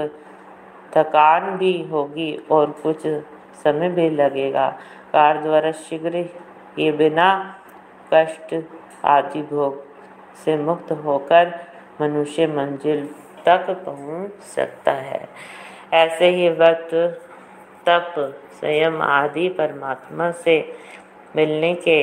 थकान 0.97 1.57
भी 1.57 1.73
होगी 1.83 2.33
और 2.51 2.71
कुछ 2.83 3.07
समय 3.65 3.89
भी 3.89 4.09
लगेगा। 4.11 4.69
कार 5.13 5.43
द्वारा 5.43 5.73
शीघ्र 5.73 6.25
ये 6.79 6.91
बिना 6.93 7.29
कष्ट 8.15 8.55
आदि 9.05 9.43
भोग 9.43 9.83
से 10.45 10.57
मुक्त 10.57 10.93
होकर 11.05 11.53
मनुष्य 12.01 12.47
मंजिल 12.47 13.07
तक 13.47 13.71
पहुँच 13.87 14.43
सकता 14.45 14.93
है। 14.93 15.29
ऐसे 15.93 16.29
ही 16.31 16.49
वक्त 16.51 16.95
तप, 17.89 18.15
संयम 18.53 19.03
आदि 19.03 19.49
परमात्मा 19.49 20.31
से 20.31 20.57
मिलने 21.37 21.75
के 21.75 22.03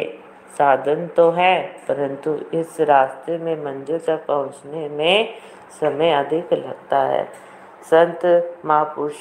साधन 0.57 1.07
तो 1.07 1.29
है, 1.31 1.61
परंतु 1.87 2.33
इस 2.53 2.79
रास्ते 2.81 3.37
में 3.37 3.55
मंजिल 3.63 3.99
तक 3.99 4.25
पहुँचने 4.27 4.87
में 4.89 5.33
समय 5.79 6.11
अधिक 6.13 6.53
लगता 6.53 6.99
है। 6.99 7.27
संत 7.81 8.25
महापुरुष, 8.65 9.15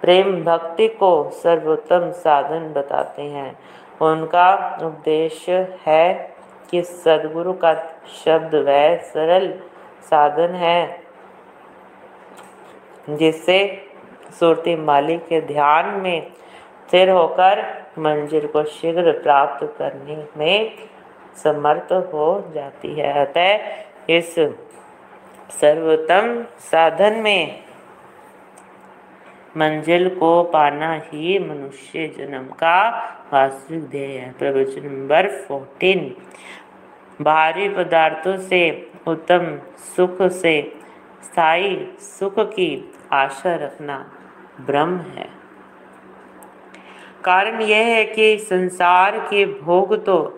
प्रेम 0.00 0.42
भक्ति 0.44 0.88
को 0.88 1.10
सर्वोत्तम 1.34 2.10
साधन 2.14 2.72
बताते 2.72 3.22
हैं। 3.22 3.58
उनका 4.02 4.78
उद्देश्य 4.82 5.52
है 5.86 6.14
कि 6.70 6.82
सदगुरु 6.82 7.52
का 7.54 7.74
शब्द 8.14 8.54
वह 8.66 8.96
सरल 9.04 9.52
साधन 10.02 10.54
है, 10.54 11.04
जिससे 13.10 13.58
सूरती 14.40 14.76
मालिक 14.76 15.26
के 15.26 15.40
ध्यान 15.40 15.86
में 16.00 16.26
स्थिर 16.88 17.10
होकर 17.10 17.62
मंजिल 17.98 18.46
को 18.46 18.62
शीघ्र 18.64 19.12
प्राप्त 19.12 19.64
करने 19.78 20.16
में 20.36 20.72
समर्थ 21.36 21.92
हो 22.12 22.28
जाती 22.54 22.94
है। 22.94 23.12
अतः 23.20 24.14
इस 24.14 24.34
सर्वोत्तम 25.50 26.42
साधन 26.60 27.12
में। 27.12 27.64
मंजिल 29.56 30.08
को 30.14 30.42
पाना 30.42 30.92
ही 30.94 31.38
मनुष्य 31.38 32.06
जन्म 32.18 32.44
का 32.44 32.88
वास्तविक 33.32 33.84
ध्येय 33.84 34.18
है। 34.18 34.32
प्रवचन 34.32 34.86
नंबर 34.86 35.28
फोर्टीन 35.42 36.14
बाहरी 37.22 37.68
पदार्थों 37.68 38.36
से 38.38 38.90
उत्तम 39.06 39.58
सुख 39.96 40.22
से 40.22 40.60
स्थायी 41.24 41.94
सुख 42.00 42.34
की 42.38 42.92
आशा 43.12 43.54
रखना 43.54 43.98
ब्रह्म 44.60 44.98
है। 44.98 45.28
कारण 47.24 47.60
यह 47.62 47.86
है 47.86 48.04
कि 48.04 48.38
संसार 48.38 49.18
के 49.18 49.46
भोग 49.46 50.04
तो 50.04 50.35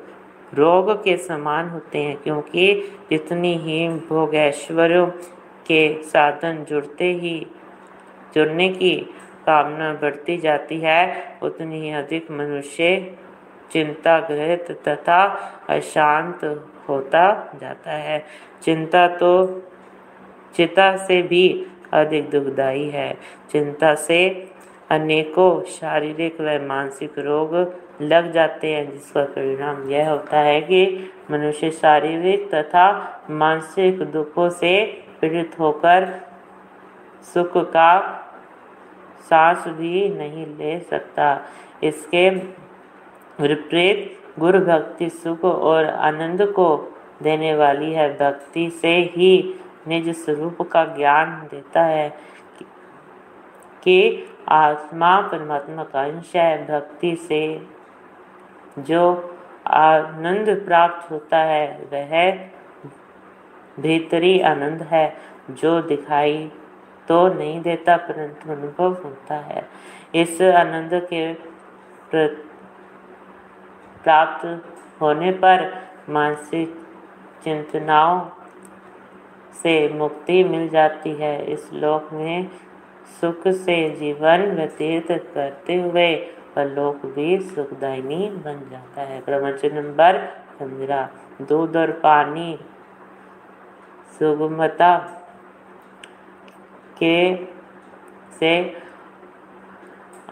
रोग 0.55 1.05
के 1.05 1.17
समान 1.17 1.69
होते 1.69 1.99
हैं, 1.99 2.17
क्योंकि 2.17 2.75
जितनी 3.11 3.55
ही 3.55 3.89
भोग 3.89 4.31
के 5.67 6.03
साधन 6.03 6.65
जुड़ते 6.69 7.05
ही, 7.05 7.47
जुड़ने 8.35 8.69
की 8.69 8.97
कामना 9.47 9.93
बढ़ती 9.93 10.37
जाती 10.37 10.79
है, 10.81 11.25
उतनी 11.43 11.81
ही 11.81 11.91
अधिक 11.91 12.31
मनुष्य 12.31 13.17
चिंता 13.73 14.19
ग्रहित 14.21 14.71
तथा 14.89 15.25
अशांत 15.69 16.45
होता 16.89 17.53
जाता 17.61 17.91
है। 17.91 18.25
चिंता 18.63 19.09
तो 19.09 19.63
चिता 20.57 20.97
से 20.97 21.23
भी 21.23 21.67
अधिक 21.93 22.31
दुखदाई 22.31 22.89
है। 22.89 23.19
चिंता 23.51 23.95
से 23.95 24.49
अनेकों 24.91 25.63
शारीरिक 25.63 26.41
व 26.41 26.67
मानसिक 26.69 27.19
रोग 27.19 27.55
लग 28.01 28.33
जाते 28.33 28.73
हैं 28.75 28.91
जिसका 28.91 29.23
परिणाम 29.25 29.91
यह 29.91 30.11
होता 30.11 30.41
है 30.41 30.61
कि 30.61 31.11
मनुष्य 31.31 31.71
शारीरिक 31.71 32.55
तथा 32.55 32.87
मानसिक 33.31 34.03
दुखों 34.03 34.49
से 34.51 34.85
पीड़ित 35.21 35.59
होकर 35.61 36.07
सुख 37.35 37.57
का 37.57 38.25
सांस 39.21 39.65
भी 39.69 40.09
नहीं 40.09 40.47
ले 40.47 40.79
सकता। 40.81 41.41
इसके 41.83 42.31
विपरीत, 43.41 44.19
गुरु 44.39 44.61
भक्ति 44.61 45.09
सुख 45.11 45.45
और 45.45 45.85
आनंद 45.85 46.43
को 46.43 46.69
देने 47.23 47.55
वाली 47.55 47.93
है। 47.93 48.09
भक्ति 48.17 48.71
से 48.71 48.97
ही 49.17 49.55
निज 49.89 50.09
स्वरूप 50.17 50.63
का 50.63 50.85
ज्ञान 50.85 51.49
देता 51.51 51.85
है 51.85 52.09
कि 53.83 54.27
आत्मा 54.49 55.21
परमात्मा 55.21 55.85
का 55.85 56.03
अंश 56.03 56.37
है। 56.37 56.67
भक्ति 56.67 57.17
से 57.17 57.43
जो 58.83 59.03
आनंद 59.66 60.49
प्राप्त 60.66 61.11
होता 61.11 61.39
है, 61.39 61.66
वह 61.93 62.12
भीतरी 63.83 64.39
आनंद 64.41 64.83
है, 64.83 65.07
जो 65.51 65.81
दिखाई 65.83 66.51
तो 67.09 67.26
नहीं 67.29 67.61
देता, 67.62 67.97
परंतु 67.97 68.53
अनुभव 68.53 68.93
होता 69.05 69.35
है। 69.35 69.68
इस 70.14 70.41
आनंद 70.43 70.91
के 71.12 71.33
प्राप्त 74.05 74.47
होने 75.01 75.31
पर 75.33 75.70
मानसिक 76.09 76.74
चिंतनाओं 77.45 78.20
से 79.53 79.89
मुक्ति 79.89 80.43
मिल 80.45 80.68
जाती 80.68 81.12
है। 81.12 81.45
इस 81.45 81.70
लोक 81.72 82.12
में 82.12 82.49
सुख 83.20 83.49
से 83.49 83.76
जीवन 83.91 84.45
व्यतीत 84.51 85.12
करते 85.35 85.74
हुए 85.74 86.14
लोक 86.65 87.05
भी 87.07 87.39
सुखदायनी 87.41 88.29
बन 88.37 88.61
जाता 88.71 89.03
है। 89.03 89.21
प्रवचन 89.21 89.75
नंबर 89.77 90.17
पंद्रह 90.61 91.09
दूध 91.43 91.77
और 91.77 91.91
पानी, 92.01 92.59
सुगमता 94.19 94.97
के 96.99 97.19
से 98.39 98.53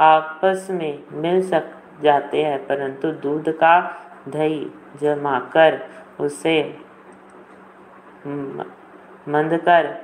आपस 0.00 0.66
में 0.70 1.02
मिल 1.12 1.42
सक 1.48 1.70
जाते 2.02 2.42
हैं, 2.42 2.58
परंतु 2.66 3.10
दूध 3.20 3.48
का 3.56 3.78
दही 4.28 4.66
जमाकर 5.00 5.78
उसे 6.20 6.58
मंद 9.28 9.56
कर 9.58 9.94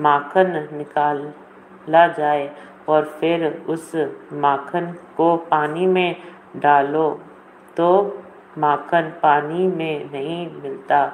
माखन 0.00 0.68
निकाला 0.72 2.06
जाए। 2.08 2.50
और 2.88 3.04
फिर 3.20 3.46
उस 3.68 3.92
माखन 4.32 4.92
को 5.16 5.36
पानी 5.50 5.86
में 5.86 6.16
डालो 6.56 7.08
तो 7.76 7.90
माखन 8.58 9.12
पानी 9.22 9.66
में 9.68 10.10
नहीं 10.12 10.46
मिलता। 10.62 11.04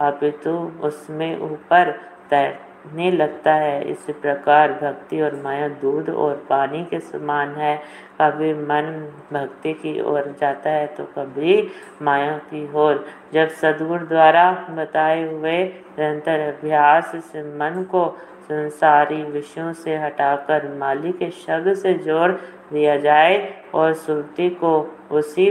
अपितु 0.00 0.50
उसमें 0.82 1.40
ऊपर 1.40 1.90
तैर 2.30 2.58
ने 2.94 3.10
लगता 3.10 3.52
है। 3.54 3.82
इस 3.90 4.06
प्रकार 4.12 4.72
भक्ति 4.72 5.20
और 5.20 5.34
माया 5.42 5.68
दूध 5.82 6.08
और 6.10 6.34
पानी 6.48 6.84
के 6.84 6.98
समान 7.00 7.54
है। 7.56 7.76
कभी 8.20 8.52
मन 8.54 8.90
भक्ति 9.32 9.72
की 9.74 10.00
ओर 10.02 10.34
जाता 10.40 10.70
है 10.70 10.86
तो 10.86 11.04
कभी 11.16 11.56
माया 12.02 12.36
की 12.50 12.68
ओर। 12.74 13.04
जब 13.32 13.48
सदगुरु 13.62 14.06
द्वारा 14.06 14.50
बताए 14.70 15.22
हुए 15.24 15.62
निरंतर 15.64 16.40
अभ्यास 16.48 17.12
से 17.24 17.42
मन 17.58 17.82
को 17.90 18.06
संसारी 18.44 19.22
विषयों 19.24 19.72
से 19.72 19.96
हटाकर 19.96 20.68
माली 20.74 21.12
के 21.12 21.30
शब्द 21.30 21.72
से 21.74 21.94
जोड़ 21.94 22.30
दिया 22.72 22.96
जाए 22.96 23.36
और 23.74 23.92
सुरती 23.94 24.48
को 24.50 24.72
उसी 25.10 25.48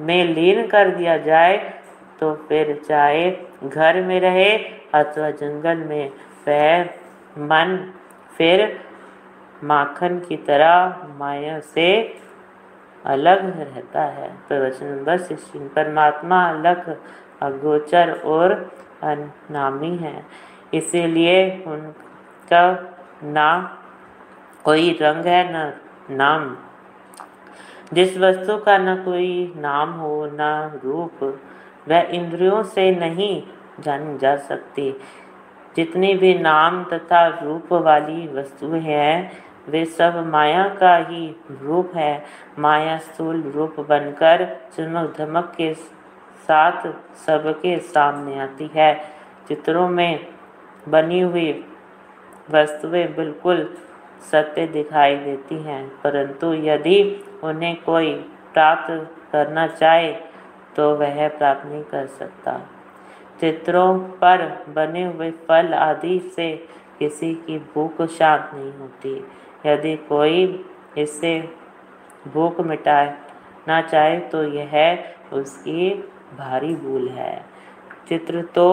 में 0.00 0.24
लीन 0.24 0.66
कर 0.66 0.90
दिया 0.90 1.16
जाए 1.18 1.56
तो 2.20 2.34
फिर 2.48 2.74
चाहे 2.88 3.30
घर 3.64 4.00
में 4.02 4.20
रहे 4.20 4.52
अथवा 4.94 5.30
जंगल 5.30 5.76
में 5.76 6.10
वह 6.48 6.84
मन 7.38 7.92
फिर 8.38 8.80
माखन 9.64 10.18
की 10.18 10.36
तरह 10.36 11.06
माया 11.18 11.58
से 11.60 11.88
अलग 13.04 13.44
रहता 13.58 14.02
है। 14.02 14.28
प्रवचन 14.48 14.86
नंबर 14.86 15.18
सिक्सटीन, 15.18 15.68
परमात्मा 15.68 16.42
अलग, 16.48 16.96
अगोचर 17.42 18.12
और 18.24 18.52
अनामी 19.02 19.96
है। 19.96 20.22
इसीलिए 20.74 21.64
उनका 22.52 22.96
ना 23.24 23.78
कोई 24.64 24.98
रंग 25.02 25.24
है, 25.24 25.52
न 25.52 25.72
नाम। 26.10 26.56
जिस 27.92 28.18
वस्तु 28.18 28.56
का 28.56 28.78
न 28.78 28.96
कोई 28.96 29.52
नाम 29.56 29.92
हो, 29.92 30.30
न 30.32 30.70
रूप, 30.84 31.40
वह 31.88 32.00
इंद्रियों 32.00 32.62
से 32.62 32.96
नहीं 32.96 33.42
जानी 33.80 34.18
जा 34.18 34.36
सकती। 34.36 35.00
जितनी 35.76 36.14
भी 36.14 36.38
नाम 36.38 36.84
तथा 36.84 37.26
रूप 37.26 37.72
वाली 37.72 38.28
वस्तुएँ 38.28 38.80
हैं, 38.80 39.32
वे 39.68 39.84
सब 39.84 40.26
माया 40.26 40.68
का 40.68 40.96
ही 40.96 41.36
रूप 41.62 41.92
है। 41.94 42.24
माया 42.58 42.98
स्थूल 42.98 43.42
रूप 43.42 43.80
बनकर 43.80 44.56
चमक 44.76 45.14
धमक 45.18 45.52
के 45.56 45.74
साथ 46.48 46.92
सबके 47.16 47.78
सामने 47.78 48.40
आती 48.40 48.70
है। 48.74 49.00
चित्रों 49.48 49.88
में 49.88 50.26
बनी 50.88 51.20
हुई 51.20 51.69
वस्तुएँ 52.50 53.06
बिल्कुल 53.16 53.68
सत्य 54.22 54.66
दिखाई 54.68 55.16
देती 55.16 55.62
हैं, 55.62 55.86
परंतु 56.02 56.52
यदि 56.54 56.98
उन्हें 57.44 57.74
कोई 57.82 58.12
प्राप्त 58.52 58.90
करना 59.32 59.66
चाहे 59.68 60.12
तो 60.76 60.94
वह 60.96 61.28
प्राप्त 61.28 61.66
नहीं 61.66 61.82
कर 61.84 62.06
सकता। 62.08 62.60
चित्रों 63.40 63.98
पर 64.18 64.42
बने 64.68 65.04
हुए 65.04 65.30
फल 65.48 65.74
आदि 65.74 66.18
से 66.36 66.52
किसी 66.98 67.34
की 67.36 67.58
भूख 67.74 68.02
शांत 68.08 68.50
नहीं 68.54 68.72
होती। 68.72 69.14
यदि 69.66 69.96
कोई 70.08 70.44
इससे 70.98 71.32
भूख 72.28 72.60
मिटाना 72.60 73.80
चाहे 73.82 74.18
तो 74.30 74.42
यह 74.44 74.74
उसकी 75.32 75.90
भारी 76.38 76.74
भूल 76.76 77.08
है। 77.08 77.34
चित्र 78.08 78.42
तो 78.54 78.68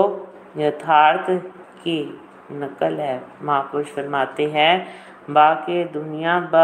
यथार्थ 0.58 1.30
की 1.78 2.00
नकल 2.52 3.00
है। 3.00 3.24
महापुरुष 3.42 3.88
फरमाते 3.88 4.46
हैं, 4.46 4.88
बाकी 5.30 5.84
दुनिया 5.84 6.40
ब 6.54 6.56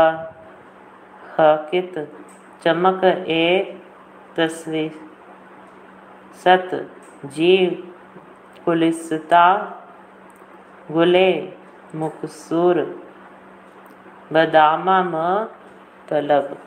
हकित, 1.39 1.97
चमक 2.63 3.03
ए 3.03 3.81
तस्वीर, 4.37 4.91
सत, 6.43 6.69
जीव, 7.25 7.93
कुलिसता, 8.65 9.45
गुले, 10.91 11.53
मुकसूर, 11.95 12.81
बदामा, 14.33 15.03
म, 15.03 15.45
तलब। 16.09 16.57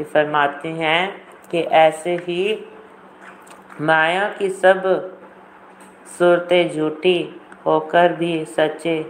ये 0.00 0.04
फरमाते 0.04 0.68
हैं 0.68 1.22
कि 1.50 1.60
ऐसे 1.60 2.16
ही 2.16 2.66
माया 3.80 4.28
की 4.28 4.48
सब 4.48 4.82
सूरतें 6.18 6.76
झूठी 6.76 7.40
होकर 7.66 8.12
भी 8.12 8.44
सच्चे, 8.44 9.02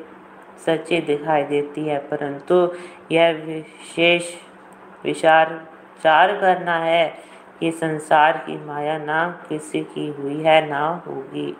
सच्ची 0.67 1.01
दिखाई 1.01 1.43
देती 1.43 1.85
है, 1.85 1.99
परंतु 1.99 2.55
यह 3.13 3.33
विशेष 3.45 4.35
विचार 5.05 5.61
चार 6.03 6.33
करना 6.41 6.79
है 6.79 7.07
कि 7.61 7.71
संसार 7.71 8.37
की 8.47 8.57
माया 8.65 8.99
ना 8.99 9.27
किसी 9.49 9.81
की 9.85 10.07
हुई 10.09 10.43
है, 10.43 10.69
ना 10.69 10.87
होगी। 11.07 11.57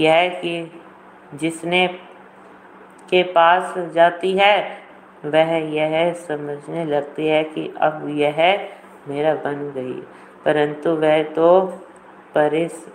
यह 0.00 0.28
कि 0.40 0.70
जिसने 1.34 1.86
के 3.10 3.22
पास 3.22 3.74
जाती 3.94 4.32
है, 4.32 4.56
वह 5.24 5.52
यह 5.74 6.12
समझने 6.18 6.84
लगती 6.84 7.26
है 7.26 7.42
कि 7.44 7.72
अब 7.80 8.06
यह 8.08 8.38
मेरा 9.08 9.34
बन 9.34 9.70
गई, 9.76 10.00
परंतु 10.44 10.90
वह 10.90 11.22
तो 11.22 11.60
परिस 12.34 12.86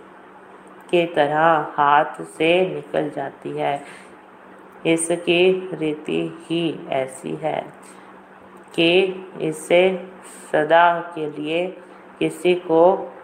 के 0.90 1.04
तरह 1.06 1.72
हाथ 1.74 2.22
से 2.28 2.50
निकल 2.68 3.10
जाती 3.10 3.50
है। 3.50 3.80
इसकी 4.86 5.42
रीति 5.74 6.20
ही 6.40 6.88
ऐसी 6.92 7.34
है 7.42 7.60
कि 8.74 8.90
इससे 9.40 9.82
सदा 10.52 10.98
के 11.14 11.30
लिए 11.32 11.66
किसी 12.18 12.54
को 12.54 12.80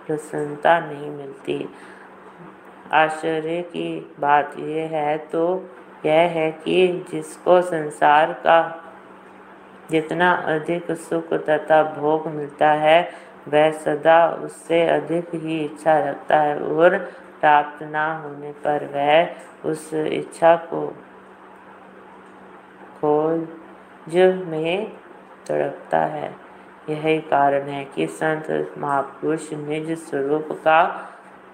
प्रसन्नता 0.07 0.79
नहीं 0.81 1.11
मिलती। 1.11 1.69
आश्चर्य 2.93 3.61
की 3.63 4.15
बात 4.21 4.55
यह 4.59 4.97
है 4.97 5.17
तो 5.29 5.45
यह 6.07 6.21
है 6.31 6.51
कि 6.65 6.87
जिसको 7.11 7.61
संसार 7.63 8.33
का 8.47 8.61
जितना 9.91 10.31
अधिक 10.49 10.91
सुख 11.01 11.33
तथा 11.45 11.83
भोग 11.95 12.27
मिलता 12.29 12.71
है, 12.73 13.01
वह 13.49 13.71
सदा 13.75 14.27
उससे 14.45 14.83
अधिक 14.89 15.35
ही 15.35 15.59
इच्छा 15.61 15.99
रखता 16.01 16.41
है 16.41 16.59
और 16.59 16.97
प्राप्त 17.43 17.83
ना 17.83 18.07
होने 18.19 18.53
पर 18.65 18.85
वह 18.95 19.71
उस 19.71 19.93
इच्छा 19.95 20.55
को 20.71 20.87
खोज 23.01 24.17
में 24.47 24.93
तड़पता 25.49 25.99
है। 26.07 26.35
यही 26.89 27.19
कारण 27.21 27.69
है 27.69 27.85
कि 27.85 28.07
संत 28.07 28.75
महापुरुष 28.79 29.53
निज 29.53 29.91
स्वरूप 29.99 30.49
का 30.53 30.79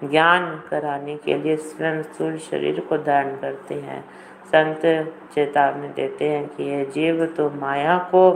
ज्ञान 0.03 0.45
कराने 0.69 1.15
के 1.17 1.37
लिए 1.37 1.55
स्वयं 1.55 2.01
स्थूल 2.03 2.37
शरीर 2.37 2.79
को 2.79 2.97
धारण 2.97 3.35
करते 3.37 3.75
हैं। 3.75 4.03
संत 4.45 4.81
चेतावनी 5.33 5.87
देते 5.87 6.29
हैं 6.29 6.47
कि 6.47 6.63
यह 6.63 6.83
जीव 6.85 7.25
तो 7.37 7.49
माया 7.49 7.97
को 8.11 8.31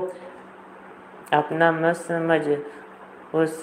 अपना 1.34 1.72
मत 1.72 1.96
समझ 1.98 2.42
उस 3.36 3.62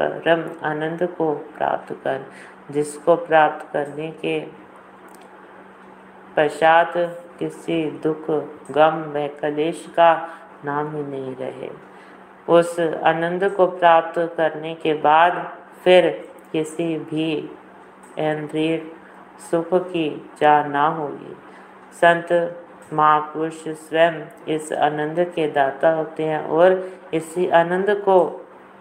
परम 0.00 0.44
आनंद 0.66 1.02
को 1.18 1.32
प्राप्त 1.56 1.92
कर 2.04 2.26
जिसको 2.70 3.16
प्राप्त 3.16 3.72
करने 3.72 4.10
के 4.10 4.40
पश्चात 6.36 6.92
किसी 7.38 7.90
दुख, 7.90 8.30
गम 8.70 9.02
व 9.14 9.28
कलेश 9.40 9.86
का 9.96 10.28
नाम 10.64 10.96
ही 10.96 11.02
नहीं 11.02 11.36
रहे। 11.36 11.70
उस 12.48 12.80
आनंद 12.80 13.44
को 13.50 13.66
प्राप्त 13.66 14.18
करने 14.36 14.74
के 14.74 14.94
बाद 14.94 15.56
फिर 15.84 16.08
किसी 16.52 16.98
भी 16.98 17.32
इंद्रिय 18.18 18.90
सुख 19.50 19.68
की 19.74 20.30
चाह 20.40 20.66
ना 20.68 20.86
होगी। 20.88 21.36
संत 21.92 22.28
महापुरुष 22.92 23.68
स्वयं 23.68 24.12
इस 24.48 24.72
आनंद 24.72 25.20
के 25.34 25.48
दाता 25.48 25.90
होते 25.90 26.24
हैं 26.24 26.40
और 26.46 26.92
इसी 27.14 27.48
आनंद 27.48 27.90
को 28.04 28.24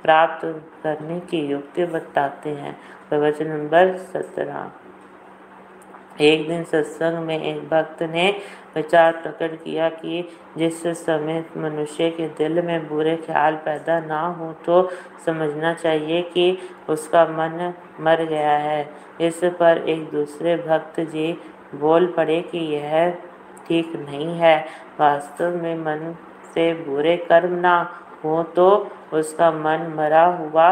प्राप्त 0.03 0.45
करने 0.83 1.19
की 1.19 1.39
युक्ति 1.39 1.85
बताते 1.85 2.49
हैं। 2.49 2.77
प्रवचन 3.09 3.47
नंबर 3.47 3.95
सत्रह। 3.97 4.69
एक 6.21 6.47
दिन 6.47 6.63
सत्संग 6.63 7.17
में 7.17 7.39
एक 7.39 7.57
भक्त 7.69 8.01
ने 8.03 8.29
विचार 8.75 9.11
प्रकट 9.13 9.53
किया 9.63 9.89
कि 9.91 10.23
जिस 10.57 10.81
समय 10.97 11.43
मनुष्य 11.57 12.09
के 12.09 12.27
दिल 12.37 12.61
में 12.61 12.87
बुरे 12.87 13.15
ख्याल 13.17 13.55
पैदा 13.65 13.99
ना 13.99 14.21
हो 14.29 14.51
तो 14.65 14.81
समझना 15.25 15.73
चाहिए 15.73 16.21
कि 16.23 16.57
उसका 16.89 17.23
मन 17.27 17.73
मर 17.99 18.23
गया 18.25 18.57
है। 18.57 18.81
इस 19.21 19.39
पर 19.59 19.83
एक 19.89 20.09
दूसरे 20.11 20.55
भक्त 20.57 20.99
जी 21.05 21.31
बोल 21.75 22.07
पड़े 22.07 22.41
कि 22.41 22.57
यह 22.73 23.09
ठीक 23.67 23.95
नहीं 23.99 24.33
है। 24.39 24.57
वास्तव 24.99 25.55
में 25.63 25.75
मन 25.77 26.15
से 26.53 26.73
बुरे 26.83 27.15
कर्म 27.29 27.53
ना 27.59 27.79
हो 28.23 28.43
तो 28.55 28.69
उसका 29.13 29.51
मन 29.53 29.93
मरा 29.95 30.25
हुआ 30.35 30.69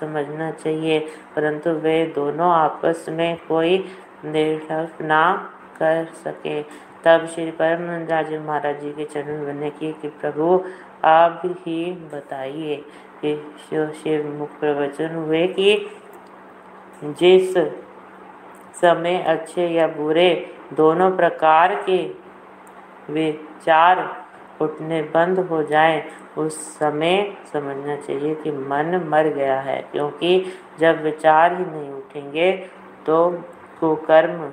समझना 0.00 0.50
चाहिए। 0.50 0.98
परंतु 1.36 1.70
वे 1.70 2.06
दोनों 2.14 2.52
आपस 2.52 3.06
में 3.08 3.36
कोई 3.48 3.78
निर्णय 4.24 4.88
ना 5.00 5.50
कर 5.78 6.04
सके। 6.04 6.62
तब 7.04 7.26
श्री 7.26 7.50
परमानंद 7.50 8.26
जी 8.28 8.38
महाराज 8.38 8.80
जी 8.80 8.90
के 8.90 9.04
चरण 9.04 9.44
बने 9.46 9.70
की, 9.70 9.92
कि 9.92 10.08
प्रभु, 10.08 10.64
आप 11.04 11.42
ही 11.44 11.92
बताइए 11.92 12.76
कि 13.20 13.54
शिव 13.70 13.90
शिव 13.90 14.26
मुख 14.26 14.58
प्रवचन 14.60 15.14
हुए 15.14 15.46
कि 15.46 15.90
जिस 17.04 17.58
समय 18.80 19.22
अच्छे 19.22 19.68
या 19.68 19.86
बुरे 19.86 20.54
दोनों 20.72 21.10
प्रकार 21.16 21.74
के 21.74 21.98
विचार 23.10 24.21
उठने 24.62 25.02
बंद 25.14 25.38
हो 25.40 25.62
जाए, 25.62 26.02
उस 26.38 26.58
समय 26.78 27.36
समझना 27.52 27.96
चाहिए 27.96 28.34
कि 28.34 28.50
मन 28.50 28.96
मर 29.08 29.28
गया 29.28 29.60
है। 29.60 29.80
क्योंकि 29.92 30.44
जब 30.78 31.02
विचार 31.02 31.56
ही 31.56 31.64
नहीं 31.66 31.90
उठेंगे 31.90 32.52
तो 33.06 33.30
कुकर्म 33.80 34.50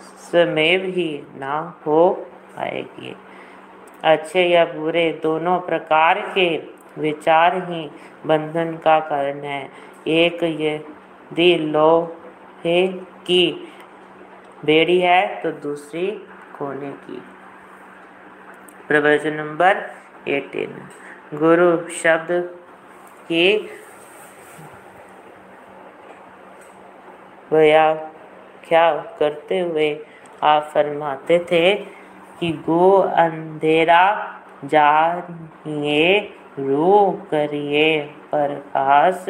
स्वमेव 0.00 0.84
ही 0.86 1.10
ना 1.36 1.58
हो 1.86 2.10
पाएगी। 2.56 3.16
अच्छे 4.04 4.42
या 4.44 4.64
बुरे 4.64 5.10
दोनों 5.22 5.58
प्रकार 5.60 6.20
के 6.34 6.48
विचार 6.98 7.56
ही 7.70 7.90
बंधन 8.26 8.72
का 8.84 8.98
कारण 9.00 9.40
है। 9.42 9.62
एक 10.08 10.42
यदि 10.42 11.54
लोहे 11.58 12.86
की 13.26 13.44
बेड़ी 14.64 14.98
है 15.00 15.26
तो 15.42 15.50
दूसरी 15.60 16.06
खोने 16.54 16.90
की। 17.02 17.22
प्रवचन 18.88 19.34
नंबर 19.34 19.80
एटीन। 20.28 20.70
गुरु 21.34 21.66
शब्द 21.94 22.30
की 23.24 23.46
व्याख्या 27.52 28.84
करते 29.18 29.58
हुए 29.58 29.88
आप 30.42 30.70
फरमाते 30.74 31.38
थे 31.50 31.74
कि 32.40 32.52
गो 32.66 32.90
अंधेरा 33.18 34.04
जानिए, 34.64 36.18
रू 36.58 37.10
करिए 37.30 37.90
प्रकाश 38.30 39.26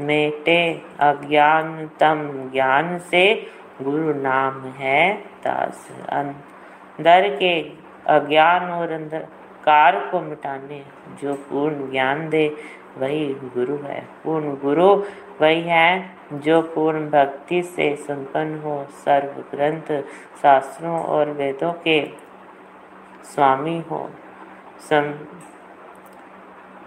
मेटे 0.00 0.60
अज्ञानतम 1.00 2.22
ज्ञान 2.52 2.98
से 3.10 3.24
गुरु 3.82 4.14
नाम 4.20 4.60
है 4.78 5.02
दास। 5.44 5.88
अंदर 6.12 7.28
के 7.36 7.54
अज्ञान 8.06 8.70
और 8.70 8.92
अंधकार 8.92 10.08
को 10.12 10.20
मिटाने, 10.20 10.84
जो 11.22 11.34
पूर्ण 11.34 11.90
ज्ञान 11.90 12.28
दे, 12.28 12.56
वही 12.98 13.26
गुरु 13.34 13.76
है। 13.76 14.08
पूर्ण 14.24 14.54
गुरु 14.56 14.94
वही 15.40 15.60
है, 15.60 16.10
जो 16.32 16.62
पूर्ण 16.62 17.10
भक्ति 17.10 17.62
से 17.62 17.96
संपन्न 17.96 18.58
हो। 18.58 18.86
सर्व 18.90 19.56
ग्रंथ 19.56 20.02
शास्त्रों 20.42 21.00
और 21.00 21.30
वेदों 21.30 21.72
के 21.72 22.08
स्वामी 23.24 23.84
हो। 23.90 24.10
सम 24.90 25.14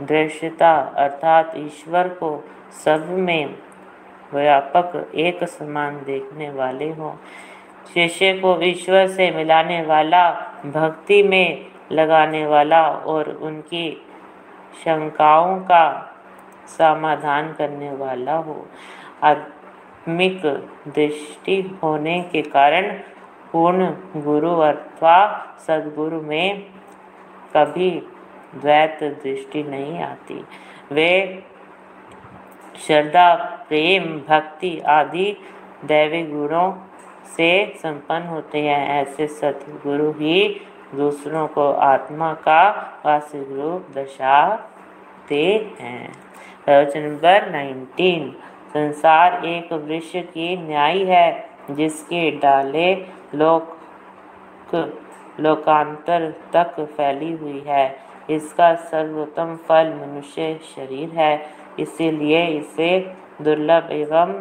दृश्यता 0.01 0.75
अर्थात 0.75 1.53
ईश्वर 1.55 2.07
को 2.07 2.43
सब 2.85 3.09
में 3.09 3.57
व्यापक 4.33 5.11
एक 5.15 5.43
समान 5.43 6.03
देखने 6.03 6.49
वाले 6.49 6.89
हों। 6.89 7.15
शिष्य 7.93 8.33
को 8.33 8.61
ईश्वर 8.61 9.07
से 9.07 9.31
मिलाने 9.31 9.81
वाला, 9.81 10.31
भक्ति 10.65 11.23
में 11.23 11.65
लगाने 11.91 12.45
वाला 12.45 12.87
और 12.87 13.29
उनकी 13.29 14.05
शंकाओं 14.83 15.59
का 15.59 16.13
समाधान 16.67 17.53
करने 17.53 17.91
वाला 17.91 18.35
हो। 18.35 18.67
आत्मिक 19.23 20.41
दृष्टि 20.87 21.79
होने 21.83 22.21
के 22.31 22.41
कारण 22.41 22.93
पूर्ण 23.51 23.85
गुरु 24.17 24.51
अथवा 24.51 25.47
सदगुरु 25.67 26.21
में 26.21 26.65
कभी 27.57 27.91
द्वैत 28.55 28.99
दृष्टि 29.03 29.63
नहीं 29.63 29.99
आती। 30.03 30.45
वे 30.91 31.43
श्रद्धा, 32.87 33.35
प्रेम, 33.67 34.03
भक्ति 34.29 34.79
आदि 34.79 35.37
दैवी 35.85 36.23
गुणों 36.23 36.71
से 37.25 37.73
संपन्न 37.77 38.27
होते 38.27 38.61
हैं। 38.61 39.01
ऐसे 39.01 39.27
सतगुरु 39.27 40.11
ही 40.11 40.61
दूसरों 40.95 41.47
को 41.47 41.71
आत्मा 41.71 42.33
का 42.33 42.69
वास्तविक 43.05 43.51
रूप 43.51 43.87
दर्शाते 43.95 45.45
हैं। 45.79 46.11
प्रवचन 46.65 46.99
नंबर 46.99 47.49
नाइनटीन, 47.51 48.29
संसार 48.73 49.45
एक 49.45 49.73
वृक्ष 49.73 50.11
की 50.15 50.55
न्याय 50.57 51.03
है, 51.03 51.49
जिसके 51.71 52.31
डाले 52.31 52.93
लोक, 53.35 53.77
लोकांतर 55.39 56.33
तक 56.53 56.79
फैली 56.97 57.31
हुई 57.31 57.63
है। 57.67 57.95
इसका 58.29 58.73
सर्वोत्तम 58.75 59.55
फल 59.55 59.93
मनुष्य 59.93 60.59
शरीर 60.75 61.09
है, 61.09 61.45
इसीलिए 61.79 62.45
इसे 62.47 62.99
दुर्लभ 63.41 63.91
एवं 63.91 64.33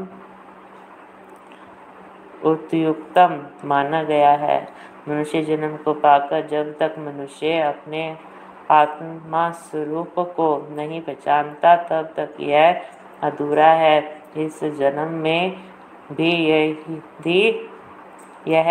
उत्युक्तम 2.44 3.40
माना 3.64 4.02
गया 4.04 4.30
है। 4.38 4.60
मनुष्य 5.08 5.42
जन्म 5.42 5.76
को 5.76 5.92
पाकर 5.94 6.46
जब 6.48 6.72
तक 6.78 6.94
मनुष्य 6.98 7.60
अपने 7.62 8.04
आत्मा 8.70 9.50
स्वरूप 9.50 10.18
को 10.36 10.48
नहीं 10.70 11.00
पहचानता, 11.00 11.76
तब 11.76 12.12
तक 12.16 12.40
यह 12.40 12.82
अधूरा 13.22 13.70
है। 13.74 13.98
इस 14.36 14.62
जन्म 14.78 15.12
में 15.18 15.56
भी 16.12 16.30
यही 16.44 17.40
यह 18.48 18.70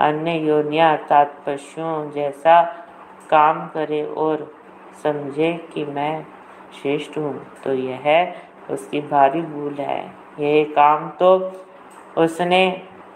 अन्य 0.00 0.32
योनिया 0.38 0.90
अर्थात 0.92 1.36
पशुओं 1.46 2.10
जैसा 2.10 2.60
काम 3.30 3.66
करे 3.68 4.04
और 4.16 4.46
समझे 5.02 5.52
कि 5.72 5.84
मैं 5.86 6.24
श्रेष्ठ 6.74 7.16
हूँ 7.18 7.34
तो 7.64 7.72
यह 7.74 8.34
उसकी 8.70 9.00
भारी 9.02 9.40
भूल 9.42 9.74
है। 9.74 10.00
यह 10.40 10.72
काम 10.74 11.08
तो 11.20 11.30
उसने 12.18 12.60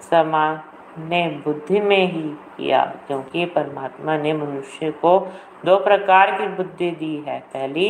सामान्य 0.03 1.27
बुद्धि 1.45 1.81
में 1.81 2.13
ही 2.13 2.23
किया, 2.57 2.85
क्योंकि 3.07 3.45
परमात्मा 3.47 4.17
ने 4.17 4.33
मनुष्य 4.33 4.91
को 4.93 5.19
दो 5.65 5.77
प्रकार 5.79 6.31
की 6.31 6.47
बुद्धि 6.49 6.91
दी 6.91 7.17
है। 7.27 7.39
पहली, 7.53 7.89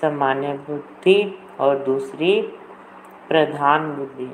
सामान्य 0.00 0.52
बुद्धि 0.66 1.18
और 1.60 1.78
दूसरी, 1.78 2.40
प्रधान 3.28 3.90
बुद्धि। 3.96 4.26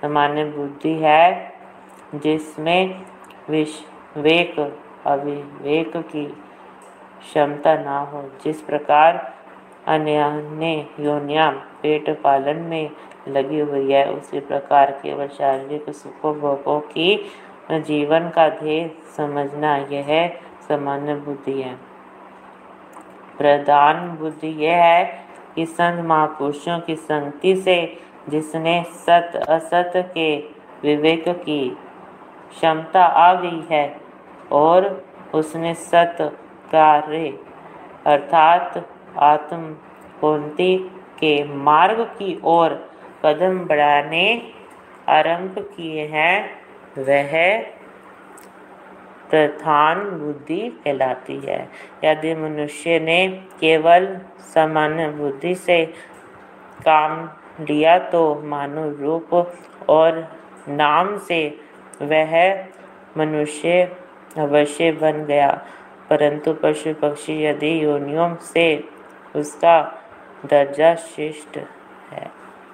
सामान्य 0.00 0.44
बुद्धि 0.44 0.92
है 1.02 1.52
जिसमें 2.14 3.02
विवेक, 3.50 4.58
अविवेक 5.06 5.96
की 5.96 6.26
क्षमता 7.20 7.74
ना 7.74 7.98
हो। 8.00 8.22
जिस 8.44 8.60
प्रकार 8.60 9.32
अन्य 9.86 10.86
योनिया 11.00 11.50
पेट 11.82 12.10
पालन 12.22 12.56
में 12.62 12.90
लगी 13.28 13.60
हुई 13.60 13.92
है। 13.92 14.04
उसी 14.12 14.40
प्रकार 14.40 14.90
केवल 15.02 15.28
शारीरिक 15.28 15.90
सुखोभोगों 15.94 16.80
की 16.80 17.14
जीवन 17.72 18.28
का 18.28 18.48
ध्येय 18.48 18.90
समझना 19.16 19.76
यह 19.90 20.40
सामान्य 20.68 21.14
बुद्धि 21.14 21.60
है। 21.62 21.74
प्रधान 23.38 24.08
बुद्धि 24.16 24.48
यह 24.64 24.82
है 24.84 25.04
कि 25.54 25.66
संत 25.66 26.04
महापुरुषों 26.04 26.78
की 26.80 26.96
संगति 26.96 27.54
से 27.56 27.76
जिसने 28.28 28.82
सत 29.06 29.40
असत 29.48 29.92
के 30.14 30.36
विवेक 30.82 31.28
की 31.28 31.68
क्षमता 32.50 33.04
आ 33.04 33.32
गई 33.34 33.62
है 33.70 33.84
और 34.52 35.04
उसने 35.34 35.74
सत 35.74 36.16
कार्य 36.72 37.32
अर्थात 38.06 38.86
आत्म 39.18 39.76
के 41.18 41.32
मार्ग 41.44 42.00
की 42.18 42.40
ओर 42.44 42.72
कदम 43.24 43.58
बढ़ाने 43.58 44.52
आरंभ 45.08 45.58
किए 45.76 46.06
हैं, 46.06 46.62
वह 46.98 47.32
प्रधान 49.30 50.04
बुद्धि 50.10 50.60
कहलाती 50.84 51.36
है। 51.38 51.68
यदि 52.04 52.34
मनुष्य 52.34 52.98
ने 53.00 53.28
केवल 53.60 54.20
सामान्य 54.54 55.08
बुद्धि 55.08 55.54
से 55.54 55.84
काम 56.84 57.30
लिया 57.60 57.98
तो 57.98 58.42
मानव 58.44 59.00
रूप 59.00 59.34
और 59.88 60.36
नाम 60.68 61.18
से 61.18 61.58
वह 62.02 62.34
मनुष्य 63.16 63.82
अवश्य 64.38 64.92
बन 64.92 65.24
गया। 65.24 65.50
परंतु 66.10 66.52
पशु 66.54 66.94
पक्षी 66.94 67.44
यदि 67.44 67.84
योनियों 67.84 68.34
से 68.36 68.84
उसका 69.36 69.76
दर्जा 70.46 70.94
श्रेष्ठ 70.94 71.58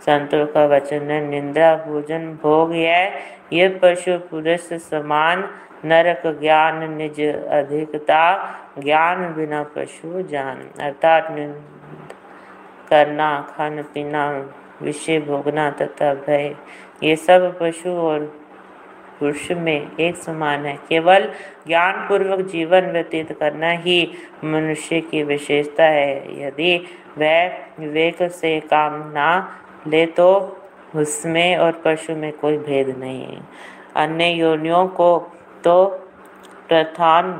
संतों 0.01 0.47
का 0.47 0.67
वचन 0.67 1.11
है 1.11 1.21
निंदा 1.27 1.75
भोजन, 1.75 2.39
भोग 2.43 2.73
है। 2.73 3.13
ये 3.53 3.69
पशु 3.83 4.19
पुरुष 4.19 4.61
समान, 4.61 5.49
नरक 5.85 6.23
ज्ञान, 6.27 6.93
निज 6.93 7.21
अधिकता, 7.47 8.23
ज्ञान 8.79 9.35
बिना 9.35 9.63
पशु 9.63 10.23
जान। 10.23 10.57
अर्थात 10.81 11.27
करना, 12.91 13.55
खान 13.57 13.83
पीना, 13.83 14.51
विषय 14.83 15.21
भोगना 15.21 15.71
तथा 15.71 16.15
भय, 16.15 16.55
ये 17.03 17.17
सब 17.17 17.59
पशु 17.59 17.91
और 17.91 18.21
पुरुष 19.21 19.51
में 19.51 19.97
एक 20.01 20.17
समान 20.17 20.67
है। 20.67 20.79
केवल 20.89 21.33
ज्ञान 21.67 21.93
पूर्वक 21.93 22.41
जीवन 22.41 22.81
व्यतीत 22.81 23.33
करना 23.33 23.71
ही 23.71 24.13
मनुष्य 24.45 25.01
की 25.01 25.23
विशेषता 25.23 25.85
है। 25.85 26.43
यदि 26.43 26.85
वह 27.19 27.49
विवेक 27.81 28.23
से 28.23 28.61
काम 28.61 28.95
ना 28.95 29.59
ले 29.87 30.05
तो 30.09 30.29
उसमें 30.97 31.57
और 31.57 31.81
पशु 31.85 32.15
में 32.15 32.33
कोई 32.33 32.59
भेद 32.59 32.89
नहीं। 32.99 33.39
अन्य 33.97 34.27
योनियों 34.27 34.87
को 34.91 35.19
तो 35.65 35.85
प्रधान 36.69 37.33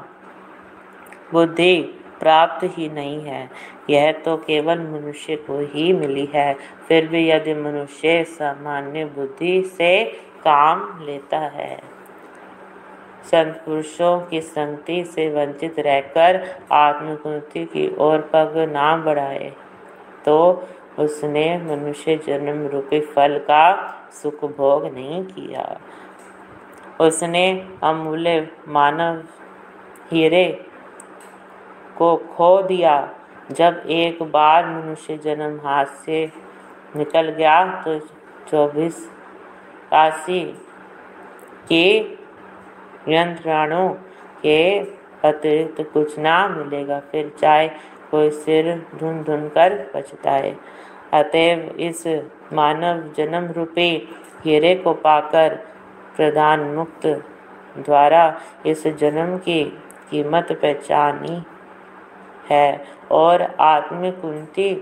बुद्धि 1.33 1.77
प्राप्त 2.21 2.65
ही 2.77 2.89
नहीं 2.89 3.21
है। 3.23 3.49
यह 3.91 4.11
तो 4.25 4.37
केवल 4.37 4.79
मनुष्य 4.81 5.37
को 5.37 5.59
ही 5.75 5.93
मिली 5.93 6.29
है। 6.35 6.55
फिर 6.89 7.07
भी 7.09 7.29
यदि 7.31 7.55
मनुष्य 7.55 8.23
सामान्य 8.29 9.05
बुद्धि 9.07 9.63
से 9.77 10.05
काम 10.45 11.05
लेता 11.05 11.39
है, 11.39 11.77
संत 13.25 13.63
पुरुषों 13.65 14.19
की 14.21 14.41
संगति 14.41 15.03
से 15.05 15.29
वंचित 15.31 15.79
रहकर 15.79 16.41
आत्मकुति 16.73 17.65
की 17.65 17.95
ओर 17.99 18.21
पग 18.33 18.57
ना 18.73 18.97
बढ़ाए 18.97 19.53
तो 20.25 20.37
उसने 20.99 21.47
मनुष्य 21.59 22.17
जन्म 22.27 22.67
रूपी 22.67 23.01
फल 23.07 23.39
का 23.41 23.65
सुख 24.13 24.45
भोग 24.57 24.85
नहीं 24.87 25.23
किया। 25.25 25.65
उसने 27.01 27.45
अमूल्य 27.83 28.49
मानव 28.69 29.23
हीरे 30.13 30.45
को 31.99 32.17
खो 32.29 32.51
दिया। 32.63 32.97
जब 33.53 33.83
एक 33.89 34.23
बार 34.33 34.67
मनुष्य 34.67 35.17
जन्म 35.17 35.59
हाथ 35.61 35.87
से 36.05 36.25
निकल 36.97 37.29
गया 37.31 37.65
तो 37.83 37.99
चौबीस 38.51 39.09
राशि 39.93 40.41
के 41.69 41.87
यंत्राणों 43.09 43.89
के 44.43 44.59
अतिरिक्त 45.29 45.81
कुछ 45.93 46.19
ना 46.19 46.37
मिलेगा। 46.49 46.99
फिर 47.13 47.33
चाहे 47.41 47.69
कोई 48.11 48.31
सिर 48.33 48.75
धुन 48.97 49.23
धुन 49.23 49.49
कर 49.49 49.77
पछताए। 49.95 50.55
अतएव 51.13 51.77
इस 51.81 52.07
मानव 52.53 53.03
जन्म 53.17 53.51
रूपी 53.53 53.91
हीरे 54.45 54.75
को 54.75 54.93
पाकर 54.93 55.55
प्रधान 56.17 56.61
मुक्त 56.61 57.07
द्वारा 57.79 58.41
इस 58.67 58.87
जन्म 58.87 59.37
की 59.39 59.63
कीमत 60.11 60.53
पहचानी 60.53 61.43
है 62.51 62.85
और 63.11 63.43
आत्मिक 63.61 64.25
उन्नति 64.25 64.75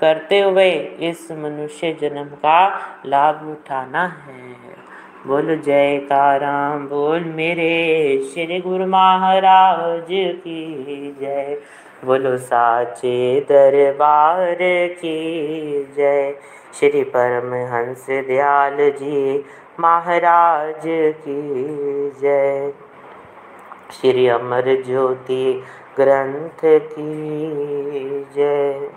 करते 0.00 0.40
हुए 0.40 0.70
इस 1.08 1.30
मनुष्य 1.32 1.92
जन्म 2.00 2.24
का 2.24 2.60
लाभ 3.06 3.46
उठाना 3.48 4.06
है। 4.06 4.50
बोल 5.26 5.56
जय 5.58 5.96
राम 6.12 6.86
बोल 6.88 7.24
मेरे 7.24 7.70
श्री 8.34 8.60
गुरु 8.60 8.86
महाराज 8.86 10.06
की 10.10 11.16
जय। 11.20 11.60
बोलो 12.04 12.36
साचे 12.36 13.40
दरबार 13.40 14.58
की 14.92 15.82
जय। 15.96 16.34
श्री 16.74 17.02
परमहंस 17.04 18.06
दयाल 18.28 18.76
जी 18.76 19.44
महाराज 19.80 20.82
की 20.86 21.42
जय। 22.20 22.72
श्री 23.90 24.26
अमर 24.28 24.82
ज्योति 24.86 25.62
ग्रंथ 25.96 26.64
की 26.64 28.24
जय। 28.36 28.90